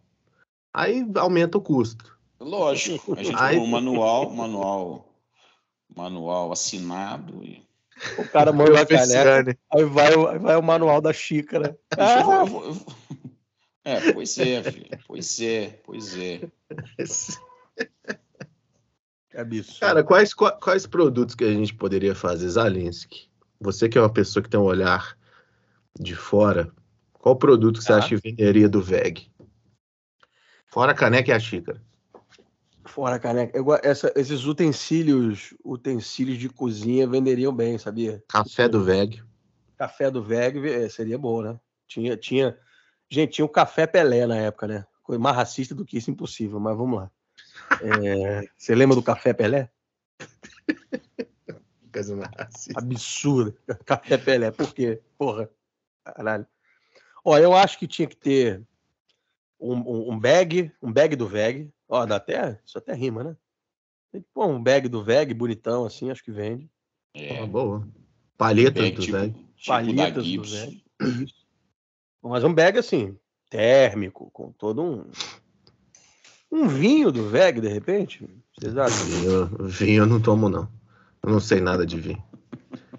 Aí 0.73 1.05
aumenta 1.15 1.57
o 1.57 1.61
custo. 1.61 2.13
Lógico, 2.39 3.13
a 3.17 3.23
gente 3.23 3.35
Aí- 3.41 3.57
um 3.57 3.65
manual, 3.65 4.29
manual, 4.31 5.07
manual 5.95 6.51
assinado. 6.51 7.43
E... 7.43 7.63
O 8.17 8.27
cara 8.27 8.51
manda 8.51 8.81
a 8.81 8.85
caneca, 8.85 9.57
aí 9.71 9.83
vai, 9.85 10.13
o- 10.15 10.27
aí 10.27 10.39
vai 10.39 10.55
o 10.55 10.63
manual 10.63 10.99
da 11.01 11.13
xícara. 11.13 11.77
Ah, 11.97 12.43
É, 13.85 14.13
pois 14.13 14.37
é, 14.37 14.63
filho. 14.63 14.87
Pois 15.07 15.41
é, 15.41 15.79
pois 15.85 16.17
é. 16.17 16.41
que 19.29 19.37
absurdo. 19.37 19.79
Cara, 19.79 20.03
quais, 20.03 20.33
qua- 20.33 20.53
quais 20.53 20.85
produtos 20.85 21.35
que 21.35 21.43
a 21.43 21.51
gente 21.51 21.73
poderia 21.73 22.15
fazer, 22.15 22.47
Zalinski? 22.49 23.29
Você 23.59 23.87
que 23.89 23.97
é 23.97 24.01
uma 24.01 24.11
pessoa 24.11 24.41
que 24.43 24.49
tem 24.49 24.59
um 24.59 24.63
olhar 24.63 25.17
de 25.99 26.15
fora, 26.15 26.71
qual 27.13 27.35
produto 27.35 27.79
que 27.79 27.83
você 27.85 27.93
Ah. 27.93 27.97
acha 27.97 28.09
que 28.09 28.17
venderia 28.17 28.67
do 28.69 28.81
VEG? 28.81 29.29
Fora 30.67 30.91
a 30.91 30.95
caneca 30.95 31.29
e 31.29 31.33
a 31.33 31.39
xícara. 31.39 31.81
Fora 32.85 33.17
caneca. 33.19 33.57
Eu 33.57 33.65
essa- 33.81 34.11
esses 34.15 34.45
utensílios, 34.45 35.53
utensílios 35.63 36.37
de 36.37 36.49
cozinha 36.49 37.07
venderiam 37.07 37.55
bem, 37.55 37.77
sabia? 37.77 38.23
Café 38.27 38.67
do 38.67 38.83
VEG. 38.83 39.23
Café 39.77 40.11
do 40.11 40.21
VEG 40.23 40.67
eh, 40.69 40.89
seria 40.89 41.17
bom, 41.17 41.41
né? 41.41 41.59
Tinha, 41.87 42.17
tinha. 42.17 42.57
Gente, 43.09 43.33
tinha 43.33 43.45
o 43.45 43.49
Café 43.49 43.87
Pelé 43.87 44.25
na 44.27 44.37
época, 44.37 44.67
né? 44.67 44.85
Coisa 45.03 45.21
mais 45.21 45.35
racista 45.35 45.75
do 45.75 45.85
que 45.85 45.97
isso, 45.97 46.11
impossível, 46.11 46.59
mas 46.59 46.75
vamos 46.77 46.99
lá. 46.99 47.11
É, 47.81 48.47
você 48.57 48.73
lembra 48.75 48.95
do 48.95 49.03
Café 49.03 49.33
Pelé? 49.33 49.69
Coisa 51.91 52.15
mais 52.15 52.31
racista. 52.37 52.79
Absurdo. 52.79 53.55
Café 53.85 54.17
Pelé, 54.17 54.51
por 54.51 54.73
quê? 54.73 55.01
Porra. 55.17 55.49
Caralho. 56.03 56.45
Ó, 57.23 57.37
eu 57.37 57.53
acho 57.53 57.77
que 57.77 57.87
tinha 57.87 58.07
que 58.07 58.17
ter 58.17 58.61
um, 59.59 59.75
um, 59.75 60.11
um 60.13 60.19
bag, 60.19 60.71
um 60.81 60.91
bag 60.91 61.15
do 61.15 61.27
VEG. 61.27 61.71
Ó, 61.93 62.07
dá 62.07 62.15
até. 62.15 62.59
Isso 62.65 62.75
até 62.79 62.91
rima, 62.95 63.23
né? 63.23 63.35
Tem 64.11 64.19
que 64.19 64.27
pôr 64.33 64.47
um 64.47 64.61
bag 64.61 64.89
do 64.89 65.03
VEG, 65.03 65.31
bonitão, 65.31 65.85
assim, 65.85 66.09
acho 66.09 66.23
que 66.23 66.31
vende. 66.31 66.67
É, 67.13 67.33
Uma 67.33 67.45
boa. 67.45 67.87
Palhetas 68.35 68.81
bag 68.83 68.95
do 68.95 69.01
tipo, 69.03 69.17
VEG. 69.17 69.33
tipo 69.33 69.67
Palhetas 69.67 70.25
do. 70.25 70.41
VEG. 70.43 70.83
Isso. 71.23 71.35
Mas 72.23 72.43
um 72.43 72.51
bag 72.51 72.79
assim, 72.79 73.15
térmico, 73.47 74.31
com 74.33 74.51
todo 74.53 74.81
um. 74.81 75.05
Um 76.51 76.67
vinho 76.67 77.11
do 77.11 77.29
VEG, 77.29 77.61
de 77.61 77.67
repente? 77.67 78.27
Vocês 78.57 78.75
acham? 78.75 79.05
Vinho, 79.05 79.45
vinho 79.67 80.01
eu 80.01 80.07
não 80.07 80.19
tomo, 80.19 80.49
não. 80.49 80.67
Eu 81.21 81.29
não 81.31 81.39
sei 81.39 81.59
nada 81.61 81.85
de 81.85 81.99
vinho. 81.99 82.23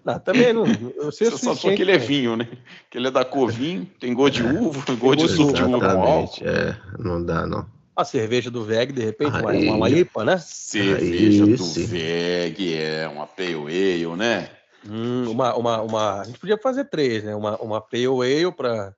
Não, 0.04 0.20
também 0.20 0.52
não. 0.52 0.66
Eu 0.94 1.10
sei 1.10 1.26
o 1.28 1.30
Você 1.32 1.38
só 1.38 1.50
suficiente 1.50 1.76
que 1.78 1.82
ele 1.82 1.92
é 1.92 1.98
pra- 1.98 2.06
vinho, 2.06 2.36
né? 2.36 2.48
Que 2.88 2.98
ele 2.98 3.08
é 3.08 3.10
da 3.10 3.24
cor 3.24 3.50
vinho, 3.50 3.86
tem 3.98 4.14
gosto 4.14 4.34
de 4.36 4.42
uva, 4.44 4.82
tem 4.86 4.94
gosto 4.98 5.26
de 5.26 5.34
suco 5.34 5.52
de 5.52 5.64
uva 5.64 5.80
com 5.80 5.86
álcool. 6.02 6.44
Exatamente. 6.44 6.44
É, 6.46 6.80
não 7.02 7.24
dá, 7.24 7.44
não. 7.44 7.74
A 7.96 8.04
cerveja 8.04 8.50
do 8.50 8.64
VEG, 8.64 8.92
de 8.92 9.04
repente, 9.04 9.38
uma, 9.38 9.50
Aí. 9.50 9.68
uma 9.68 9.88
IPA, 9.88 10.24
né? 10.24 10.38
Cerveja 10.38 11.44
Aí 11.44 11.54
do 11.56 11.64
sim. 11.64 11.86
VEG, 11.86 12.74
é 12.74 13.08
uma 13.08 13.26
pale 13.26 13.54
ale, 13.54 14.16
né? 14.16 14.50
Hum, 14.86 15.30
uma, 15.30 15.56
uma, 15.56 15.82
uma, 15.82 16.20
a 16.20 16.24
gente 16.24 16.38
podia 16.38 16.58
fazer 16.58 16.84
três, 16.84 17.24
né? 17.24 17.34
Uma, 17.34 17.56
uma 17.56 17.80
Pale 17.80 18.06
Ale 18.06 18.52
para 18.52 18.94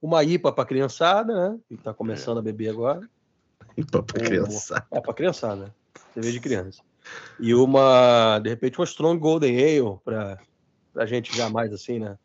uma 0.00 0.24
IPA 0.24 0.52
para 0.52 0.64
criançada, 0.64 1.50
né? 1.50 1.58
Que 1.68 1.76
tá 1.76 1.92
começando 1.92 2.38
a 2.38 2.42
beber 2.42 2.70
agora. 2.70 3.00
E 3.76 3.84
pra 3.84 4.00
Ô, 4.00 4.04
criança. 4.04 4.86
É 4.90 5.00
para 5.00 5.14
criançada, 5.14 5.66
né? 5.66 5.72
cerveja 6.14 6.32
de 6.32 6.40
criança. 6.40 6.82
E 7.38 7.54
uma, 7.54 8.38
de 8.38 8.50
repente, 8.50 8.78
uma 8.78 8.84
Strong 8.84 9.18
Golden 9.18 9.56
Ale 9.58 9.98
para 10.04 10.38
a 10.96 11.06
gente 11.06 11.34
já 11.36 11.48
mais 11.48 11.72
assim, 11.72 11.98
né? 11.98 12.18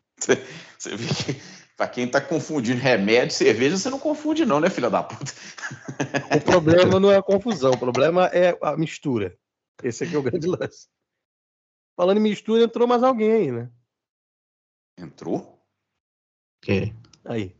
Você 0.78 0.96
vê 0.96 1.06
que, 1.06 1.40
pra 1.78 1.86
quem 1.86 2.08
tá 2.08 2.20
confundindo 2.20 2.80
remédio 2.80 3.28
e 3.28 3.30
cerveja, 3.30 3.78
você 3.78 3.88
não 3.88 4.00
confunde, 4.00 4.44
não, 4.44 4.58
né, 4.58 4.68
filha 4.68 4.90
da 4.90 5.00
puta? 5.00 5.32
O 6.36 6.40
problema 6.40 6.98
não 6.98 7.10
é 7.10 7.16
a 7.16 7.22
confusão, 7.22 7.70
o 7.70 7.78
problema 7.78 8.26
é 8.26 8.58
a 8.60 8.76
mistura. 8.76 9.38
Esse 9.82 10.02
aqui 10.02 10.16
é 10.16 10.18
o 10.18 10.22
grande 10.22 10.46
lance. 10.48 10.88
Falando 11.96 12.18
em 12.18 12.22
mistura, 12.22 12.64
entrou 12.64 12.88
mais 12.88 13.02
alguém 13.02 13.32
aí, 13.32 13.52
né? 13.52 13.70
Entrou? 14.98 15.62
Quem? 16.60 16.96
Aí. 17.24 17.54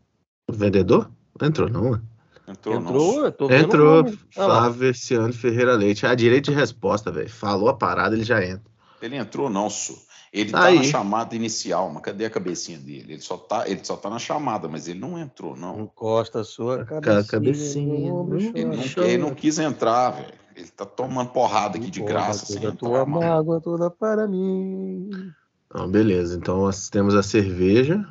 O 0.48 0.52
vendedor? 0.52 1.10
Não 1.40 1.48
entrou, 1.48 1.68
não. 1.68 1.90
mano. 1.90 2.08
Entrou, 2.48 2.80
não. 2.80 2.90
Entrou, 2.90 3.24
eu 3.24 3.32
tô 3.32 3.46
vendo 3.46 3.60
o 3.60 3.64
Entrou 3.66 4.02
nome. 4.02 4.18
Ah 4.36 4.46
lá. 4.46 4.72
Flávio 4.72 5.32
Ferreira 5.32 5.74
Leite. 5.74 6.06
Ah, 6.06 6.14
direito 6.14 6.50
de 6.50 6.56
resposta, 6.56 7.12
velho. 7.12 7.28
Falou 7.28 7.68
a 7.68 7.74
parada, 7.76 8.16
ele 8.16 8.24
já 8.24 8.44
entra. 8.44 8.72
Ele 9.00 9.16
entrou, 9.16 9.48
não, 9.48 9.70
Su. 9.70 10.07
Ele 10.32 10.52
Tá 10.52 10.62
tá 10.62 10.70
na 10.70 10.82
chamada 10.82 11.34
inicial, 11.34 11.90
mas 11.90 12.02
cadê 12.02 12.26
a 12.26 12.30
cabecinha 12.30 12.78
dele? 12.78 13.14
Ele 13.14 13.20
só 13.22 13.36
tá, 13.36 13.68
ele 13.68 13.82
só 13.84 13.96
tá 13.96 14.10
na 14.10 14.18
chamada, 14.18 14.68
mas 14.68 14.86
ele 14.88 14.98
não 14.98 15.18
entrou, 15.18 15.56
não. 15.56 15.80
Encosta 15.80 16.40
a 16.40 16.44
sua 16.44 16.84
Ca- 16.84 17.00
cabecinha. 17.00 17.24
cabecinha 17.24 18.12
no 18.12 18.36
Ele 18.36 18.64
não, 18.64 19.04
ele 19.04 19.18
não 19.18 19.34
quis 19.34 19.58
entrar, 19.58 20.10
velho. 20.10 20.34
Ele 20.54 20.68
tá 20.68 20.84
tomando 20.84 21.30
porrada 21.30 21.78
aqui 21.78 21.90
de 21.90 22.02
graça. 22.02 22.46
toda 22.46 22.60
sem 22.60 22.76
tua 22.76 22.90
entrar, 23.00 23.06
mano. 23.06 23.20
mágoa 23.26 23.60
toda 23.60 23.90
para 23.90 24.26
mim. 24.26 25.32
Então, 25.66 25.88
beleza. 25.90 26.36
Então, 26.36 26.58
nós 26.62 26.88
temos 26.90 27.14
a 27.14 27.22
cerveja. 27.22 28.04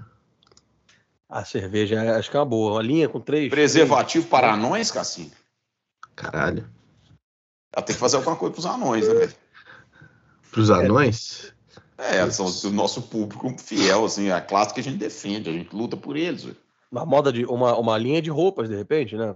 A 1.29 1.43
cerveja, 1.43 2.17
acho 2.17 2.31
que 2.31 2.37
é 2.37 2.39
uma 2.39 2.45
boa. 2.45 2.73
Uma 2.73 2.81
linha 2.81 3.09
com 3.09 3.19
três. 3.19 3.49
Preservativo 3.49 4.27
para 4.27 4.53
anões, 4.53 4.89
Cassinho? 4.89 5.31
Caralho. 6.15 6.69
Ela 7.75 7.85
tem 7.85 7.93
que 7.93 7.99
fazer 7.99 8.15
alguma 8.15 8.37
coisa 8.37 8.53
pros 8.53 8.65
anões, 8.65 9.07
né, 9.07 9.13
velho? 9.13 9.33
Pros 10.51 10.69
anões? 10.71 11.53
É, 11.97 12.29
são 12.29 12.45
o 12.45 12.73
nosso 12.73 13.01
público 13.01 13.55
fiel, 13.57 14.05
assim, 14.05 14.29
a 14.29 14.39
classe 14.39 14.73
que 14.73 14.79
a 14.79 14.83
gente 14.83 14.97
defende, 14.97 15.49
a 15.49 15.53
gente 15.53 15.75
luta 15.75 15.97
por 15.97 16.15
eles, 16.15 16.43
velho. 16.43 16.57
Uma 16.91 17.05
moda 17.05 17.33
de. 17.33 17.43
Uma, 17.45 17.77
uma 17.77 17.97
linha 17.97 18.21
de 18.21 18.29
roupas, 18.29 18.69
de 18.69 18.75
repente, 18.75 19.15
né? 19.15 19.35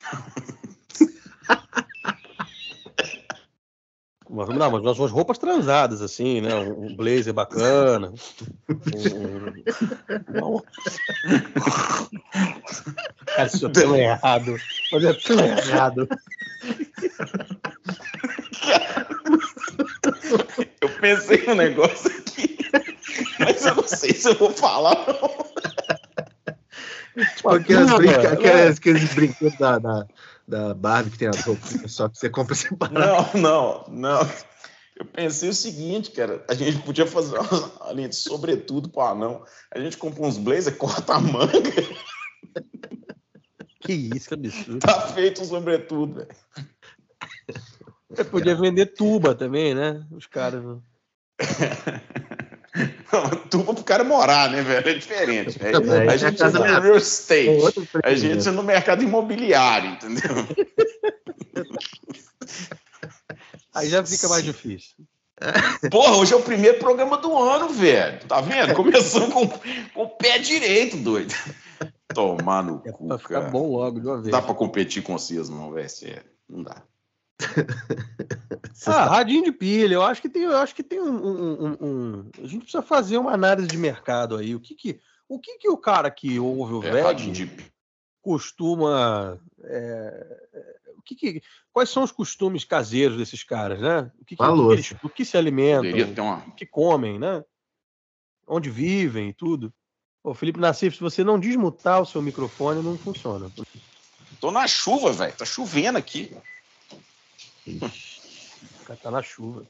Mas, 4.32 4.48
não, 4.48 4.70
mas 4.70 4.98
umas 4.98 5.10
roupas 5.10 5.38
transadas, 5.38 6.00
assim, 6.00 6.40
né? 6.40 6.54
Um 6.54 6.94
blazer 6.94 7.34
bacana. 7.34 8.12
Um, 8.68 8.76
um... 10.56 10.62
Cara, 13.26 13.46
isso 13.46 13.66
é 13.66 13.70
tudo 13.70 13.96
errado. 13.96 14.56
Mas 14.92 15.04
é 15.04 15.12
tudo 15.14 15.40
errado. 15.42 16.08
Eu 20.80 20.88
pensei 21.00 21.44
no 21.46 21.54
negócio 21.54 22.10
aqui, 22.10 22.58
mas 23.38 23.64
eu 23.66 23.74
não 23.74 23.86
sei 23.86 24.12
se 24.12 24.28
eu 24.28 24.34
vou 24.34 24.52
falar. 24.52 24.96
Tipo, 27.36 27.50
aquelas 27.50 27.92
brinca... 27.94 28.32
aquelas, 28.32 28.78
aqueles 28.78 29.14
brinquedos 29.14 29.58
da, 29.58 29.78
da, 29.78 30.06
da 30.46 30.74
Barbie 30.74 31.10
que 31.10 31.18
tem 31.18 31.28
as 31.28 31.42
roupas, 31.42 31.92
só 31.92 32.08
que 32.08 32.18
você 32.18 32.30
compra 32.30 32.54
separado. 32.54 33.38
Não, 33.38 33.40
não, 33.40 33.84
não. 33.88 34.30
Eu 34.96 35.06
pensei 35.06 35.48
o 35.48 35.54
seguinte, 35.54 36.10
cara, 36.10 36.44
a 36.46 36.54
gente 36.54 36.78
podia 36.82 37.06
fazer 37.06 37.38
uma 37.38 37.92
linha 37.92 38.08
de 38.08 38.16
sobretudo 38.16 38.88
para 38.90 39.12
anão. 39.12 39.42
A 39.70 39.78
gente 39.80 39.96
compra 39.96 40.22
uns 40.22 40.36
blazer, 40.36 40.76
corta 40.76 41.14
a 41.14 41.20
manga. 41.20 41.50
Que 43.80 43.94
isso, 43.94 44.28
que 44.28 44.34
absurdo. 44.34 44.80
Tá 44.80 45.08
feito 45.08 45.40
um 45.40 45.44
sobretudo, 45.46 46.16
velho. 46.16 46.28
Você 48.10 48.24
podia 48.24 48.54
vender 48.56 48.86
tuba 48.86 49.34
também, 49.34 49.74
né? 49.74 50.04
Os 50.10 50.26
caras. 50.26 50.62
tuba 53.50 53.74
pro 53.74 53.84
cara 53.84 54.04
morar, 54.04 54.50
né, 54.50 54.62
velho? 54.62 54.88
É 54.88 54.94
diferente. 54.94 55.62
Né? 55.62 55.72
Também. 55.72 56.08
A 56.08 56.16
gente 56.16 56.42
É 56.42 56.46
usa 56.46 56.58
no 56.58 56.64
casa- 56.64 56.80
real 56.80 56.96
estate. 56.96 57.48
A 58.04 58.14
gente 58.14 58.38
usa 58.38 58.52
no 58.52 58.62
mercado 58.62 59.02
imobiliário, 59.02 59.90
entendeu? 59.92 60.30
Aí 63.74 63.88
já 63.88 64.04
fica 64.04 64.28
mais 64.28 64.44
difícil. 64.44 64.96
Porra, 65.90 66.16
hoje 66.16 66.32
é 66.34 66.36
o 66.36 66.42
primeiro 66.42 66.78
programa 66.78 67.16
do 67.16 67.36
ano, 67.36 67.68
velho. 67.70 68.20
Tá 68.26 68.40
vendo? 68.40 68.74
Começando 68.74 69.32
com, 69.32 69.48
com 69.48 70.02
o 70.02 70.08
pé 70.08 70.38
direito, 70.38 70.96
doido. 70.96 71.34
Tomar 72.12 72.62
no 72.64 72.82
É 72.84 72.92
cu, 72.92 73.18
cara. 73.20 73.48
bom 73.48 73.76
logo 73.76 74.00
de 74.00 74.06
uma 74.06 74.16
Não 74.16 74.22
vez. 74.22 74.32
dá 74.32 74.42
pra 74.42 74.54
competir 74.54 75.02
com 75.02 75.16
vocês, 75.16 75.48
não, 75.48 75.70
velho. 75.72 75.88
Não 76.48 76.62
dá. 76.62 76.82
Ah, 78.86 79.04
radinho 79.04 79.44
de 79.44 79.52
pilha. 79.52 79.94
Eu 79.94 80.02
acho 80.02 80.22
que 80.22 80.28
tem, 80.28 80.42
eu 80.42 80.56
acho 80.56 80.74
que 80.74 80.82
tem 80.82 81.00
um, 81.00 81.12
um- 81.14 81.64
um- 81.64 81.76
um- 81.80 82.30
A 82.42 82.46
gente 82.46 82.62
precisa 82.62 82.82
fazer 82.82 83.18
uma 83.18 83.32
análise 83.32 83.68
de 83.68 83.76
mercado 83.76 84.36
aí. 84.36 84.54
O 84.54 84.60
que 84.60 84.74
que 84.74 85.00
o, 85.28 85.38
que 85.38 85.58
que 85.58 85.68
o 85.68 85.76
cara 85.76 86.10
que 86.10 86.38
ouve 86.40 86.72
o 86.74 86.82
É, 86.82 87.02
radinho 87.02 87.34
VEG 87.34 87.46
de... 87.46 87.72
costuma. 88.22 89.38
é, 89.64 90.36
o 90.96 91.02
que 91.02 91.14
que- 91.14 91.42
quais 91.72 91.90
são 91.90 92.02
os 92.02 92.10
costumes 92.10 92.64
caseiros 92.64 93.18
desses 93.18 93.44
caras, 93.44 93.80
né? 93.80 94.10
O 94.20 94.24
que, 94.24 94.34
que, 94.34 94.42
Valor. 94.42 94.64
o 94.64 94.68
que 94.68 94.74
eles- 94.74 94.94
o 95.02 95.08
que 95.08 95.24
se 95.24 95.36
alimentam, 95.36 96.24
uma. 96.24 96.38
o 96.38 96.52
que 96.52 96.64
comem, 96.66 97.18
né? 97.18 97.44
Onde 98.46 98.70
vivem 98.70 99.28
e 99.28 99.34
tudo. 99.34 99.72
Ô, 100.24 100.34
Felipe 100.34 100.58
Nassif, 100.58 100.96
se 100.96 101.02
você 101.02 101.22
não 101.22 101.38
desmutar 101.38 102.00
o 102.00 102.06
seu 102.06 102.20
microfone, 102.22 102.82
não 102.82 102.96
funciona. 102.98 103.50
Tô 104.40 104.50
na 104.50 104.66
chuva, 104.66 105.12
velho. 105.12 105.34
Tá 105.36 105.44
chovendo 105.44 105.98
aqui. 105.98 106.34
O 107.66 108.84
cara 108.84 108.98
tá 109.02 109.10
na 109.10 109.22
chuva. 109.22 109.66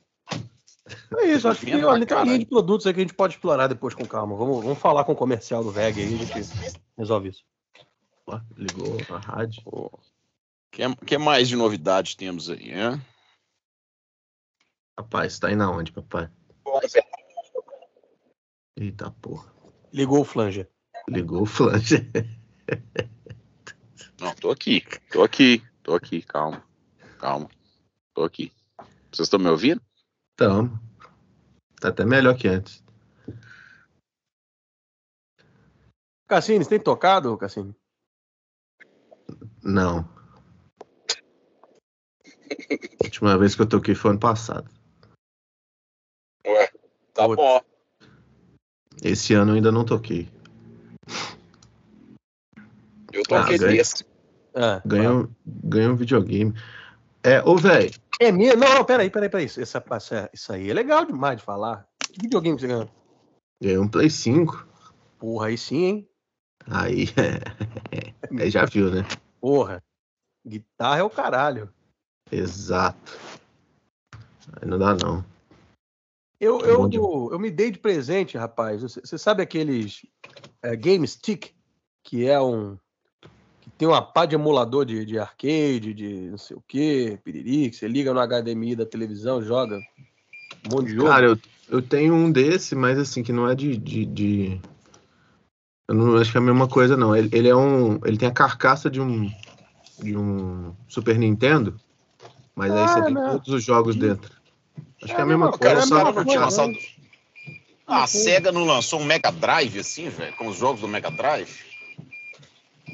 É 1.19 1.27
isso, 1.27 1.47
acho 1.47 1.65
que 1.65 1.85
olha, 1.85 2.07
tem 2.07 2.17
uma 2.17 2.25
linha 2.25 2.39
de 2.39 2.47
produtos 2.47 2.87
aí 2.87 2.95
que 2.95 3.01
a 3.01 3.03
gente 3.03 3.15
pode 3.15 3.35
explorar 3.35 3.69
depois 3.69 3.95
com 3.95 4.05
calma. 4.07 4.37
Vamos, 4.37 4.65
vamos 4.65 4.79
falar 4.79 5.05
com 5.05 5.13
o 5.13 5.17
comercial 5.17 5.63
do 5.63 5.71
VEG 5.71 6.01
aí, 6.01 6.15
a 6.15 6.19
gente 6.19 6.33
resolve 6.97 7.29
isso. 7.29 7.45
Ligou 8.57 8.97
a 9.11 9.19
rádio. 9.19 9.63
O 9.67 9.91
que, 10.71 10.83
que 11.05 11.19
mais 11.19 11.49
de 11.49 11.57
novidade 11.57 12.17
temos 12.17 12.49
aí, 12.49 12.73
né? 12.73 13.01
Rapaz, 14.99 15.39
tá 15.39 15.49
aí 15.49 15.57
na 15.57 15.71
onde, 15.71 15.93
papai? 15.93 16.31
Eita 18.77 19.11
porra. 19.11 19.53
Ligou 19.93 20.21
o 20.21 20.25
flanger. 20.25 20.69
Ligou 21.09 21.43
o 21.43 21.47
flange. 21.47 22.09
Não, 24.21 24.35
tô 24.35 24.51
aqui. 24.51 24.85
Tô 25.11 25.23
aqui. 25.23 25.63
Tô 25.83 25.95
aqui. 25.95 26.23
Calma. 26.23 26.63
Calma. 27.19 27.49
Tô 28.15 28.25
aqui. 28.25 28.53
Vocês 29.13 29.27
estão 29.27 29.39
me 29.39 29.49
ouvindo? 29.49 29.81
Tamo. 30.37 30.79
Tá 31.81 31.89
até 31.89 32.05
melhor 32.05 32.37
que 32.37 32.49
antes. 32.49 32.83
Cassini, 36.29 36.65
você 36.65 36.71
tem 36.71 36.81
tocado, 36.81 37.37
Cassini? 37.37 37.75
Não. 39.63 40.01
A 43.01 43.05
última 43.05 43.39
vez 43.39 43.55
que 43.55 43.63
eu 43.63 43.69
toquei 43.69 43.95
foi 43.95 44.11
ano 44.13 44.21
passado. 44.21 44.71
Tá 47.15 47.27
Putz. 47.27 47.37
bom. 47.37 47.61
Esse 49.03 49.35
ano 49.35 49.53
eu 49.53 49.57
ainda 49.57 49.73
não 49.73 49.85
toquei. 49.85 50.29
Eu 53.13 53.23
Ah, 53.23 53.41
toquei 53.43 53.59
ganhei. 53.59 53.79
desse. 53.79 54.05
Ah, 54.55 54.83
Ganhei 54.85 55.09
um, 55.09 55.35
ganhei 55.47 55.89
um 55.89 55.97
videogame. 55.97 56.53
É, 57.23 57.43
ô, 57.43 57.57
velho, 57.57 57.91
É 58.19 58.33
mesmo? 58.33 58.61
Não, 58.61 58.75
não, 58.77 58.85
peraí, 58.85 59.11
peraí, 59.11 59.29
peraí. 59.29 59.45
Essa, 59.45 59.85
essa, 59.91 60.31
isso 60.33 60.53
aí 60.53 60.71
é 60.71 60.75
legal 60.75 61.05
demais 61.05 61.39
de 61.39 61.45
falar. 61.45 61.87
Que 61.99 62.23
videogame 62.23 62.59
você 62.59 62.67
ganhou? 62.67 62.89
ganhei 63.63 63.79
um 63.79 63.89
Play 63.89 64.09
5. 64.09 64.67
Porra, 65.19 65.49
aí 65.49 65.59
sim, 65.59 65.85
hein? 65.85 66.11
Aí, 66.67 67.07
aí 68.41 68.51
já 68.51 68.65
viu, 68.65 68.91
né? 68.91 69.03
Porra. 69.41 69.83
Guitarra 70.47 71.01
é 71.01 71.03
o 71.03 71.11
caralho. 71.11 71.73
Exato. 72.33 73.19
Aí 74.61 74.67
não 74.67 74.79
dá, 74.79 74.95
não. 74.95 75.25
Eu, 76.41 76.65
É 76.65 76.71
eu, 76.71 76.89
demais. 76.89 77.33
eu 77.33 77.39
me 77.39 77.51
dei 77.51 77.71
de 77.71 77.79
presente, 77.79 78.39
rapaz. 78.39 78.81
Você, 78.81 79.01
você 79.01 79.19
sabe 79.19 79.43
aqueles 79.43 80.07
é, 80.63 80.75
Game 80.75 81.07
Stick, 81.07 81.55
que 82.03 82.27
é 82.27 82.41
um. 82.41 82.79
Tem 83.81 83.89
uma 83.89 84.03
pá 84.03 84.27
de 84.27 84.35
emulador 84.35 84.85
de, 84.85 85.07
de 85.07 85.19
arcade, 85.19 85.95
de 85.95 86.29
não 86.29 86.37
sei 86.37 86.55
o 86.55 86.63
que, 86.69 87.19
piriri, 87.25 87.71
que 87.71 87.77
você 87.77 87.89
liga 87.89 88.13
no 88.13 88.21
HDMI 88.21 88.77
da 88.77 88.85
televisão, 88.85 89.43
joga 89.43 89.81
um 90.67 90.75
monte 90.77 90.89
de 90.89 90.97
jogo. 90.97 91.09
Cara, 91.09 91.27
eu, 91.29 91.39
eu 91.71 91.81
tenho 91.81 92.13
um 92.13 92.31
desse, 92.31 92.75
mas 92.75 92.99
assim, 92.99 93.23
que 93.23 93.33
não 93.33 93.49
é 93.49 93.55
de. 93.55 93.79
de, 93.79 94.05
de- 94.05 94.61
Eu 95.89 95.95
não 95.95 96.19
acho 96.19 96.31
que 96.31 96.37
é 96.37 96.41
a 96.43 96.45
mesma 96.45 96.69
coisa, 96.69 96.95
não. 96.95 97.17
Ele, 97.17 97.31
ele 97.33 97.49
é 97.49 97.57
um. 97.57 97.99
Ele 98.05 98.19
tem 98.19 98.29
a 98.29 98.33
carcaça 98.33 98.91
de 98.91 99.01
um. 99.01 99.33
De 99.99 100.15
um 100.15 100.75
Super 100.87 101.19
Nintendo. 101.19 101.81
Mas 102.55 102.71
aí 102.75 102.87
você 102.87 103.01
Ah, 103.01 103.05
tem 103.05 103.15
não. 103.15 103.39
todos 103.39 103.49
os 103.49 103.65
jogos 103.65 103.97
dentro. 103.97 104.31
Acho 105.03 105.15
que 105.15 105.21
é 105.21 105.23
a 105.23 105.25
É, 105.25 105.29
mesma 105.29 105.47
não, 105.47 105.57
coisa. 105.57 105.75
Cara, 105.75 105.87
só 105.87 106.05
não 106.05 106.13
coisa, 106.13 106.39
lançado. 106.39 106.79
Ah, 107.87 108.03
a 108.03 108.07
SEGA 108.07 108.53
não 108.53 108.67
lançou 108.67 109.01
um 109.01 109.05
Mega 109.05 109.33
Drive 109.33 109.79
assim, 109.79 110.11
velho? 110.11 110.37
Com 110.37 110.49
os 110.49 110.59
jogos 110.59 110.83
do 110.83 110.89
Mega 110.89 111.11
Drive? 111.11 111.70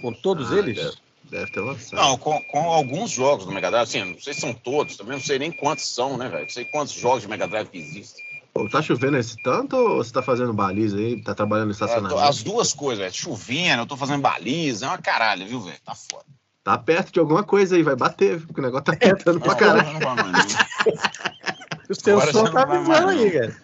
Com 0.01 0.13
todos 0.13 0.53
Ah, 0.53 0.57
eles? 0.59 0.77
deve- 0.77 0.97
Deve 1.29 1.51
ter 1.51 1.59
lançado. 1.61 2.01
Não, 2.01 2.17
com, 2.19 2.41
com 2.45 2.71
alguns 2.71 3.11
jogos 3.11 3.45
do 3.47 3.51
Mega 3.51 3.69
Drive. 3.69 3.83
Assim, 3.83 4.05
não 4.05 4.21
sei 4.21 4.33
se 4.33 4.41
são 4.43 4.55
todos, 4.55 4.97
também 4.97 5.15
não 5.17 5.21
sei 5.25 5.41
nem 5.41 5.51
quantos 5.51 5.93
são, 5.93 6.17
né, 6.17 6.29
velho? 6.29 6.43
Não 6.45 6.49
sei 6.49 6.65
quantos 6.67 6.95
jogos 6.95 7.23
de 7.23 7.29
Mega 7.29 7.49
Drive 7.49 7.69
que 7.69 7.79
existem. 7.79 8.25
Pô, 8.55 8.69
tá 8.71 8.81
chovendo 8.81 9.17
esse 9.19 9.37
tanto 9.43 9.75
ou 9.77 9.97
você 9.97 10.13
tá 10.13 10.23
fazendo 10.23 10.53
baliza 10.53 10.97
aí? 10.97 11.21
Tá 11.21 11.35
trabalhando 11.35 11.71
no 11.71 11.75
tô- 11.77 11.85
estacionamento? 11.85 12.21
As 12.21 12.45
duas 12.45 12.73
coisas, 12.73 12.99
velho. 13.01 13.13
Chovendo, 13.13 13.83
eu 13.83 13.87
tô 13.87 13.97
fazendo 13.97 14.21
baliza, 14.23 14.87
é 14.87 14.89
uma 14.89 14.99
caralho, 14.99 15.45
viu, 15.49 15.61
velho? 15.61 15.77
Tá 15.85 15.97
foda. 15.97 16.25
Tá 16.63 16.79
perto 16.79 17.13
de 17.13 17.19
alguma 17.19 17.43
coisa 17.43 17.75
aí, 17.75 17.83
vai 17.83 17.97
bater, 17.97 18.41
porque 18.47 18.61
o 18.61 18.63
negócio 18.65 18.85
tá 18.85 18.93
ventando 18.93 19.41
pra 19.41 19.49
Não, 19.53 19.57
caralho. 19.59 19.93
não 19.99 20.15
mais, 20.15 20.33
não. 20.33 20.37
O 21.91 21.95
seu 21.95 22.21
som 22.33 22.45
tá 22.53 22.67
não 22.67 22.73
avisando 22.75 23.09
aí, 23.11 23.25
não. 23.25 23.31
cara. 23.33 23.57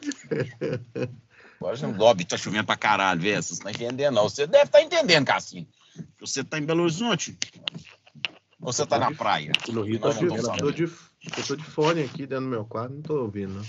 Agora 1.60 1.76
já 1.76 1.86
não 1.86 1.96
lobby 1.96 2.24
tá 2.24 2.36
chovendo 2.36 2.64
pra 2.64 2.76
caralho, 2.76 3.20
velho. 3.20 3.42
Você 3.42 3.54
não 3.54 3.60
tá 3.62 3.70
entendendo, 3.70 4.14
não. 4.14 4.28
Você 4.28 4.46
deve 4.46 4.64
estar 4.64 4.78
tá 4.78 4.84
entendendo, 4.84 5.24
Cassinho. 5.26 5.66
Você 6.20 6.42
tá 6.44 6.58
em 6.58 6.62
Belo 6.64 6.82
Horizonte? 6.82 7.36
Ou 8.60 8.72
você 8.72 8.86
tá 8.86 8.98
na 8.98 9.12
praia? 9.12 9.52
No 9.68 9.82
Rio 9.82 9.98
tá 9.98 10.08
Nós 10.08 10.18
tô, 10.18 10.24
não 10.24 10.30
de, 10.30 10.36
estamos 10.40 10.58
eu 10.58 10.64
tô 10.64 10.72
de- 10.72 10.84
eu 11.38 11.46
tô 11.46 11.56
de 11.56 11.64
fone 11.64 12.02
aqui 12.02 12.26
dentro 12.26 12.44
do 12.44 12.50
meu 12.50 12.64
quarto, 12.64 12.94
não 12.94 13.02
tô 13.02 13.22
ouvindo, 13.22 13.54
não. 13.54 13.64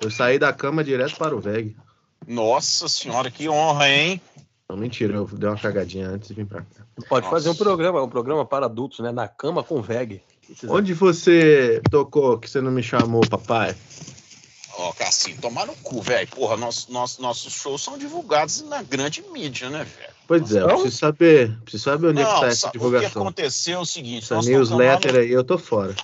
Eu 0.00 0.10
saí 0.10 0.38
da 0.38 0.52
cama 0.52 0.82
direto 0.84 1.16
para 1.16 1.34
o 1.36 1.40
VEG. 1.40 1.76
Nossa 2.26 2.88
senhora, 2.88 3.30
que 3.30 3.48
honra, 3.48 3.88
hein? 3.88 4.20
Não, 4.68 4.76
mentira, 4.76 5.14
eu 5.16 5.26
dei 5.26 5.48
uma 5.48 5.58
cagadinha 5.58 6.08
antes 6.08 6.30
e 6.30 6.34
vim 6.34 6.44
pra 6.46 6.62
cá. 6.62 6.86
Pode 7.08 7.24
Nossa. 7.24 7.36
fazer 7.36 7.48
um 7.48 7.56
programa, 7.56 8.02
um 8.02 8.08
programa 8.08 8.44
para 8.46 8.66
adultos, 8.66 9.00
né? 9.00 9.10
Na 9.10 9.26
cama 9.26 9.64
com 9.64 9.82
VEG. 9.82 10.22
Onde 10.68 10.94
você 10.94 11.82
tocou 11.90 12.38
que 12.38 12.48
você 12.48 12.60
não 12.60 12.70
me 12.70 12.82
chamou, 12.82 13.20
papai? 13.22 13.74
Ó, 14.78 14.92
Cassinho, 14.92 15.40
tomar 15.40 15.66
no 15.66 15.74
cu, 15.76 16.00
velho. 16.00 16.26
Porra, 16.28 16.56
nosso, 16.56 16.90
nosso, 16.92 17.20
nossos 17.20 17.52
shows 17.52 17.82
são 17.82 17.98
divulgados 17.98 18.62
na 18.62 18.82
grande 18.82 19.22
mídia, 19.32 19.68
né, 19.68 19.84
velho? 19.84 20.19
Pois 20.30 20.54
é, 20.54 20.60
eu 20.60 20.68
Não? 20.68 20.74
preciso 20.74 20.96
saber, 20.96 21.60
preciso 21.62 21.82
saber 21.82 22.06
onde 22.06 22.20
é 22.20 22.24
que 22.24 22.30
Não, 22.30 22.40
tá 22.40 22.46
essa 22.46 22.56
sa- 22.60 22.68
o 22.68 22.70
que 22.70 22.78
divulgação. 22.78 23.22
aconteceu 23.22 23.78
é 23.78 23.82
o 23.82 23.84
seguinte, 23.84 24.22
Essa 24.22 24.40
newsletter 24.48 25.12
no, 25.14 25.18
aí, 25.18 25.28
eu 25.32 25.42
tô 25.42 25.58
fora. 25.58 25.96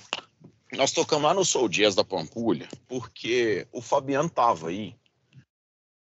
nós 0.73 0.91
tocamos 0.91 1.23
lá 1.23 1.33
no 1.33 1.45
Soul 1.45 1.69
Jazz 1.69 1.95
da 1.95 2.03
Pampulha, 2.03 2.67
porque 2.89 3.65
o 3.71 3.81
Fabiano 3.81 4.29
tava 4.29 4.67
aí. 4.67 4.93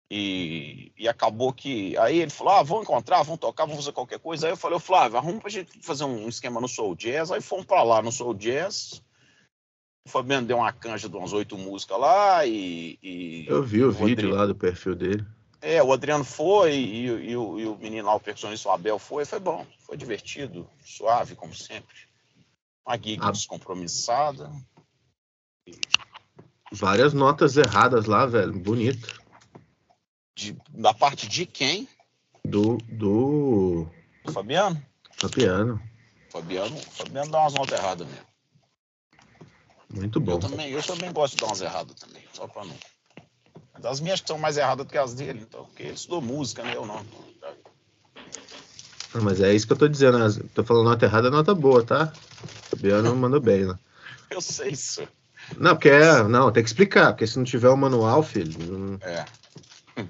E, 0.10 0.92
e 0.98 1.08
acabou 1.08 1.52
que. 1.52 1.98
Aí 1.98 2.20
ele 2.20 2.30
falou: 2.32 2.54
ah, 2.54 2.64
vamos 2.64 2.84
encontrar, 2.84 3.24
vamos 3.24 3.40
tocar, 3.42 3.66
vamos 3.66 3.84
fazer 3.84 3.94
qualquer 3.94 4.20
coisa. 4.20 4.46
Aí 4.48 4.54
eu 4.54 4.58
falei: 4.58 4.80
Flávio, 4.80 5.18
arruma 5.18 5.42
pra 5.42 5.50
gente 5.50 5.72
fazer 5.82 6.04
um 6.06 6.30
esquema 6.30 6.62
no 6.62 6.68
Soul 6.68 6.96
Jazz. 6.96 7.30
Aí 7.32 7.42
fomos 7.42 7.66
pra 7.66 7.84
lá 7.84 8.02
no 8.02 8.12
Soul 8.12 8.36
Jazz. 8.36 9.02
O 10.08 10.10
Fabiano 10.10 10.46
deu 10.46 10.58
uma 10.58 10.72
canja 10.72 11.10
de 11.10 11.16
umas 11.18 11.34
oito 11.34 11.58
músicas 11.58 12.00
lá 12.00 12.46
e. 12.46 12.98
e 13.04 13.46
Eu 13.50 13.64
vi 13.64 13.84
o, 13.84 13.90
o 13.90 13.92
vídeo 13.92 14.14
Adriano- 14.14 14.36
lá 14.36 14.46
do 14.46 14.56
perfil 14.56 14.94
dele. 14.96 15.26
É, 15.66 15.82
o 15.82 15.94
Adriano 15.94 16.26
foi 16.26 16.74
e, 16.76 17.08
e- 17.08 17.30
e 17.32 17.38
o, 17.38 17.58
e 17.58 17.66
o 17.66 17.78
menino 17.78 18.06
lá, 18.06 18.16
o 18.16 18.20
percussionista, 18.20 18.68
o 18.68 18.72
Abel, 18.74 19.00
foi. 19.00 19.24
Foi 19.24 19.40
bom, 19.40 19.66
foi 19.80 19.96
divertido, 19.96 20.70
suave, 20.84 21.36
como 21.36 21.56
sempre. 21.56 21.96
Uma 22.86 22.98
gig 22.98 23.18
Ah. 23.22 23.32
descompromissada. 23.32 24.52
Várias 26.72 27.14
notas 27.14 27.56
erradas 27.56 28.06
lá, 28.08 28.26
velho. 28.26 28.52
Bonito. 28.60 29.22
De, 30.36 30.52
da 30.70 30.94
parte 30.94 31.28
de 31.30 31.46
quem? 31.46 31.88
Do, 32.44 32.76
do 32.90 33.88
Do 34.26 34.34
Fabiano? 34.34 34.84
Fabiano. 35.14 35.82
Fabiano, 36.30 36.76
Fabiano 36.78 37.32
dá 37.32 37.40
umas 37.40 37.54
notas 37.54 37.80
erradas 37.80 38.06
mesmo. 38.08 38.28
Muito 39.94 40.20
bom. 40.20 40.34
Eu 40.34 40.40
também, 40.40 40.70
eu 40.72 40.84
também 40.84 41.14
gosto 41.14 41.36
de 41.36 41.42
dar 41.42 41.48
umas 41.48 41.62
erradas 41.62 41.96
também, 41.96 42.24
só 42.34 42.48
pra 42.48 42.66
não. 42.66 42.76
Mas 43.84 43.92
As 43.92 44.00
minhas 44.00 44.24
são 44.26 44.38
mais 44.38 44.56
erradas 44.56 44.86
do 44.86 44.90
que 44.90 44.98
as 44.98 45.14
dele, 45.14 45.42
então, 45.42 45.66
porque 45.66 45.84
ele 45.84 45.94
estudou 45.94 46.22
música, 46.22 46.64
né? 46.64 46.74
Eu 46.76 46.86
não. 46.86 47.06
Ah, 49.14 49.20
Mas 49.22 49.42
é 49.42 49.54
isso 49.54 49.68
que 49.68 49.74
eu 49.74 49.78
tô 49.78 49.88
dizendo. 49.90 50.18
Tô 50.56 50.64
falando 50.64 50.86
nota 50.90 51.06
errada, 51.06 51.28
é 51.28 51.32
nota 51.32 51.54
boa, 51.54 51.84
tá? 51.84 52.08
Fabiano 52.70 53.14
mandou 53.18 53.42
bem, 53.42 53.66
né? 53.66 53.78
Eu 54.30 54.40
sei 54.42 54.70
isso. 54.70 55.06
Não, 55.58 55.76
porque 55.76 55.90
é. 55.90 56.24
Não, 56.24 56.52
tem 56.52 56.64
que 56.64 56.70
explicar, 56.70 57.12
porque 57.12 57.28
se 57.28 57.38
não 57.38 57.44
tiver 57.44 57.70
o 57.70 57.76
manual, 57.76 58.24
filho. 58.24 58.58
Não, 58.66 58.98
É, 59.02 59.26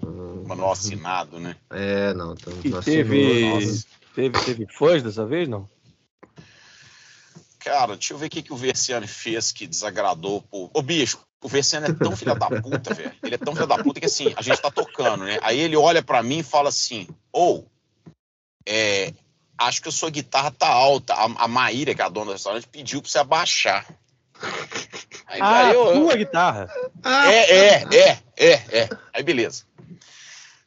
não- 0.03 0.43
manual 0.45 0.71
assinado, 0.71 1.39
né? 1.39 1.55
é, 1.71 2.13
não. 2.13 2.33
Então, 2.33 2.53
E 2.63 2.71
teve, 2.83 3.83
teve, 4.13 4.39
teve 4.45 4.67
fãs 4.67 5.01
dessa 5.01 5.25
vez, 5.25 5.49
não? 5.49 5.67
Cara, 7.59 7.93
deixa 7.95 8.13
eu 8.13 8.17
ver 8.17 8.27
o 8.27 8.29
que, 8.29 8.43
que 8.43 8.53
o 8.53 8.57
Versiani 8.57 9.07
fez 9.07 9.51
que 9.51 9.65
desagradou 9.65 10.41
pô. 10.43 10.69
Ô, 10.73 10.81
bicho, 10.81 11.17
o 11.43 11.47
Versiani 11.47 11.87
é 11.89 11.93
tão 11.93 12.15
filho 12.15 12.33
da 12.35 12.49
puta, 12.49 12.93
velho. 12.93 13.11
Ele 13.21 13.35
é 13.35 13.37
tão 13.37 13.53
filho 13.53 13.67
da 13.67 13.77
puta 13.77 13.99
que 13.99 14.05
assim, 14.05 14.33
a 14.35 14.41
gente 14.41 14.61
tá 14.61 14.71
tocando, 14.71 15.23
né? 15.25 15.37
Aí 15.41 15.59
ele 15.59 15.75
olha 15.75 16.01
pra 16.01 16.23
mim 16.23 16.39
e 16.39 16.43
fala 16.43 16.69
assim: 16.69 17.07
ou, 17.31 17.67
é, 18.65 19.13
acho 19.57 19.81
que 19.81 19.89
a 19.89 19.91
sua 19.91 20.09
guitarra 20.09 20.51
tá 20.51 20.67
alta. 20.67 21.13
A, 21.13 21.25
a 21.25 21.47
Maíra, 21.47 21.93
que 21.93 22.01
é 22.01 22.05
a 22.05 22.09
dona 22.09 22.27
do 22.27 22.31
restaurante, 22.33 22.67
pediu 22.67 23.01
pra 23.01 23.11
você 23.11 23.17
abaixar. 23.19 23.85
Aí, 25.27 25.41
Ah, 25.41 25.57
aí 25.59 25.73
eu- 25.73 25.85
eu- 25.87 26.01
tua 26.05 26.15
guitarra. 26.15 26.69
é, 27.03 27.57
é, 27.57 27.83
é, 27.95 28.19
é, 28.37 28.51
é. 28.79 28.89
Aí 29.13 29.23
beleza. 29.23 29.63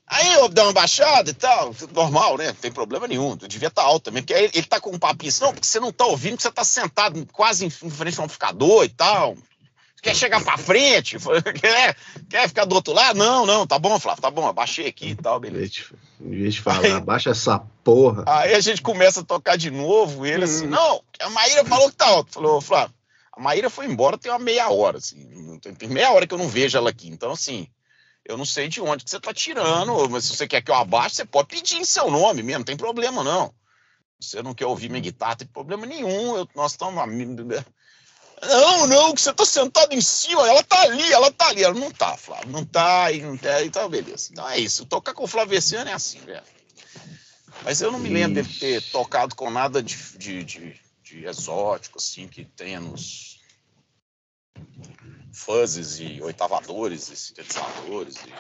Aí 0.09 0.35
eu 0.35 0.49
dei 0.49 0.63
uma 0.63 0.73
baixada 0.73 1.31
e 1.31 1.35
tal, 1.35 1.75
normal, 1.93 2.39
né? 2.39 2.47
Não 2.49 2.55
tem 2.55 2.71
problema 2.71 3.09
nenhum. 3.09 3.31
Eu 3.43 3.49
devia 3.49 3.67
estar 3.69 3.83
alto 3.83 4.05
também, 4.05 4.23
porque 4.23 4.35
aí 4.35 4.45
ele 4.55 4.63
tá 4.67 4.81
com 4.81 4.91
um 4.91 4.99
papinho 5.01 5.31
assim, 5.31 5.43
não, 5.43 5.53
porque 5.53 5.67
você 5.67 5.81
não 5.81 5.91
tá 5.91 6.07
ouvindo, 6.07 6.33
porque 6.37 6.45
você 6.45 6.53
tá 6.53 6.63
sentado 6.63 7.27
quase 7.33 7.67
em 7.67 7.71
frente 7.71 8.17
ao 8.19 8.25
amplificador 8.25 8.85
e 8.85 8.89
tal. 8.89 9.37
Quer 10.07 10.15
chegar 10.15 10.41
pra 10.45 10.57
frente? 10.57 11.17
Quer, 11.61 11.97
quer 12.31 12.47
ficar 12.49 12.65
do 12.65 12.77
outro 12.77 12.93
lado? 12.93 13.19
Não, 13.19 13.45
não, 13.45 13.67
tá 13.67 13.77
bom, 13.77 13.99
Flávio, 13.99 14.23
tá 14.23 14.31
bom, 14.31 14.47
abaixei 14.47 14.87
aqui 14.87 15.09
e 15.09 15.15
tal, 15.17 15.41
beleza. 15.41 15.83
Em 16.21 16.31
vez 16.31 16.55
de 16.55 16.61
falar, 16.63 16.85
Aí- 16.85 16.93
abaixa 16.93 17.31
essa 17.31 17.59
porra. 17.83 18.23
Aí 18.27 18.55
a 18.55 18.61
gente 18.61 18.83
começa 18.83 19.21
a 19.21 19.25
tocar 19.25 19.57
de 19.57 19.69
novo, 19.69 20.25
ele 20.25 20.45
assim, 20.45 20.67
não, 20.69 21.03
a 21.21 21.29
Maíra 21.31 21.65
falou 21.65 21.91
que 21.91 21.97
tá 21.97 22.07
alto. 22.07 22.33
Falou, 22.35 22.61
Flávio, 22.61 22.95
a 23.33 23.41
Maíra 23.41 23.69
foi 23.69 23.87
embora 23.87 24.17
tem 24.17 24.31
uma 24.31 24.39
meia 24.39 24.69
hora, 24.71 24.99
assim, 24.99 25.59
tem, 25.77 25.89
meia 25.89 26.13
hora 26.13 26.25
que 26.25 26.33
eu 26.35 26.39
não 26.39 26.49
vejo 26.49 26.79
ela 26.79 26.91
aqui. 26.91 27.09
Então, 27.09 27.33
assim, 27.33 27.67
eu 28.25 28.37
não 28.37 28.45
sei 28.45 28.69
de 28.69 28.81
onde 28.81 29.03
que 29.05 29.11
você 29.11 29.19
tá 29.19 29.35
tirando, 29.35 30.09
mas 30.09 30.25
se 30.25 30.37
você 30.37 30.47
quer 30.47 30.63
que 30.63 30.71
eu 30.71 30.75
abaixe, 30.77 31.17
você 31.17 31.25
pode 31.25 31.49
pedir 31.49 31.79
em 31.79 31.85
seu 31.85 32.11
nome 32.13 32.45
mesmo, 32.45 32.61
não 32.61 32.65
tem 32.65 32.77
problema 32.77 33.25
não. 33.25 33.53
Você 34.21 34.41
não 34.41 34.55
quer 34.55 34.67
ouvir 34.67 34.89
minha 34.89 35.03
guitarra, 35.03 35.33
não 35.33 35.39
tem 35.39 35.49
problema 35.49 35.85
nenhum. 35.85 36.37
eu- 36.37 36.49
nós 36.55 36.71
estamos. 36.73 36.97
Não, 38.43 38.87
não, 38.87 39.15
que 39.15 39.21
você 39.21 39.33
tá 39.33 39.47
sentado 39.47 39.95
em 39.95 40.01
cima, 40.01 40.47
ela 40.47 40.63
tá 40.63 40.83
ali, 40.83 41.13
ela 41.13 41.33
tá 41.33 41.49
ali. 41.49 41.65
Ela 41.65 41.75
não 41.75 41.91
tá, 41.91 42.17
Flávio, 42.17 42.51
não 42.51 42.65
tá, 42.65 43.11
e 43.11 43.23
não 43.23 43.37
tá, 43.37 43.65
então 43.65 43.89
beleza. 43.89 44.29
Então 44.31 44.49
é 44.49 44.59
isso, 44.59 44.85
tocar 44.85 45.15
com 45.15 45.25
o 45.25 45.27
Flaviano 45.27 45.89
é 45.89 45.93
assim, 45.93 46.21
velho. 46.21 46.43
Mas 47.65 47.81
eu 47.81 47.91
não 47.91 47.99
me 47.99 48.09
lembro 48.09 48.35
dele 48.35 48.59
ter 48.59 48.83
tocado 48.91 49.35
com 49.35 49.51
nada 49.51 49.83
de, 49.83 49.97
de, 50.19 50.45
de, 50.45 50.81
de 51.03 51.25
exótico, 51.25 51.99
assim, 51.99 52.29
que 52.29 52.45
tenha 52.45 52.79
nos 52.79 53.41
fuzzes 55.33 55.99
e 55.99 56.21
oitavadores 56.23 57.09
e 57.09 57.17
sintetizadores. 57.17 58.17
E... 58.17 58.33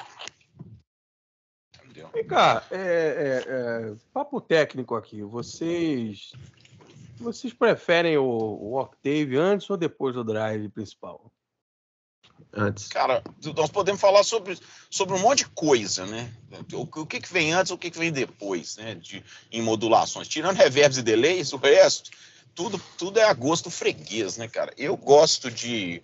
Entendeu? 1.82 2.10
Vem 2.12 2.26
cá, 2.26 2.66
é, 2.70 2.76
é, 2.76 3.44
é, 3.48 3.94
papo 4.12 4.40
técnico 4.40 4.94
aqui. 4.94 5.22
Vocês 5.22 6.32
vocês 7.22 7.52
preferem 7.52 8.16
o, 8.16 8.24
o 8.24 8.80
Octave 8.80 9.36
antes 9.36 9.68
ou 9.70 9.76
depois 9.76 10.14
do 10.14 10.24
drive 10.24 10.68
principal? 10.68 11.32
Antes. 12.52 12.88
Cara, 12.88 13.22
nós 13.54 13.70
podemos 13.70 14.00
falar 14.00 14.22
sobre, 14.22 14.58
sobre 14.90 15.14
um 15.14 15.20
monte 15.20 15.38
de 15.38 15.50
coisa, 15.50 16.06
né? 16.06 16.32
O, 16.72 16.82
o 17.00 17.06
que, 17.06 17.20
que 17.20 17.32
vem 17.32 17.52
antes, 17.52 17.70
o 17.70 17.78
que, 17.78 17.90
que 17.90 17.98
vem 17.98 18.12
depois, 18.12 18.76
né? 18.76 18.94
De, 18.94 19.24
em 19.50 19.62
modulações. 19.62 20.28
Tirando 20.28 20.56
reverbs 20.56 20.98
e 20.98 21.02
delays, 21.02 21.52
o 21.52 21.56
resto, 21.56 22.10
tudo, 22.54 22.80
tudo 22.96 23.18
é 23.18 23.24
a 23.24 23.32
gosto 23.32 23.70
freguês, 23.70 24.36
né, 24.36 24.48
cara? 24.48 24.72
Eu 24.76 24.96
gosto 24.96 25.50
de. 25.50 26.02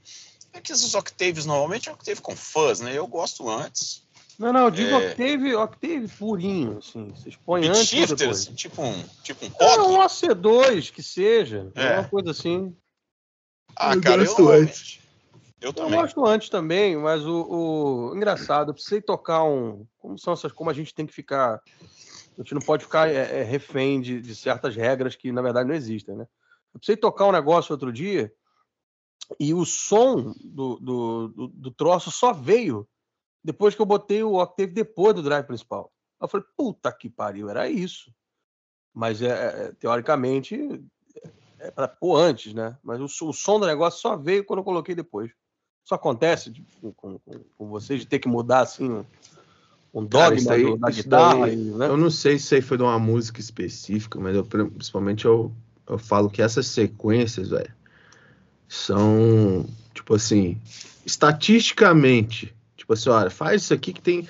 É 0.52 0.60
que 0.60 0.72
esses 0.72 0.94
octaves 0.94 1.46
normalmente 1.46 1.88
é 1.88 1.92
octave 1.92 2.20
com 2.20 2.36
fuzz, 2.36 2.80
né? 2.80 2.96
Eu 2.96 3.06
gosto 3.06 3.48
antes. 3.48 4.02
Não, 4.38 4.52
não, 4.52 4.64
eu 4.64 4.70
digo 4.70 4.90
É. 4.90 5.08
Octave, 5.10 5.54
Octave 5.54 6.08
purinho, 6.18 6.78
assim. 6.78 7.10
Vocês 7.10 7.36
põem 7.36 7.66
antes 7.68 7.78
ou 7.80 7.84
shifter, 7.86 8.16
depois? 8.16 8.38
assim, 8.40 8.54
tipo 8.54 8.82
um, 8.82 9.02
tipo 9.22 9.44
um 9.44 9.48
É, 9.48 9.76
POG. 9.76 9.88
um 9.88 10.00
AC2 10.00 10.90
que 10.90 11.02
seja, 11.02 11.70
É. 11.74 11.98
uma 11.98 12.08
coisa 12.08 12.30
assim. 12.30 12.74
Ah, 13.76 13.94
Eu 13.94 14.00
cara, 14.02 14.22
eu, 14.22 14.26
gosto 14.26 14.48
antes. 14.50 15.00
eu 15.60 15.68
Eu 15.68 15.72
também. 15.72 16.00
gosto 16.00 16.26
antes 16.26 16.48
também, 16.48 16.96
mas 16.96 17.24
o, 17.24 18.10
o- 18.10 18.16
engraçado, 18.16 18.70
eu 18.70 18.74
precisei 18.74 19.00
tocar 19.00 19.44
um. 19.44 19.86
Como 19.98 20.18
são 20.18 20.32
essas, 20.32 20.52
como 20.52 20.70
a 20.70 20.74
gente 20.74 20.94
tem 20.94 21.06
que 21.06 21.12
ficar. 21.14 21.60
A 22.38 22.42
gente 22.42 22.54
não 22.54 22.62
pode 22.62 22.84
ficar 22.84 23.08
é, 23.10 23.40
é, 23.40 23.42
refém 23.42 24.00
de, 24.00 24.20
de 24.20 24.34
certas 24.34 24.74
regras 24.74 25.14
que, 25.14 25.30
na 25.30 25.42
verdade, 25.42 25.68
não 25.68 25.74
existem, 25.74 26.16
né? 26.16 26.26
Eu 26.74 26.80
precisei 26.80 26.96
tocar 26.96 27.26
um 27.26 27.32
negócio 27.32 27.72
outro 27.72 27.92
dia 27.92 28.32
e 29.38 29.52
o 29.54 29.64
som 29.66 30.34
do, 30.42 30.76
do, 30.80 31.28
do, 31.28 31.48
do 31.48 31.70
troço 31.70 32.10
só 32.10 32.32
veio 32.32 32.88
depois 33.44 33.74
que 33.74 33.82
eu 33.82 33.86
botei 33.86 34.22
o 34.22 34.40
Octave 34.40 34.72
depois 34.72 35.14
do 35.14 35.22
drive 35.22 35.46
principal. 35.46 35.92
Eu 36.20 36.28
falei, 36.28 36.46
puta 36.56 36.92
que 36.92 37.08
pariu, 37.10 37.48
era 37.50 37.68
isso. 37.68 38.12
Mas, 38.94 39.20
é, 39.22 39.28
é, 39.28 39.72
teoricamente, 39.78 40.56
é 41.58 41.70
para 41.70 41.88
pôr 41.88 42.16
antes, 42.16 42.52
né? 42.54 42.76
Mas 42.82 43.00
o, 43.00 43.28
o 43.28 43.32
som 43.32 43.58
do 43.58 43.66
negócio 43.66 44.00
só 44.00 44.16
veio 44.16 44.44
quando 44.44 44.58
eu 44.58 44.64
coloquei 44.64 44.94
depois. 44.94 45.30
Isso 45.84 45.94
acontece 45.94 46.50
de- 46.50 46.64
com, 46.96 47.18
com, 47.18 47.18
com 47.58 47.68
vocês 47.68 48.00
de 48.00 48.06
ter 48.06 48.18
que 48.20 48.28
mudar 48.28 48.60
assim 48.60 49.04
um, 49.92 50.06
Cara, 50.06 50.34
dogma 50.34 50.52
aí- 50.52 50.62
do- 50.62 50.76
da 50.76 50.90
guitarra, 50.90 51.40
daí- 51.40 51.56
né? 51.56 51.86
Eu 51.88 51.96
não 51.96 52.10
sei 52.10 52.38
se 52.38 52.54
aí 52.54 52.62
foi 52.62 52.76
de 52.76 52.82
uma 52.84 52.98
música 52.98 53.40
específica, 53.40 54.20
mas 54.20 54.36
eu, 54.36 54.44
principalmente 54.44 55.24
eu, 55.24 55.50
eu 55.88 55.98
falo 55.98 56.30
que 56.30 56.40
essas 56.40 56.66
sequências, 56.68 57.50
velho, 57.50 57.74
são, 58.68 59.66
tipo 59.92 60.14
assim, 60.14 60.60
estatisticamente, 61.04 62.54
tipo 62.82 62.92
assim, 62.92 63.08
olha, 63.10 63.30
faz 63.30 63.62
isso 63.62 63.72
aqui 63.74 63.92
que 63.92 64.00
tem 64.02 64.28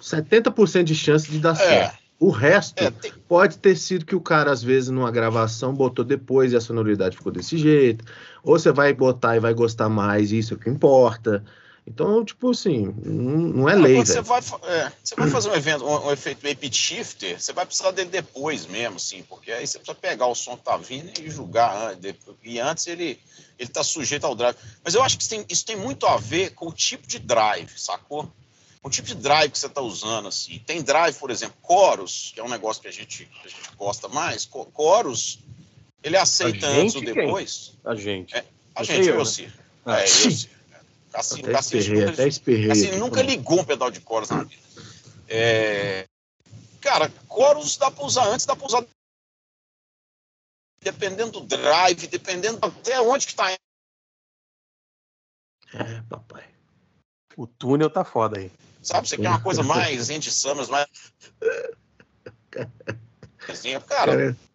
70% 0.00 0.84
de 0.84 0.94
chance 0.94 1.30
de 1.30 1.38
dar 1.38 1.54
certo. 1.54 1.94
É, 1.94 1.98
O 2.20 2.30
resto 2.30 2.82
é, 2.82 2.90
tem- 2.90 3.12
pode 3.28 3.58
ter 3.58 3.76
sido 3.76 4.04
que 4.04 4.14
o 4.14 4.20
cara, 4.20 4.50
às 4.50 4.62
vezes, 4.62 4.90
numa 4.90 5.10
gravação, 5.10 5.72
botou 5.74 6.04
depois 6.04 6.52
e 6.52 6.56
a 6.56 6.60
sonoridade 6.60 7.16
ficou 7.16 7.32
desse 7.32 7.56
jeito. 7.56 8.04
Ou 8.42 8.58
você 8.58 8.72
vai 8.72 8.92
botar 8.92 9.36
e 9.36 9.40
vai 9.40 9.54
gostar 9.54 9.88
mais, 9.88 10.32
e 10.32 10.38
isso 10.38 10.54
é 10.54 10.56
o 10.56 10.60
que 10.60 10.68
importa. 10.68 11.44
Então, 11.88 12.22
tipo 12.22 12.50
assim, 12.50 12.94
não, 13.02 13.38
não 13.38 13.68
é 13.68 13.74
lei, 13.74 13.96
quando 13.96 14.06
você 14.06 14.20
vai, 14.20 14.40
é, 14.40 14.92
você 15.02 15.14
vai 15.16 15.30
fazer 15.30 15.48
um 15.48 15.54
evento, 15.54 15.84
um, 15.86 16.06
um 16.06 16.12
efeito 16.12 16.40
pitch 16.40 16.76
shifter, 16.76 17.40
você 17.40 17.50
vai 17.52 17.64
precisar 17.64 17.92
dele 17.92 18.10
depois 18.10 18.66
mesmo, 18.66 19.00
sim, 19.00 19.22
porque 19.22 19.50
aí 19.50 19.66
você 19.66 19.78
precisa 19.78 19.98
pegar 19.98 20.26
o 20.26 20.34
som 20.34 20.54
que 20.54 20.64
tá 20.64 20.76
vindo 20.76 21.10
e 21.18 21.30
julgar 21.30 21.94
depois. 21.96 22.36
E 22.44 22.60
antes 22.60 22.86
ele, 22.86 23.18
ele 23.58 23.70
tá 23.70 23.82
sujeito 23.82 24.26
ao 24.26 24.34
drive. 24.34 24.54
Mas 24.84 24.94
eu 24.94 25.02
acho 25.02 25.16
que 25.16 25.22
isso 25.22 25.30
tem, 25.30 25.44
isso 25.48 25.64
tem 25.64 25.76
muito 25.76 26.06
a 26.06 26.18
ver 26.18 26.50
com 26.50 26.68
o 26.68 26.72
tipo 26.72 27.06
de 27.06 27.18
drive, 27.18 27.70
sacou? 27.78 28.30
Com 28.82 28.88
o 28.88 28.90
tipo 28.90 29.08
de 29.08 29.14
drive 29.14 29.50
que 29.50 29.58
você 29.58 29.68
tá 29.68 29.80
usando, 29.80 30.28
assim. 30.28 30.62
Tem 30.66 30.82
drive, 30.82 31.16
por 31.16 31.30
exemplo, 31.30 31.56
Chorus, 31.66 32.32
que 32.34 32.40
é 32.40 32.44
um 32.44 32.50
negócio 32.50 32.82
que 32.82 32.88
a 32.88 32.92
gente, 32.92 33.24
que 33.24 33.46
a 33.46 33.50
gente 33.50 33.70
gosta 33.78 34.08
mais. 34.08 34.46
Chorus, 34.76 35.38
ele 36.02 36.18
aceita 36.18 36.66
A 36.66 36.70
antes 36.70 36.96
ou 36.96 37.00
gente, 37.00 37.14
quem? 37.14 37.24
depois. 37.24 37.72
A 37.82 37.94
gente. 37.94 38.34
É, 38.34 38.44
A 38.74 38.84
Você 38.84 38.94
gente, 38.94 39.06
e 39.06 39.08
eu, 39.08 39.18
eu 39.18 39.24
né? 39.24 39.52
Ah. 39.86 40.00
É, 40.02 40.04
eu. 40.04 40.57
Cassinho, 41.10 41.42
Até 41.44 41.52
Cassinho, 41.52 41.80
esperrei, 41.80 42.00
nunca- 42.04 42.12
até 42.12 42.28
esperrei. 42.28 42.70
Assim, 42.70 42.86
aqui. 42.88 42.96
nunca 42.96 43.22
ligou 43.22 43.60
um 43.60 43.64
pedal 43.64 43.90
de 43.90 44.00
coros 44.00 44.28
na 44.30 44.44
vida. 44.44 44.62
É, 45.28 46.06
Cara, 46.80 47.10
coros 47.26 47.76
dá 47.76 47.90
pra 47.90 48.04
usar 48.04 48.26
antes, 48.28 48.46
dá 48.46 48.54
pra 48.56 48.66
usar 48.66 48.84
dependendo 50.80 51.32
do 51.32 51.40
drive, 51.46 52.06
dependendo 52.06 52.58
até 52.62 53.00
onde 53.00 53.26
que 53.26 53.34
tá. 53.34 53.50
É, 55.74 56.00
papai. 56.08 56.48
O 57.36 57.46
túnel 57.46 57.90
tá 57.90 58.04
foda 58.04 58.38
aí. 58.38 58.50
Sabe? 58.82 59.08
Você 59.08 59.16
quer 59.16 59.28
uma 59.28 59.42
coisa 59.42 59.62
mais 59.62 60.08
Andy 60.08 60.30
Summers, 60.30 60.68
mais. 60.68 60.88
Cara, 62.50 63.80
Cara, 63.86 64.36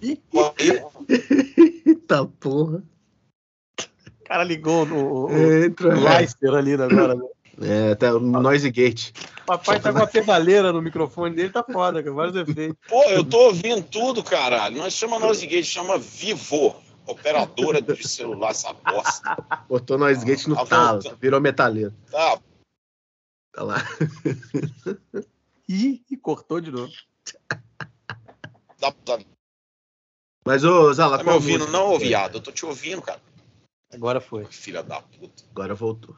Eita 0.00 2.24
porra. 2.26 2.82
Cara 4.28 4.44
ligou 4.44 4.84
no, 4.84 5.30
Entra, 5.30 5.94
no 5.94 6.04
Leicester 6.04 6.54
ali 6.54 6.74
agora. 6.74 7.14
Né? 7.14 7.22
É, 7.60 7.94
tá 7.94 8.14
o 8.14 8.20
Noise 8.20 8.70
Gate. 8.70 9.10
Papai 9.44 9.80
tá 9.80 9.90
com 9.90 9.98
uma 9.98 10.06
pedaleira 10.06 10.72
no 10.72 10.80
microfone 10.80 11.34
dele, 11.34 11.50
tá 11.50 11.64
foda, 11.64 12.02
com 12.02 12.14
vários 12.14 12.36
efeitos. 12.36 12.76
Pô, 12.86 13.02
eu 13.04 13.24
tô 13.24 13.46
ouvindo 13.46 13.82
tudo, 13.82 14.22
caralho. 14.22 14.76
Não 14.76 14.88
chama 14.90 15.18
Noise 15.18 15.46
Gate, 15.46 15.64
chama 15.64 15.98
Vivo. 15.98 16.76
Operadora 17.06 17.80
de 17.80 18.06
celular, 18.06 18.50
essa 18.50 18.72
bosta. 18.72 19.36
Botou 19.66 19.96
Noise 19.96 20.24
Gate 20.24 20.46
no 20.46 20.54
Tá 20.54 20.66
talo, 20.66 21.16
virou 21.18 21.40
metaleiro. 21.40 21.92
Tá, 22.10 22.38
Tá 23.50 23.64
lá. 23.64 23.76
Ih, 25.68 26.02
e 26.10 26.16
cortou 26.16 26.60
de 26.60 26.70
novo. 26.70 26.92
tá, 28.78 28.92
tá, 29.04 29.18
Mas, 30.46 30.64
ô, 30.64 30.92
Zala, 30.94 31.18
tá 31.18 31.24
me 31.24 31.30
ouvindo? 31.30 31.60
música? 31.60 31.72
Não, 31.72 31.92
ô 31.92 31.98
viado. 31.98 32.36
Eu 32.36 32.40
tô 32.40 32.52
te 32.52 32.64
ouvindo, 32.64 33.02
cara. 33.02 33.20
Agora 33.92 34.20
foi. 34.20 34.44
Filha 34.46 34.82
da 34.82 35.00
puta. 35.00 35.44
Agora 35.50 35.74
voltou. 35.74 36.16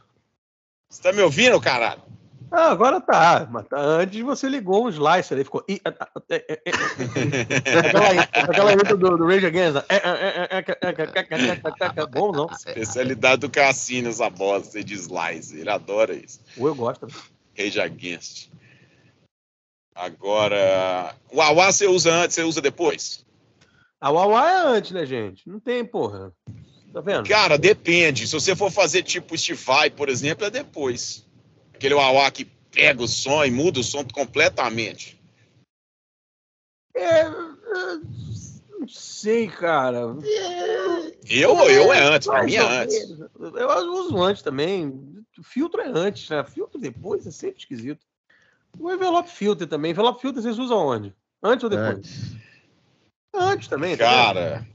Você 0.88 1.02
tá 1.02 1.12
me 1.12 1.22
ouvindo, 1.22 1.60
caralho? 1.60 2.02
Ah, 2.50 2.70
agora 2.70 3.00
tá. 3.00 3.46
Mas 3.48 3.68
tá- 3.68 3.78
antes 3.78 4.20
você 4.22 4.48
ligou 4.48 4.86
um 4.86 4.88
slicer, 4.88 5.38
aí 5.38 5.44
ficou. 5.44 5.64
Ah, 5.84 5.94
ah, 6.00 6.22
é, 6.30 6.36
é, 6.36 6.62
é, 6.66 6.70
é. 6.70 7.78
Aquela, 7.78 8.22
aquela 8.22 8.72
intro 8.72 8.96
do, 8.98 9.16
do 9.16 9.26
Rage 9.26 9.46
Against. 9.46 9.74
né? 9.74 9.84
É, 9.88 9.96
é, 9.96 9.98
é, 9.98 10.48
é, 10.50 10.58
é, 10.58 10.64
é, 10.80 11.50
é, 11.62 12.02
é, 12.02 12.06
Bom, 12.06 12.32
não? 12.32 12.50
Especialidade 12.50 13.42
do 13.42 13.50
Cassino, 13.50 14.08
essa 14.08 14.28
bosta 14.28 14.82
de 14.82 14.94
slice. 14.94 15.60
Ele 15.60 15.70
adora 15.70 16.12
isso. 16.12 16.40
Ou 16.58 16.66
eu 16.66 16.74
gosto. 16.74 17.06
Rage 17.56 17.80
Against. 17.80 18.50
Agora. 19.94 21.14
O 21.30 21.40
Awa 21.40 21.70
você 21.70 21.86
usa 21.86 22.12
antes, 22.12 22.34
você 22.34 22.42
usa 22.42 22.60
depois? 22.60 23.24
A 24.00 24.10
Wawa 24.10 24.50
é 24.50 24.56
antes, 24.66 24.92
né, 24.92 25.04
gente? 25.04 25.46
Não 25.48 25.60
tem, 25.60 25.84
porra. 25.84 26.32
Tá 26.93 27.01
vendo? 27.01 27.28
Cara, 27.28 27.57
depende. 27.57 28.26
Se 28.26 28.32
você 28.34 28.57
for 28.57 28.70
fazer 28.70 29.03
tipo 29.03 29.36
Steve 29.38 29.62
Vai, 29.62 29.91
por 29.91 30.09
exemplo, 30.09 30.45
é 30.45 30.51
depois. 30.51 31.24
Aquele 31.74 31.95
Awa 31.95 32.30
que 32.30 32.45
pega 32.45 33.03
o 33.03 33.09
som 33.09 33.45
e 33.45 33.51
muda 33.51 33.80
o 33.80 33.84
som 33.84 34.05
completamente. 34.05 35.20
É, 36.95 37.20
é, 37.20 37.30
não 38.78 38.88
sei, 38.88 39.49
cara. 39.49 40.01
Eu, 41.28 41.57
eu 41.68 41.93
é 41.93 42.03
antes, 42.03 42.26
pra 42.26 42.43
mim 42.43 42.55
é 42.55 42.61
antes. 42.61 42.97
Eu 43.38 43.93
uso 43.93 44.20
antes 44.20 44.43
também. 44.43 45.24
Filtro 45.43 45.80
é 45.80 45.88
antes, 45.88 46.28
né? 46.28 46.45
Filtro 46.45 46.78
depois 46.78 47.26
é 47.26 47.30
sempre 47.30 47.61
esquisito. 47.61 48.05
O 48.78 48.91
envelope 48.91 49.30
filter 49.30 49.66
também. 49.66 49.93
Envelope 49.93 50.20
filter 50.20 50.43
vocês 50.43 50.59
usam 50.59 50.78
onde? 50.78 51.14
Antes 51.43 51.64
ou 51.64 51.70
depois? 51.70 51.97
Antes. 51.97 52.36
Antes 53.32 53.68
também. 53.68 53.97
tá? 53.97 54.05
Cara, 54.05 54.66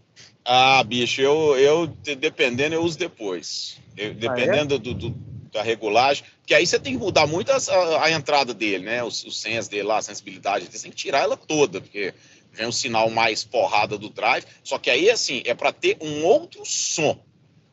ah, 0.45 0.83
bicho, 0.83 1.21
eu, 1.21 1.57
eu 1.57 1.87
de- 1.87 2.15
dependendo, 2.15 2.75
eu 2.75 2.83
uso 2.83 2.97
depois. 2.97 3.77
Eu- 3.97 4.13
dependendo 4.13 4.77
do, 4.79 4.93
do- 4.93 5.15
da 5.51 5.61
regulagem, 5.63 6.23
porque 6.39 6.53
aí 6.53 6.67
você 6.67 6.77
tem 6.77 6.93
que 6.93 6.99
mudar 6.99 7.25
muito 7.25 7.49
a, 7.51 7.57
a 8.03 8.11
entrada 8.11 8.53
dele, 8.53 8.83
né? 8.83 9.03
Os, 9.03 9.23
os 9.23 9.39
sens 9.39 9.67
dele 9.67 9.83
lá, 9.83 9.97
a 9.97 10.01
sensibilidade, 10.01 10.65
você 10.65 10.83
tem 10.83 10.91
que 10.91 10.97
tirar 10.97 11.19
ela 11.19 11.37
toda, 11.37 11.79
porque 11.81 12.13
vem 12.51 12.67
um 12.67 12.71
sinal 12.71 13.09
mais 13.09 13.43
porrada 13.43 13.97
do 13.97 14.09
drive. 14.09 14.45
Só 14.63 14.77
que 14.77 14.89
aí, 14.89 15.09
assim, 15.09 15.41
é 15.45 15.53
para 15.53 15.71
ter 15.71 15.97
um 16.01 16.23
outro 16.25 16.65
som. 16.65 17.17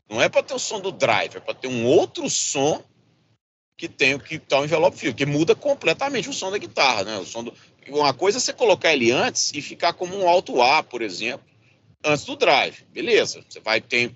Não 0.09 0.23
é 0.23 0.29
para 0.29 0.43
ter 0.43 0.55
o 0.55 0.59
som 0.59 0.81
do 0.81 0.93
drive, 0.93 1.37
é 1.37 1.41
para 1.41 1.55
ter 1.55 1.69
um 1.69 1.85
outro 1.87 2.29
som 2.31 2.83
que 3.77 3.89
tem 3.89 4.15
o 4.15 4.21
que 4.21 4.39
tá 4.39 4.61
o 4.61 4.65
envelope 4.65 4.97
fio, 4.97 5.15
que 5.15 5.27
muda 5.27 5.55
completamente 5.55 6.29
o 6.29 6.33
som 6.33 6.51
da 6.51 6.59
guitarra, 6.59 7.03
né? 7.05 7.19
O 7.19 7.25
som 7.27 7.43
do... 7.43 7.53
Uma 7.89 8.15
coisa 8.15 8.39
é 8.39 8.41
você 8.41 8.53
colocar 8.53 8.93
ele 8.93 9.11
antes 9.11 9.53
e 9.55 9.61
ficar 9.61 9.93
como 9.93 10.17
um 10.17 10.29
alto 10.29 10.63
A, 10.63 10.85
por 10.85 11.03
exemplo, 11.03 11.45
antes 12.05 12.25
do 12.25 12.37
drive. 12.37 12.85
Beleza, 12.93 13.45
você 13.49 13.61
vai 13.61 13.81
ter 13.81 14.15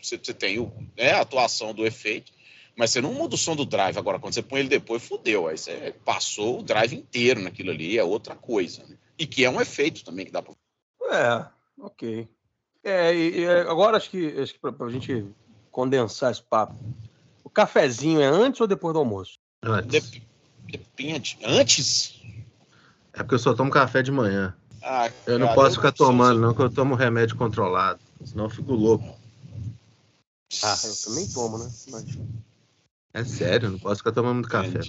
você, 0.00 0.18
tem 0.34 0.58
o, 0.58 0.72
né, 0.96 1.12
a 1.12 1.20
atuação 1.20 1.72
do 1.74 1.86
efeito, 1.86 2.32
mas 2.76 2.90
você 2.90 3.00
não 3.00 3.12
muda 3.12 3.34
o 3.34 3.38
som 3.38 3.54
do 3.54 3.64
drive. 3.64 3.98
Agora, 3.98 4.18
quando 4.18 4.34
você 4.34 4.42
põe 4.42 4.60
ele 4.60 4.68
depois, 4.68 5.02
fudeu. 5.02 5.48
Aí 5.48 5.58
você 5.58 5.94
passou 6.04 6.60
o 6.60 6.62
drive 6.62 6.94
inteiro 6.94 7.40
naquilo 7.40 7.70
ali, 7.70 7.98
é 7.98 8.04
outra 8.04 8.34
coisa. 8.34 8.84
né? 8.86 8.96
E 9.18 9.26
que 9.26 9.44
é 9.44 9.50
um 9.50 9.60
efeito 9.60 10.04
também 10.04 10.24
que 10.26 10.32
dá 10.32 10.42
pra. 10.42 10.54
É, 11.10 11.46
ok. 11.78 12.28
É, 12.82 13.14
e, 13.14 13.40
e 13.40 13.46
agora 13.46 13.96
acho 13.96 14.10
que, 14.10 14.26
acho 14.40 14.54
que 14.54 14.58
pra, 14.58 14.72
pra 14.72 14.88
gente 14.88 15.26
condensar 15.70 16.32
esse 16.32 16.42
papo. 16.42 16.74
O 17.44 17.50
cafezinho 17.50 18.20
é 18.20 18.26
antes 18.26 18.60
ou 18.60 18.66
depois 18.66 18.92
do 18.94 18.98
almoço? 19.00 19.38
Antes. 19.62 20.10
Dep- 20.10 20.22
Depende. 20.64 21.38
Antes? 21.44 22.20
É 23.12 23.18
porque 23.18 23.34
eu 23.34 23.38
só 23.38 23.52
tomo 23.52 23.70
café 23.70 24.02
de 24.02 24.10
manhã. 24.10 24.56
Ah, 24.82 25.10
Eu 25.26 25.38
não 25.38 25.46
cara, 25.48 25.54
posso 25.60 25.76
ficar 25.76 25.92
preciso- 25.92 26.10
tomando, 26.10 26.40
não, 26.40 26.54
que 26.54 26.60
eu 26.62 26.70
tomo 26.70 26.94
remédio 26.94 27.36
controlado. 27.36 28.00
Senão 28.24 28.44
eu 28.44 28.50
fico 28.50 28.72
louco. 28.72 29.04
Ah, 30.62 30.76
eu 30.84 30.94
também 31.04 31.26
tomo, 31.28 31.58
né? 31.58 31.70
Mas, 31.88 32.04
É 33.14 33.24
sério, 33.24 33.66
eu 33.66 33.72
não 33.72 33.78
posso 33.78 33.98
ficar 33.98 34.12
tomando 34.12 34.34
muito 34.34 34.48
café. 34.48 34.80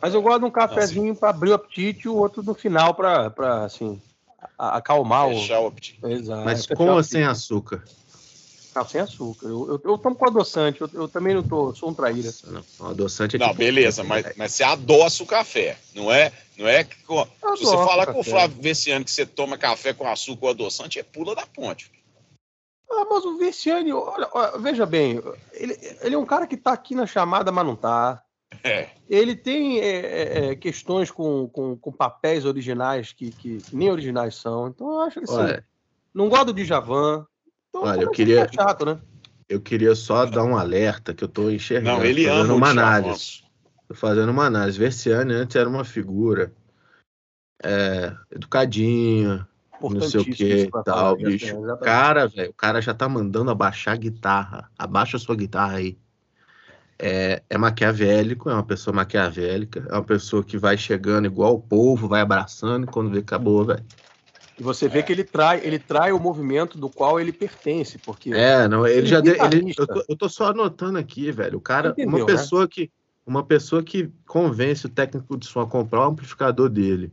Mas 0.00 0.14
eu 0.14 0.22
gosto 0.22 0.40
de 0.40 0.44
um 0.46 0.50
cafezinho 0.50 1.14
pra 1.16 1.30
abrir 1.30 1.50
o 1.50 1.54
apetite 1.54 2.06
e 2.06 2.08
o 2.08 2.16
outro 2.16 2.42
no 2.42 2.54
final 2.54 2.94
pra, 2.94 3.30
pra 3.30 3.64
assim, 3.64 4.00
acalmar 4.58 5.26
o. 5.28 5.30
Fechar 5.40 5.60
o 5.60 5.66
apetite. 5.66 5.98
Exato. 6.04 6.44
Mas 6.44 6.66
com 6.66 6.86
o 6.86 6.92
ou 6.94 7.02
sem 7.02 7.24
açúcar? 7.24 7.84
Não, 8.76 8.86
sem 8.86 9.00
açúcar. 9.00 9.46
Eu, 9.46 9.66
eu, 9.70 9.90
eu 9.92 9.96
tomo 9.96 10.14
com 10.14 10.26
adoçante, 10.26 10.82
eu, 10.82 10.90
eu 10.92 11.08
também 11.08 11.34
não 11.34 11.42
tô, 11.42 11.74
sou 11.74 11.88
um 11.88 11.94
traíra. 11.94 12.30
Não, 12.44 12.90
adoçante 12.90 13.36
é 13.36 13.38
Não, 13.38 13.46
tipo- 13.48 13.58
beleza, 13.58 14.04
mas, 14.04 14.26
mas 14.36 14.52
você 14.52 14.62
adoça 14.62 15.22
o 15.22 15.26
café, 15.26 15.78
não 15.94 16.12
é? 16.12 16.30
Não 16.58 16.68
é 16.68 16.84
que 16.84 17.02
co- 17.04 17.26
Eu 17.42 17.56
se 17.56 17.64
você 17.64 17.74
falar 17.74 18.12
com 18.12 18.20
o. 18.20 18.22
Flávio 18.22 18.60
Veciano 18.60 19.02
que 19.02 19.10
você 19.10 19.24
toma 19.24 19.56
café 19.56 19.94
com 19.94 20.06
açúcar 20.06 20.44
ou 20.44 20.50
adoçante, 20.50 20.98
é 20.98 21.02
pula 21.02 21.34
da 21.34 21.46
ponte. 21.46 21.90
Ah, 22.90 23.06
mas 23.10 23.24
o 23.24 23.38
Viciane, 23.38 23.92
olha, 23.94 24.28
olha, 24.32 24.58
veja 24.58 24.84
bem, 24.84 25.22
ele, 25.54 25.74
ele 26.02 26.14
é 26.14 26.18
um 26.18 26.26
cara 26.26 26.46
que 26.46 26.56
tá 26.56 26.72
aqui 26.72 26.94
na 26.94 27.06
chamada, 27.06 27.50
mas 27.50 27.64
não 27.64 27.74
tá. 27.76 28.22
É. 28.62 28.90
Ele 29.08 29.34
tem 29.34 29.80
é, 29.80 29.88
é, 29.88 30.46
é, 30.50 30.54
questões 30.54 31.10
com, 31.10 31.48
com, 31.48 31.76
com 31.78 31.92
papéis 31.92 32.44
originais 32.44 33.10
que, 33.12 33.30
que, 33.30 33.58
nem 33.72 33.90
originais 33.90 34.34
são. 34.34 34.68
Então 34.68 34.86
eu 34.92 35.00
acho 35.00 35.18
que 35.18 35.24
assim, 35.24 35.34
Olha, 35.34 35.64
não 36.12 36.28
gosto 36.28 36.52
do 36.52 36.54
Djavan. 36.62 37.26
Então, 37.76 37.88
Olha, 37.88 38.02
eu 38.02 38.06
começa 38.08 38.12
a 38.12 38.14
queria- 38.16 38.48
ficar 38.48 38.68
chato, 38.68 38.84
né? 38.86 38.98
eu 39.48 39.60
queria 39.60 39.94
só 39.94 40.24
dar 40.26 40.44
um 40.44 40.56
alerta 40.56 41.14
que 41.14 41.22
eu 41.22 41.28
tô 41.28 41.50
enxergando. 41.50 41.98
Não, 41.98 42.04
ele 42.04 42.24
fazendo 42.24 42.40
ama 42.40 42.54
o 42.54 42.56
uma 42.56 42.70
análise. 42.70 43.44
Tô 43.88 43.94
fazendo 43.94 44.30
uma 44.30 44.46
análise. 44.46 44.78
Versiane 44.78 45.32
antes 45.32 45.54
era 45.54 45.68
uma 45.68 45.84
figura 45.84 46.52
é, 47.62 48.12
educadinha, 48.30 49.46
não 49.80 50.00
sei 50.00 50.20
o 50.20 50.24
que 50.24 50.70
tal, 50.70 50.82
falar, 50.84 51.14
bicho. 51.16 51.46
é, 51.46 51.50
exatamente. 51.50 51.84
Cara, 51.84 52.26
velho, 52.28 52.50
o 52.50 52.54
cara 52.54 52.80
já 52.80 52.92
tá 52.94 53.08
mandando 53.08 53.50
abaixar 53.50 53.94
a 53.94 53.96
guitarra. 53.96 54.70
Abaixa 54.78 55.16
a 55.16 55.20
sua 55.20 55.36
guitarra 55.36 55.76
aí. 55.76 55.96
É, 56.98 57.42
é 57.50 57.58
maquiavélico, 57.58 58.48
é 58.48 58.54
uma 58.54 58.64
pessoa 58.64 58.94
maquiavélica, 58.96 59.86
é 59.88 59.92
uma 59.92 60.02
pessoa 60.02 60.42
que 60.42 60.56
vai 60.56 60.78
chegando 60.78 61.26
igual 61.26 61.54
o 61.54 61.60
povo, 61.60 62.08
vai 62.08 62.22
abraçando 62.22 62.84
e 62.84 62.86
quando 62.86 63.10
vê, 63.10 63.18
acabou, 63.18 63.66
velho. 63.66 63.84
E 64.58 64.62
você 64.62 64.88
vê 64.88 65.02
que 65.02 65.12
ele 65.12 65.22
trai, 65.22 65.60
ele 65.62 65.78
trai 65.78 66.12
o 66.12 66.18
movimento 66.18 66.78
do 66.78 66.88
qual 66.88 67.20
ele 67.20 67.32
pertence, 67.32 67.98
porque 67.98 68.32
É, 68.32 68.66
não, 68.66 68.86
ele 68.86 69.00
Ele 69.00 69.06
já 69.06 69.18
é 69.18 69.22
deu. 69.22 69.34
Ele, 69.44 69.74
eu, 69.76 69.86
tô, 69.86 70.04
eu 70.08 70.16
tô 70.16 70.28
só 70.28 70.46
anotando 70.46 70.98
aqui, 70.98 71.30
velho. 71.30 71.58
O 71.58 71.60
cara, 71.60 71.90
Entendeu, 71.90 72.08
uma 72.08 72.18
né? 72.20 72.24
pessoa 72.24 72.66
que. 72.66 72.90
Uma 73.26 73.44
pessoa 73.44 73.82
que 73.82 74.08
convence 74.24 74.86
o 74.86 74.88
técnico 74.88 75.36
de 75.36 75.46
som 75.46 75.60
a 75.60 75.66
comprar 75.66 76.00
o 76.02 76.10
amplificador 76.10 76.68
dele 76.68 77.12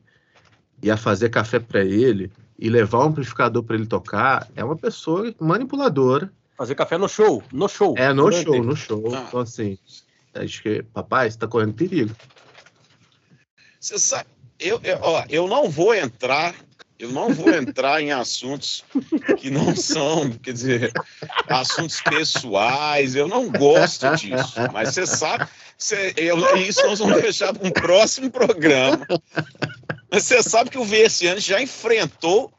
e 0.82 0.92
a 0.92 0.96
fazer 0.96 1.30
café 1.30 1.60
pra 1.60 1.84
ele 1.84 2.32
e 2.58 2.70
levar 2.70 3.00
o 3.00 3.02
amplificador 3.02 3.64
pra 3.64 3.76
ele 3.76 3.88
tocar, 3.88 4.48
é 4.56 4.64
uma 4.64 4.76
pessoa 4.78 5.34
manipuladora. 5.40 6.32
fazer 6.56 6.76
café 6.76 7.00
no 7.00 7.10
show, 7.10 7.42
no 7.52 7.68
show. 7.68 7.96
É 7.98 8.14
no 8.14 8.32
show, 8.32 8.64
no 8.64 8.76
show. 8.76 9.04
Ah. 9.14 9.26
Então, 9.28 9.40
assim, 9.40 9.76
acho 10.36 10.62
que, 10.62 10.84
papai, 10.84 11.32
você 11.32 11.38
tá 11.38 11.48
correndo 11.48 11.74
perigo. 11.74 12.16
Você 13.80 13.98
sabe, 13.98 14.30
eu, 14.60 14.80
eu, 14.84 15.00
ó, 15.02 15.26
eu 15.30 15.48
não 15.48 15.68
vou 15.70 15.94
entrar, 15.96 16.54
eu 17.04 17.12
não 17.12 17.34
vou 17.34 17.50
entrar 17.54 18.02
em 18.02 18.12
assuntos 18.12 18.84
que 19.38 19.50
não 19.50 19.76
são, 19.76 20.32
quer 20.32 20.54
dizer, 20.54 20.92
assuntos 21.48 22.00
pessoais, 22.02 23.14
eu 23.16 23.28
não 23.28 23.50
gosto 23.50 24.06
disso. 24.16 24.54
Mas 24.72 24.94
você 24.94 25.06
sabe, 25.06 25.46
você, 25.78 26.14
eu- 26.16 26.56
isso 26.58 26.82
nós 26.86 27.00
vamos 27.00 27.22
deixar 27.22 27.54
para 27.54 27.68
um 27.68 27.72
próximo 27.72 28.32
programa. 28.32 29.06
Mas 30.12 30.24
você 30.24 30.42
sabe 30.44 30.70
que 30.70 30.78
o 30.78 30.86
VSN 30.86 31.40
já 31.40 31.62
enfrentou 31.62 32.54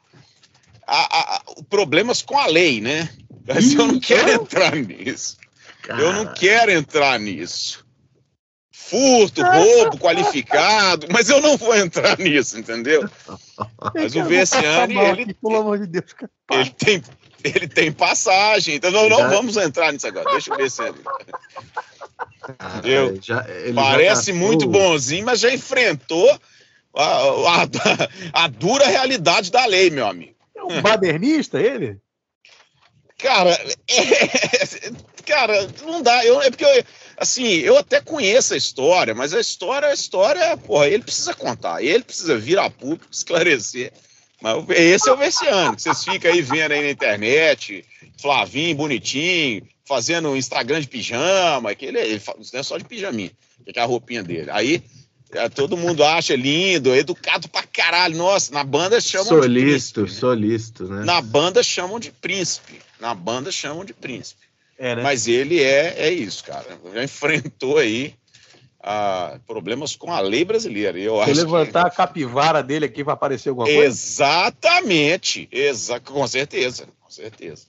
a- 0.85 1.17
a- 1.19 1.35
a- 1.37 1.41
problemas 1.69 2.21
com 2.21 2.37
a 2.37 2.45
lei, 2.47 2.81
né? 2.81 3.09
Mas 3.47 3.73
eu 3.73 3.87
não 3.87 3.99
quero 3.99 4.31
entrar 4.31 4.75
nisso. 4.75 5.37
Eu 5.87 6.13
não 6.13 6.33
quero 6.33 6.71
entrar 6.71 7.19
nisso. 7.19 7.84
Furto, 8.89 9.41
roubo 9.43 9.97
qualificado, 9.97 11.07
mas 11.11 11.27
eu 11.29 11.41
não 11.41 11.57
vou 11.57 11.75
entrar 11.75 12.17
nisso, 12.19 12.59
entendeu? 12.59 13.09
Mas 13.95 14.15
o 14.15 14.23
passar 14.29 14.87
mal 14.89 15.05
ele, 15.07 15.33
Pelo 15.33 15.55
amor 15.57 15.79
de 15.79 15.87
Deus, 15.87 16.13
cara. 16.13 16.31
ele, 16.51 16.69
tem, 16.69 17.03
ele 17.43 17.67
tem 17.67 17.91
passagem, 17.91 18.75
então 18.75 18.91
não, 18.91 19.09
não 19.09 19.27
vamos 19.29 19.57
entrar 19.57 19.91
nisso 19.91 20.07
agora. 20.07 20.29
Deixa 20.31 20.53
o 20.53 20.57
VSN. 20.57 20.93
cara, 22.57 22.87
eu- 22.87 23.19
já- 23.21 23.45
ele 23.49 23.73
já 23.73 23.81
Parece 23.81 24.31
gastou- 24.31 24.35
muito 24.35 24.67
bonzinho, 24.67 25.25
mas 25.25 25.39
já 25.39 25.51
enfrentou 25.51 26.39
a, 26.95 27.63
a- 27.63 27.67
a 28.43 28.47
dura 28.47 28.85
realidade 28.87 29.51
da 29.51 29.65
lei, 29.65 29.89
meu 29.89 30.05
amigo. 30.07 30.35
É 30.55 30.63
um 30.63 30.81
badernista, 30.81 31.59
ele? 31.59 31.97
Cara, 33.17 33.49
é, 33.89 34.91
cara, 35.25 35.67
não 35.85 36.01
dá. 36.01 36.23
Eu, 36.25 36.41
é 36.41 36.49
porque, 36.51 36.65
eu, 36.65 36.83
assim, 37.17 37.47
eu 37.47 37.77
até 37.77 38.01
conheço 38.01 38.53
a 38.53 38.57
história, 38.57 39.13
mas 39.13 39.33
a 39.33 39.39
história, 39.39 39.87
a 39.87 39.93
história, 39.93 40.57
porra, 40.57 40.87
ele 40.87 41.03
precisa 41.03 41.33
contar. 41.33 41.83
Ele 41.83 42.03
precisa 42.03 42.37
vir 42.37 42.59
a 42.59 42.69
público, 42.69 43.07
esclarecer. 43.11 43.91
Mas 44.41 44.69
esse 44.69 45.09
é 45.09 45.13
o 45.13 45.17
Versiano, 45.17 45.75
que 45.75 45.81
vocês 45.81 46.03
ficam 46.03 46.31
aí 46.31 46.41
vendo 46.41 46.73
aí 46.73 46.81
na 46.81 46.91
internet, 46.91 47.85
Flavinho, 48.21 48.75
bonitinho, 48.75 49.65
fazendo 49.85 50.35
Instagram 50.35 50.81
de 50.81 50.87
pijama, 50.87 51.73
que 51.73 51.85
ele, 51.85 51.99
ele 51.99 52.21
não 52.51 52.59
é 52.59 52.63
só 52.63 52.77
de 52.77 52.83
pijaminha, 52.83 53.31
que 53.65 53.79
é 53.79 53.81
a 53.81 53.85
roupinha 53.85 54.21
dele. 54.21 54.49
Aí 54.51 54.83
é, 55.31 55.49
todo 55.49 55.77
mundo 55.77 56.03
acha 56.03 56.35
lindo, 56.35 56.95
educado 56.95 57.47
pra 57.49 57.63
caralho. 57.63 58.17
Nossa, 58.17 58.53
na 58.53 58.63
banda 58.63 58.99
chamam 59.01 59.27
solisto, 59.27 59.49
de 59.49 59.61
príncipe. 59.61 60.01
Né? 60.01 60.07
Solisto, 60.07 60.83
né? 60.87 61.05
Na 61.05 61.21
banda 61.21 61.63
chamam 61.63 61.99
de 61.99 62.11
príncipe. 62.11 62.79
Na 62.99 63.13
banda 63.13 63.51
chamam 63.51 63.83
de 63.83 63.93
príncipe. 63.93 64.45
É, 64.77 64.95
né? 64.95 65.03
Mas 65.03 65.27
ele 65.27 65.61
é, 65.61 65.95
é 65.97 66.11
isso, 66.11 66.43
cara. 66.43 66.65
Já 66.93 67.03
enfrentou 67.03 67.77
aí 67.77 68.13
ah, 68.81 69.39
problemas 69.47 69.95
com 69.95 70.11
a 70.11 70.19
lei 70.19 70.45
brasileira. 70.45 70.99
Eu 70.99 71.23
Se 71.25 71.33
levantar 71.33 71.83
que... 71.83 71.87
a 71.87 71.91
capivara 71.91 72.61
dele 72.61 72.85
aqui, 72.85 73.03
vai 73.03 73.13
aparecer 73.13 73.49
alguma 73.49 73.67
coisa? 73.67 73.83
Exatamente. 73.83 75.47
Exa... 75.51 75.99
Com 75.99 76.27
certeza. 76.27 76.87
Com 77.01 77.09
certeza. 77.09 77.65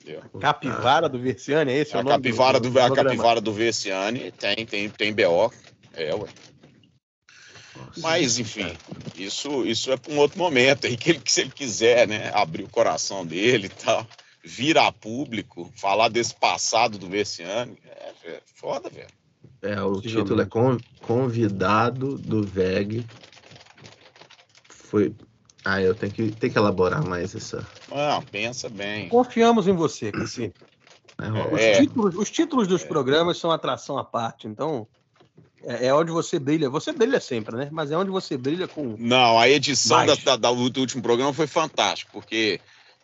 Entendeu? 0.00 0.22
Capivara 0.40 1.08
do 1.08 1.18
Versiani, 1.18 1.72
é 1.72 1.78
esse 1.78 1.96
a 1.96 2.00
o 2.00 2.02
nome? 2.02 2.16
Capivara 2.16 2.60
do, 2.60 2.70
do, 2.70 2.80
a 2.80 2.94
capivara 2.94 3.40
do 3.40 3.52
Versiani 3.52 4.32
tem, 4.32 4.66
tem, 4.66 4.88
tem 4.88 5.12
BO. 5.12 5.52
É, 5.94 6.14
ué. 6.14 6.28
Mas, 7.98 8.38
enfim, 8.38 8.72
isso, 9.16 9.64
isso 9.66 9.90
é 9.92 9.96
para 9.96 10.12
um 10.12 10.18
outro 10.18 10.38
momento 10.38 10.86
aí, 10.86 10.96
que 10.96 11.10
ele, 11.10 11.22
se 11.24 11.42
ele 11.42 11.50
quiser, 11.50 12.06
né, 12.06 12.30
abrir 12.34 12.64
o 12.64 12.68
coração 12.68 13.24
dele 13.26 13.66
e 13.66 13.84
tal, 13.84 14.06
vir 14.44 14.76
a 14.78 14.90
público, 14.90 15.70
falar 15.76 16.08
desse 16.08 16.34
passado 16.34 16.98
do 16.98 17.08
Versiani, 17.08 17.78
é, 17.84 18.12
é 18.24 18.40
foda, 18.54 18.90
velho. 18.90 19.08
É, 19.62 19.80
o 19.80 20.00
título 20.00 20.42
é 20.42 20.46
Convidado 21.00 22.18
do 22.18 22.42
VEG. 22.42 23.06
Foi. 24.68 25.14
Ah, 25.64 25.80
eu 25.80 25.94
tenho 25.94 26.12
que, 26.12 26.32
tenho 26.32 26.52
que 26.52 26.58
elaborar 26.58 27.06
mais 27.06 27.34
essa. 27.34 27.66
Não, 27.88 28.20
pensa 28.22 28.68
bem. 28.68 29.08
Confiamos 29.08 29.68
em 29.68 29.72
você, 29.72 30.10
Cassi. 30.10 30.52
É, 31.20 31.54
os, 31.54 31.60
é. 31.60 31.80
títulos, 31.80 32.16
os 32.16 32.30
títulos 32.30 32.66
dos 32.66 32.82
é. 32.82 32.86
programas 32.86 33.38
são 33.38 33.52
atração 33.52 33.96
à 33.96 34.02
parte, 34.02 34.48
então 34.48 34.88
é, 35.62 35.86
é, 35.86 35.94
onde 35.94 36.10
você 36.10 36.38
brilha. 36.38 36.68
Você 36.68 36.92
brilha 36.92 37.20
sempre, 37.20 37.56
né? 37.56 37.68
Mas 37.70 37.92
é 37.92 37.96
onde 37.96 38.10
você 38.10 38.36
brilha 38.36 38.66
com. 38.66 38.96
Não, 38.98 39.38
a 39.38 39.48
edição 39.48 40.04
da, 40.04 40.14
da, 40.16 40.36
da, 40.36 40.52
do 40.52 40.80
último 40.80 41.02
programa 41.02 41.32
foi 41.32 41.46
fantástica, 41.46 42.10
porque 42.12 42.60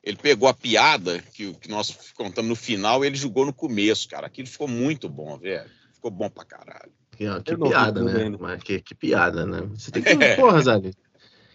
ele 0.09 0.17
pegou 0.17 0.49
a 0.49 0.55
piada 0.55 1.21
que, 1.35 1.53
que 1.53 1.69
nós 1.69 1.95
contamos 2.17 2.49
no 2.49 2.57
final 2.57 3.05
e 3.05 3.07
ele 3.07 3.17
jogou 3.17 3.45
no 3.45 3.53
começo, 3.53 4.09
cara. 4.09 4.27
Aquilo 4.27 4.49
ficou 4.49 4.67
muito 4.67 5.07
bom, 5.07 5.37
velho. 5.37 5.69
Ficou 5.93 6.11
bom 6.11 6.31
pra 6.31 6.47
caralho. 6.47 6.91
Que, 7.15 7.27
que 7.43 7.57
piada, 7.59 8.03
né? 8.03 8.37
Mas 8.41 8.63
que, 8.63 8.81
que, 8.81 8.95
piada, 8.95 9.45
né? 9.45 9.61
Você 9.75 9.91
tem 9.91 10.03
que. 10.03 10.09
É. 10.25 10.35
Porra, 10.37 10.63
Zali. 10.63 10.95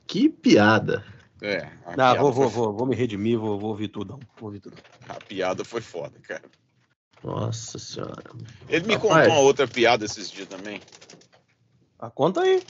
Que 0.05 0.29
piada. 0.29 1.03
É. 1.41 1.67
Não, 1.97 2.15
vou, 2.17 2.31
vou, 2.31 2.49
vou, 2.49 2.73
vou 2.73 2.85
me 2.85 2.95
redimir, 2.95 3.39
vou, 3.39 3.59
vou 3.59 3.71
ouvir 3.71 3.87
tudo. 3.87 4.19
Vou 4.37 4.49
ouvir 4.49 4.59
tudo. 4.59 4.77
A 5.09 5.15
piada 5.15 5.65
foi 5.65 5.81
foda, 5.81 6.19
cara. 6.19 6.43
Nossa 7.23 7.79
senhora. 7.79 8.21
Ele 8.69 8.85
me 8.85 8.93
Rapaz. 8.93 9.23
contou 9.23 9.33
uma 9.33 9.39
outra 9.39 9.67
piada 9.67 10.05
esses 10.05 10.29
dias 10.29 10.47
também. 10.47 10.79
Ah, 11.97 12.11
conta 12.11 12.41
aí. 12.41 12.61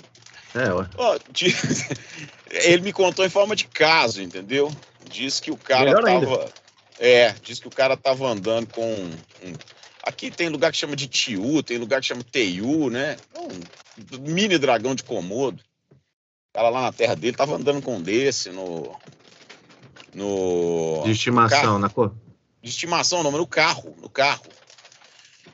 É. 0.55 0.69
Oh, 0.97 1.19
diz... 1.31 1.89
Ele 2.49 2.83
me 2.83 2.93
contou 2.93 3.25
em 3.25 3.29
forma 3.29 3.55
de 3.55 3.65
caso, 3.65 4.21
entendeu? 4.21 4.71
Diz 5.09 5.39
que 5.39 5.49
o 5.49 5.57
cara 5.57 5.85
Melhor 5.85 6.03
tava. 6.03 6.39
Ainda. 6.39 6.53
É, 6.99 7.35
diz 7.41 7.59
que 7.59 7.67
o 7.67 7.71
cara 7.71 7.97
tava 7.97 8.27
andando 8.27 8.67
com 8.67 8.93
um... 8.93 9.53
Aqui 10.03 10.29
tem 10.29 10.49
lugar 10.49 10.71
que 10.71 10.77
chama 10.77 10.95
de 10.95 11.07
Tiu, 11.07 11.63
tem 11.63 11.77
lugar 11.77 12.01
que 12.01 12.07
chama 12.07 12.23
Teiu, 12.23 12.89
né? 12.89 13.17
Um 13.35 14.19
mini 14.19 14.57
dragão 14.57 14.93
de 14.93 15.03
Komodo. 15.03 15.63
O 15.91 16.53
cara 16.53 16.69
lá 16.69 16.81
na 16.83 16.91
terra 16.91 17.15
dele 17.15 17.37
tava 17.37 17.55
andando 17.55 17.81
com 17.81 17.95
um 17.95 18.01
desse 18.01 18.49
no. 18.49 18.95
No. 20.13 21.01
De 21.05 21.11
estimação, 21.11 21.79
na 21.79 21.89
cor? 21.89 22.13
de 22.63 22.69
estimação, 22.69 23.21
não, 23.21 23.29
mas 23.29 23.41
no 23.41 23.47
carro, 23.47 23.93
no 24.01 24.09
carro. 24.09 24.45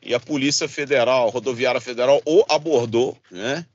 E 0.02 0.14
a 0.14 0.20
Polícia 0.20 0.70
Federal, 0.70 1.30
Rodoviária 1.30 1.82
Federal, 1.82 2.22
o 2.24 2.46
abordou, 2.48 3.18
né? 3.32 3.66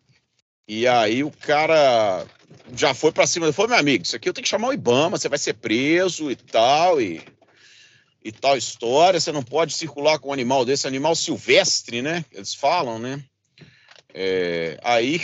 E 0.67 0.87
aí 0.87 1.23
o 1.23 1.31
cara 1.31 2.27
já 2.75 2.95
foi 2.95 3.13
para 3.13 3.27
cima. 3.27 3.53
Falou, 3.53 3.71
meu 3.71 3.79
amigo, 3.79 4.05
isso 4.05 4.17
aqui 4.17 4.29
eu 4.29 4.33
tenho 4.33 4.45
que 4.45 4.49
chamar 4.49 4.69
o 4.69 4.73
Ibama, 4.73 5.19
você 5.19 5.29
vai 5.29 5.39
ser 5.39 5.55
preso 5.55 6.31
e 6.31 6.37
tal, 6.37 7.01
e, 7.01 7.23
e 8.25 8.33
tal 8.33 8.57
história. 8.57 9.21
Você 9.21 9.31
não 9.31 9.43
pode 9.43 9.75
circular 9.75 10.19
com 10.19 10.31
um 10.31 10.33
animal 10.33 10.65
desse, 10.65 10.87
animal 10.87 11.15
silvestre, 11.15 12.01
né? 12.01 12.25
Eles 12.33 12.55
falam, 12.55 12.99
né? 12.99 13.23
É, 14.15 14.79
aí, 14.83 15.21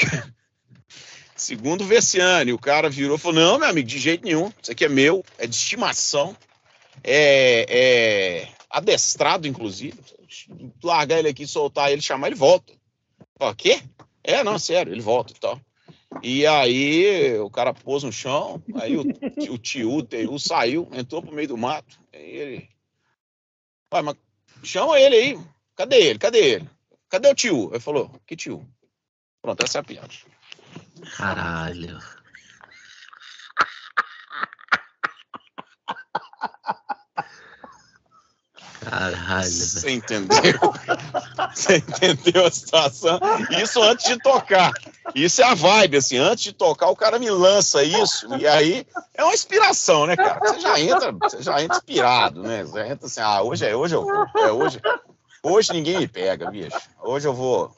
segundo 1.35 1.83
o 1.83 1.87
Vessiani, 1.87 2.53
o 2.53 2.59
cara 2.59 2.91
virou 2.91 3.17
e 3.17 3.21
falou: 3.21 3.41
Não, 3.41 3.59
meu 3.59 3.69
amigo, 3.69 3.89
de 3.89 3.99
jeito 3.99 4.25
nenhum, 4.25 4.53
isso 4.61 4.73
aqui 4.73 4.85
é 4.85 4.89
meu, 4.89 5.25
é 5.39 5.47
de 5.47 5.55
estimação 5.55 6.37
é, 7.03 7.67
é, 7.69 8.49
adestrado, 8.69 9.49
inclusive. 9.49 9.99
Largar 10.83 11.19
ele 11.19 11.29
aqui, 11.29 11.47
soltar 11.47 11.91
ele, 11.91 12.03
chamar, 12.03 12.29
ele 12.29 12.37
volta. 12.37 12.73
O 13.39 13.55
quê? 13.55 13.81
É, 14.23 14.45
não, 14.45 14.59
sério, 14.59 14.93
ele 14.93 15.01
volta 15.01 15.33
e 15.33 15.41
tal. 15.41 15.61
E 16.23 16.47
aí 16.47 17.39
o 17.39 17.49
cara 17.49 17.73
pôs 17.73 18.03
no 18.03 18.13
chão, 18.13 18.63
aí 18.75 18.97
o, 18.97 19.03
o 19.53 19.59
tio, 19.59 20.07
o 20.29 20.39
saiu, 20.39 20.89
entrou 20.93 21.23
pro 21.23 21.35
meio 21.35 21.49
do 21.49 21.57
mato. 21.57 21.99
Aí 22.13 22.31
ele. 22.31 22.69
Ué, 23.93 24.03
mas 24.03 24.17
chama 24.63 24.99
ele 24.99 25.17
aí. 25.17 25.39
Cadê 25.77 25.97
ele? 25.97 26.19
Cadê 26.19 26.39
ele? 26.39 26.71
Cadê 27.09 27.31
o 27.31 27.35
tio? 27.35 27.71
Ele 27.71 27.81
falou, 27.81 28.11
que 28.27 28.37
tio? 28.37 28.69
Pronto, 29.41 29.65
essa 29.65 29.79
é 29.79 29.81
a 29.81 29.85
piada. 29.85 30.15
Caralho. 31.17 31.99
Caralho. 38.81 39.45
Você 39.45 39.91
entendeu? 39.91 40.39
Você 41.55 41.77
entendeu 41.77 42.47
a 42.47 42.51
situação? 42.51 43.21
Isso 43.63 43.83
antes 43.83 44.07
de 44.07 44.19
tocar. 44.19 44.73
Isso 45.15 45.43
é 45.43 45.45
a 45.45 45.55
vibe, 45.55 45.99
assim. 45.99 46.17
Antes 46.17 46.45
de 46.45 46.53
tocar, 46.53 46.89
o 46.89 46.97
cara 46.97 47.19
me 47.19 47.31
lança 47.31 47.83
isso. 47.83 48.27
E 48.37 48.47
aí 48.47 48.87
é 49.15 49.23
uma 49.23 49.35
inspiração, 49.35 50.07
né, 50.07 50.17
cara? 50.17 50.39
Você 50.41 50.61
já 50.61 50.81
entra, 50.81 51.13
você 51.13 51.43
já 51.43 51.63
entra 51.63 51.77
inspirado, 51.77 52.43
né? 52.43 52.65
Você 52.65 52.81
entra 52.81 53.07
assim, 53.07 53.21
ah, 53.21 53.43
hoje 53.43 53.67
é 53.67 53.77
hoje 53.77 53.95
eu 53.95 54.03
vou. 54.03 54.27
É 54.39 54.51
hoje. 54.51 54.81
Hoje 55.43 55.73
ninguém 55.73 55.99
me 55.99 56.09
pega, 56.09 56.51
bicho. 56.51 56.79
Hoje 57.03 57.29
eu 57.29 57.35
vou. 57.35 57.75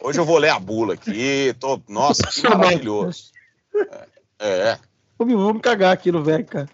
Hoje 0.00 0.18
eu 0.18 0.24
vou 0.24 0.38
ler 0.38 0.50
a 0.50 0.58
bula 0.58 0.94
aqui. 0.94 1.54
Tô, 1.60 1.80
nossa, 1.88 2.22
que 2.26 2.42
maravilhoso. 2.42 3.32
É. 4.38 4.70
é. 4.70 4.78
Vamos 5.18 5.60
cagar 5.60 5.92
aqui 5.92 6.10
no 6.10 6.22
velho, 6.22 6.44
cara. 6.46 6.68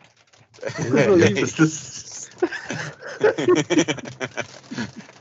É. 0.62 2.02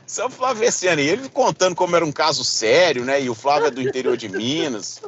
São 0.06 0.28
Flávio 0.28 0.64
Essiani, 0.64 1.02
ele 1.02 1.28
contando 1.28 1.74
como 1.74 1.96
era 1.96 2.04
um 2.04 2.12
caso 2.12 2.44
sério, 2.44 3.04
né? 3.04 3.22
E 3.22 3.30
o 3.30 3.34
Flávio 3.34 3.68
é 3.68 3.70
do 3.70 3.80
interior 3.80 4.16
de 4.16 4.28
Minas, 4.28 5.00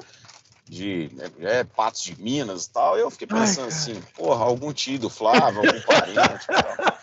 de 0.67 1.11
é, 1.41 1.59
é 1.59 1.65
Patos 1.65 2.03
de 2.03 2.21
Minas 2.21 2.65
e 2.65 2.71
tal. 2.71 2.97
Eu 2.97 3.11
fiquei 3.11 3.27
pensando 3.27 3.65
Ai, 3.65 3.69
assim, 3.69 4.03
porra, 4.17 4.45
algum 4.45 4.73
tio 4.73 4.99
do 4.99 5.11
Flávio, 5.11 5.61
algum 5.61 5.81
parente. 5.83 6.47
Tal. 6.47 6.95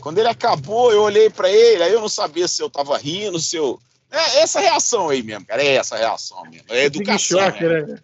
Quando 0.00 0.18
ele 0.18 0.28
acabou, 0.28 0.92
eu 0.92 1.02
olhei 1.02 1.30
para 1.30 1.50
ele, 1.50 1.82
aí 1.82 1.92
eu 1.92 2.00
não 2.00 2.08
sabia 2.08 2.48
se 2.48 2.62
eu 2.62 2.70
tava 2.70 2.96
rindo, 2.98 3.38
se 3.38 3.56
eu. 3.56 3.80
É 4.10 4.40
essa 4.40 4.58
reação 4.58 5.08
aí 5.08 5.22
mesmo, 5.22 5.46
cara. 5.46 5.62
É 5.62 5.76
essa 5.76 5.96
reação 5.96 6.42
mesmo. 6.44 6.66
É 6.68 6.84
educação. 6.84 7.38
Choque, 7.40 7.64
né? 7.64 7.98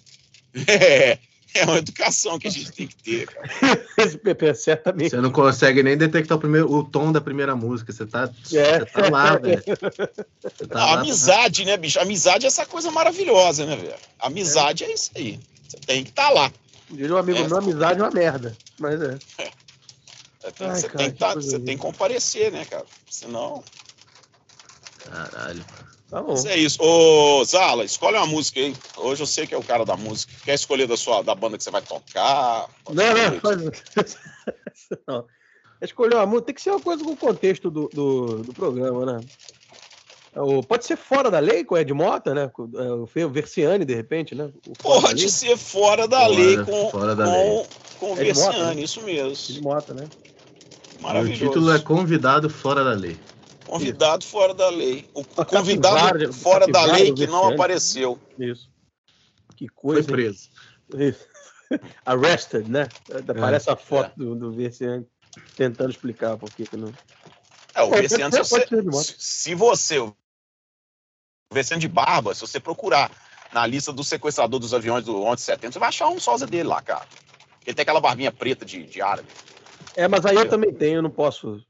É. 0.69 1.19
É 1.59 1.65
uma 1.65 1.79
educação 1.79 2.39
que 2.39 2.49
a 2.49 2.51
gente 2.51 2.73
tem 2.73 2.87
que 2.87 2.97
ter, 2.97 3.27
cara. 3.27 4.55
Certamente. 4.55 5.11
Você 5.11 5.21
não 5.21 5.31
consegue 5.31 5.83
nem 5.83 5.97
detectar 5.97 6.37
o, 6.37 6.41
primeiro, 6.41 6.73
o 6.73 6.85
tom 6.85 7.13
da 7.13 7.21
primeira 7.21 7.57
música. 7.57 7.93
Você 7.93 8.07
tá, 8.07 8.31
é. 8.53 8.81
você 8.81 8.87
tá 8.87 9.09
lá, 9.11 9.37
velho. 9.39 9.63
Tá 10.69 10.85
lá, 10.85 11.01
amizade, 11.01 11.65
tá... 11.65 11.71
né, 11.71 11.77
bicho? 11.77 12.01
Amizade 12.01 12.45
é 12.45 12.49
essa 12.49 12.67
coisa 12.67 12.91
maravilhosa, 12.91 13.65
né, 13.65 13.77
velho? 13.77 13.95
Amizade 14.19 14.85
é. 14.85 14.89
é. 14.89 14.95
isso 14.95 15.11
aí. 15.17 15.41
Você 15.67 15.77
tem 15.79 16.05
que 16.05 16.11
estar 16.11 16.29
tá 16.29 16.31
lá. 16.31 16.53
Diria 16.91 17.15
um 17.15 17.19
amigo 17.19 17.39
é. 17.39 17.49
meu, 17.49 17.59
amizade 17.59 18.01
é 18.01 18.03
uma 18.03 18.11
merda. 18.11 18.57
Mas 18.79 19.01
é. 19.03 19.19
é. 19.39 19.51
Ai, 20.61 20.77
você, 20.77 20.87
cara, 20.87 20.99
tem 20.99 21.11
que 21.11 21.19
tá, 21.19 21.35
você 21.35 21.59
tem 21.59 21.77
que 21.77 21.83
comparecer, 21.83 22.53
né, 22.53 22.65
cara? 22.65 22.87
Senão. 23.11 23.65
Caralho. 24.99 25.65
Tá 26.11 26.23
bom. 26.23 26.35
é 26.47 26.57
isso. 26.57 26.81
Ô, 26.81 27.43
Zala, 27.45 27.85
escolhe 27.85 28.17
uma 28.17 28.27
música 28.27 28.61
aí. 28.61 28.75
Hoje 28.97 29.23
eu 29.23 29.27
sei 29.27 29.47
que 29.47 29.55
é 29.55 29.59
o 29.59 29.63
cara 29.63 29.85
da 29.85 29.97
música. 29.97 30.33
Quer 30.45 30.55
escolher 30.55 30.87
da 30.87 30.97
sua 30.97 31.23
da 31.23 31.35
banda 31.35 31.59
que 31.59 31.65
você 31.65 31.71
vai 31.71 31.83
tocar? 31.83 32.69
Não, 32.89 33.15
não, 33.15 33.41
faz... 33.41 34.17
não. 35.07 35.25
Escolher 35.83 36.15
uma 36.15 36.27
música 36.27 36.47
tem 36.47 36.55
que 36.55 36.63
ser 36.63 36.71
uma 36.71 36.81
coisa 36.81 37.05
com 37.05 37.11
o 37.11 37.17
contexto 37.17 37.71
do, 37.71 37.89
do, 37.93 38.43
do 38.45 38.53
programa, 38.53 39.05
né? 39.05 39.21
Pode 40.69 40.85
ser 40.85 40.97
fora 40.97 41.31
da 41.31 41.39
lei 41.39 41.65
com 41.65 41.75
o 41.75 41.79
Ed 41.79 41.93
Mota, 41.95 42.35
né? 42.35 42.51
É, 43.17 43.25
o 43.25 43.31
Versiani, 43.31 43.85
de 43.85 43.95
repente, 43.95 44.35
né? 44.35 44.51
Pode 44.83 45.31
ser 45.31 45.57
fora 45.57 46.07
da 46.07 46.21
fora, 46.21 46.35
lei 46.35 46.57
com, 46.59 46.91
fora 46.91 47.17
da 47.17 47.25
com, 47.25 47.31
lei. 47.33 47.67
com 47.99 48.13
o 48.13 48.15
Versiani, 48.15 48.77
né? 48.77 48.83
isso 48.83 49.01
mesmo. 49.03 49.57
Ed 49.57 49.63
Mota, 49.63 49.95
né? 49.95 50.07
Maravilhoso. 51.01 51.45
O 51.45 51.49
título 51.49 51.73
é 51.73 51.79
Convidado 51.79 52.51
Fora 52.51 52.85
da 52.85 52.93
Lei. 52.93 53.19
Convidado 53.67 54.25
fora 54.25 54.55
da 54.55 54.69
lei. 54.69 55.09
O 55.15 55.21
A 55.37 55.45
convidado 55.45 55.97
capivara- 55.97 56.33
fora 56.33 56.67
da 56.67 56.85
lei 56.85 57.11
do 57.11 57.17
que 57.17 57.27
não 57.27 57.49
apareceu. 57.49 58.19
Isso. 58.39 58.71
Que 59.57 59.67
Foi 59.67 59.75
coisa. 59.75 60.01
hein? 60.01 60.07
preso. 60.17 60.51
Isso. 60.95 61.27
Arrested, 62.07 62.69
né? 62.69 62.89
Aparece 63.29 63.69
a 63.69 63.73
é. 63.73 63.77
foto 63.77 64.13
do, 64.17 64.35
do 64.37 64.53
Viciante 64.53 65.09
tentando 65.57 65.91
explicar 65.91 66.37
por 66.37 66.51
que 66.53 66.65
que 66.65 66.77
não. 66.77 66.93
É, 67.75 67.83
o 67.83 67.93
É, 67.95 68.09
se 68.09 68.17
você, 68.19 68.45
se- 69.03 69.15
se 69.19 69.55
você, 69.55 69.99
o 69.99 70.15
Veciano 71.53 71.81
de 71.81 71.89
Barba, 71.89 72.35
se 72.35 72.41
você 72.41 72.59
procurar 72.61 73.11
na 73.53 73.67
lista 73.67 73.93
do 73.93 74.03
sequestrador 74.05 74.59
dos 74.61 74.73
aviões 74.73 75.05
do 75.05 75.23
11 75.23 75.37
de 75.37 75.43
setembro, 75.43 75.73
você 75.73 75.79
vai 75.79 75.89
achar 75.89 76.09
um 76.09 76.19
sósia 76.21 76.47
dele 76.47 76.69
lá, 76.69 76.81
cara. 76.81 77.07
Ele 77.67 77.75
tem 77.75 77.83
aquela 77.83 78.01
barbinha 78.01 78.31
preta 78.33 78.65
de, 78.65 78.85
de 78.85 79.03
árabe. 79.03 79.29
É, 79.97 80.07
mas 80.07 80.25
aí 80.25 80.37
eu 80.37 80.49
também 80.49 80.73
tenho, 80.73 80.97
eu 80.97 81.03
não 81.03 81.11
posso. 81.11 81.63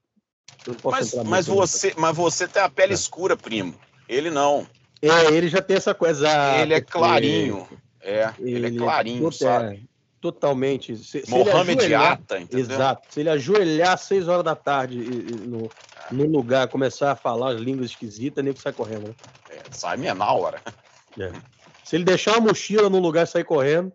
Mas, 0.84 1.14
mas, 1.24 1.46
você, 1.46 1.94
mas 1.96 2.16
você 2.16 2.48
tem 2.48 2.62
a 2.62 2.68
pele 2.68 2.94
escura, 2.94 3.36
primo. 3.36 3.74
Ele 4.08 4.30
não. 4.30 4.66
É, 5.02 5.26
ele 5.32 5.48
já 5.48 5.60
tem 5.62 5.76
essa 5.76 5.94
coisa. 5.94 6.28
ele 6.60 6.74
é 6.74 6.80
clarinho. 6.80 7.68
É, 8.00 8.32
ele, 8.38 8.66
é 8.66 8.70
clarinho, 8.78 9.22
tot- 9.24 9.34
sabe? 9.38 9.76
é, 9.76 9.80
totalmente. 10.20 10.96
Se, 10.96 11.04
se 11.04 11.34
ele 11.34 11.44
Mohamed 11.50 11.78
ajoelhar- 11.80 12.12
Atta, 12.12 12.38
entendeu? 12.38 12.60
Exato. 12.76 13.02
Se 13.12 13.20
ele 13.20 13.28
ajoelhar 13.30 13.92
às 13.92 14.00
6 14.02 14.28
horas 14.28 14.44
da 14.44 14.54
tarde 14.54 14.98
e- 14.98 15.30
e 15.30 15.32
no, 15.34 15.70
no 16.10 16.24
lugar 16.26 16.68
começar 16.68 17.12
a 17.12 17.16
falar 17.16 17.52
as 17.54 17.60
línguas 17.60 17.90
esquisitas, 17.90 18.42
nem 18.44 18.52
que 18.54 18.60
sai 18.60 18.72
correndo. 18.72 19.08
Né? 19.08 19.14
É, 19.50 19.62
sai 19.70 19.96
minha 19.96 20.14
na 20.14 20.30
hora. 20.32 20.60
Se 21.84 21.96
ele 21.96 22.04
deixar 22.04 22.32
uma 22.32 22.48
mochila 22.48 22.90
no 22.90 22.98
lugar 22.98 23.24
e 23.24 23.26
sair 23.26 23.44
correndo, 23.44 23.92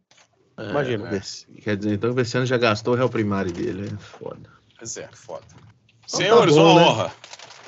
Imagina. 0.57 1.07
É, 1.07 1.11
Vec- 1.11 1.61
Quer 1.63 1.78
dizer, 1.78 1.93
então 1.93 2.11
o 2.11 2.13
Veciano 2.13 2.45
já 2.45 2.57
gastou 2.57 2.93
o 2.93 2.97
réu 2.97 3.09
primário 3.09 3.51
dele. 3.51 3.88
É 3.93 3.97
foda. 3.97 4.49
Pois 4.78 4.97
é, 4.97 5.07
foda. 5.13 5.43
Então 6.03 6.19
Senhores, 6.19 6.55
tá 6.55 6.61
bom, 6.61 6.71
uma 6.71 6.81
né? 6.81 6.87
honra. 6.87 7.13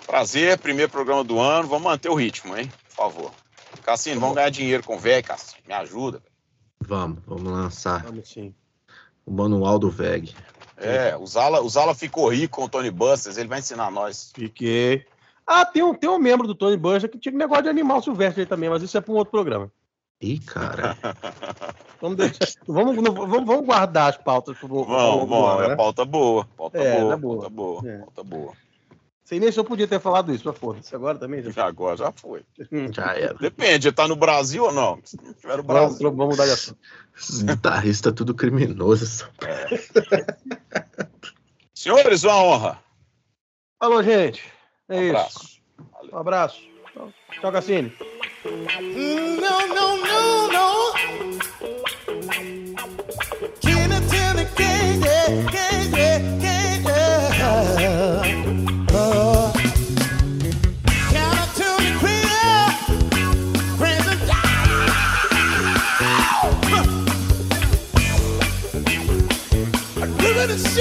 Prazer, 0.05 0.57
primeiro 0.57 0.91
programa 0.91 1.23
do 1.23 1.39
ano. 1.39 1.67
Vamos 1.67 1.83
manter 1.83 2.09
o 2.09 2.15
ritmo, 2.15 2.57
hein? 2.57 2.71
Por 2.89 2.95
favor. 2.95 3.31
Cassino, 3.83 4.19
vamos 4.19 4.35
ganhar 4.35 4.49
dinheiro 4.49 4.83
com 4.83 4.95
o 4.95 4.99
velho, 4.99 5.23
Cassino. 5.23 5.61
Me 5.67 5.73
ajuda. 5.73 6.21
Vamos, 6.79 7.19
vamos 7.25 7.51
lançar 7.51 8.03
vamos 8.03 8.29
sim. 8.29 8.53
o 9.25 9.31
manual 9.31 9.79
do 9.79 9.89
VEG. 9.89 10.35
É, 10.77 11.15
o 11.15 11.25
Zala, 11.25 11.61
o 11.61 11.69
Zala 11.69 11.95
ficou 11.95 12.27
rico 12.27 12.57
com 12.57 12.65
o 12.65 12.69
Tony 12.69 12.91
Busters, 12.91 13.37
ele 13.37 13.47
vai 13.47 13.59
ensinar 13.59 13.89
nós. 13.89 14.31
Fiquei. 14.35 15.05
Ah, 15.45 15.65
tem 15.65 15.83
um, 15.83 15.93
tem 15.93 16.09
um 16.09 16.17
membro 16.17 16.47
do 16.47 16.55
Tony 16.55 16.77
Buster 16.77 17.09
que 17.09 17.17
tinha 17.17 17.33
um 17.33 17.37
negócio 17.37 17.63
de 17.63 17.69
animal 17.69 18.01
silvestre 18.01 18.41
aí 18.41 18.47
também, 18.47 18.69
mas 18.69 18.83
isso 18.83 18.97
é 18.97 19.01
para 19.01 19.13
um 19.13 19.17
outro 19.17 19.31
programa. 19.31 19.71
Ih, 20.23 20.39
cara. 20.39 20.97
Vamos, 21.99 22.17
deixar, 22.17 22.45
vamos, 22.67 22.95
não- 22.97 23.13
vamos, 23.13 23.45
vamos 23.45 23.65
guardar 23.65 24.09
as 24.09 24.17
pautas 24.17 24.57
pro, 24.57 24.83
Vamos, 24.83 25.29
vamos, 25.29 25.67
né? 25.67 25.73
é 25.73 25.75
pauta 25.75 26.03
boa. 26.05 26.45
Pauta 26.57 26.77
É, 26.77 26.99
boa, 26.99 27.09
tá 27.11 27.17
boa. 27.17 27.35
pauta 27.41 27.49
boa, 27.55 27.89
É. 27.89 27.97
pauta 27.99 28.23
boa. 28.23 28.53
Sei 29.23 29.39
nem 29.39 29.49
se 29.51 29.57
eu 29.59 29.63
podia 29.63 29.87
ter 29.87 30.01
falado 30.01 30.33
isso, 30.33 30.43
mas 30.45 30.57
foda-se. 30.57 30.93
Agora 30.93 31.17
também. 31.17 31.41
já- 31.49 31.65
Agora 31.65 31.95
já 31.95 32.11
foi. 32.11 32.43
Já 32.91 33.15
era. 33.15 33.33
Depende, 33.35 33.89
tá 33.93 34.05
no 34.07 34.17
Brasil 34.17 34.63
ou 34.65 34.73
não? 34.73 34.99
Se 35.03 35.15
não 35.15 35.33
tiver 35.33 35.57
no 35.57 35.63
Vamos, 35.63 35.97
Brasil. 35.97 36.11
vamos 36.11 36.27
mudar 36.35 36.45
de 36.45 36.51
assunto. 36.51 36.77
Esses 37.17 37.41
guitarristas 37.41 38.13
tudo 38.13 38.33
criminoso. 38.33 39.03
essa- 39.05 39.29
Senhores, 41.73 42.23
uma 42.23 42.35
honra. 42.43 42.79
Falou, 43.79 44.03
gente. 44.03 44.43
É 44.89 44.95
Um 44.97 45.01
isso. 45.03 45.09
abraço. 45.15 45.61
Um 46.11 46.17
abraço. 46.17 46.61
Tchau, 47.39 47.51
Cassini. 47.51 47.93
No, 48.45 48.51
no, 48.51 49.97
no, 49.97 50.02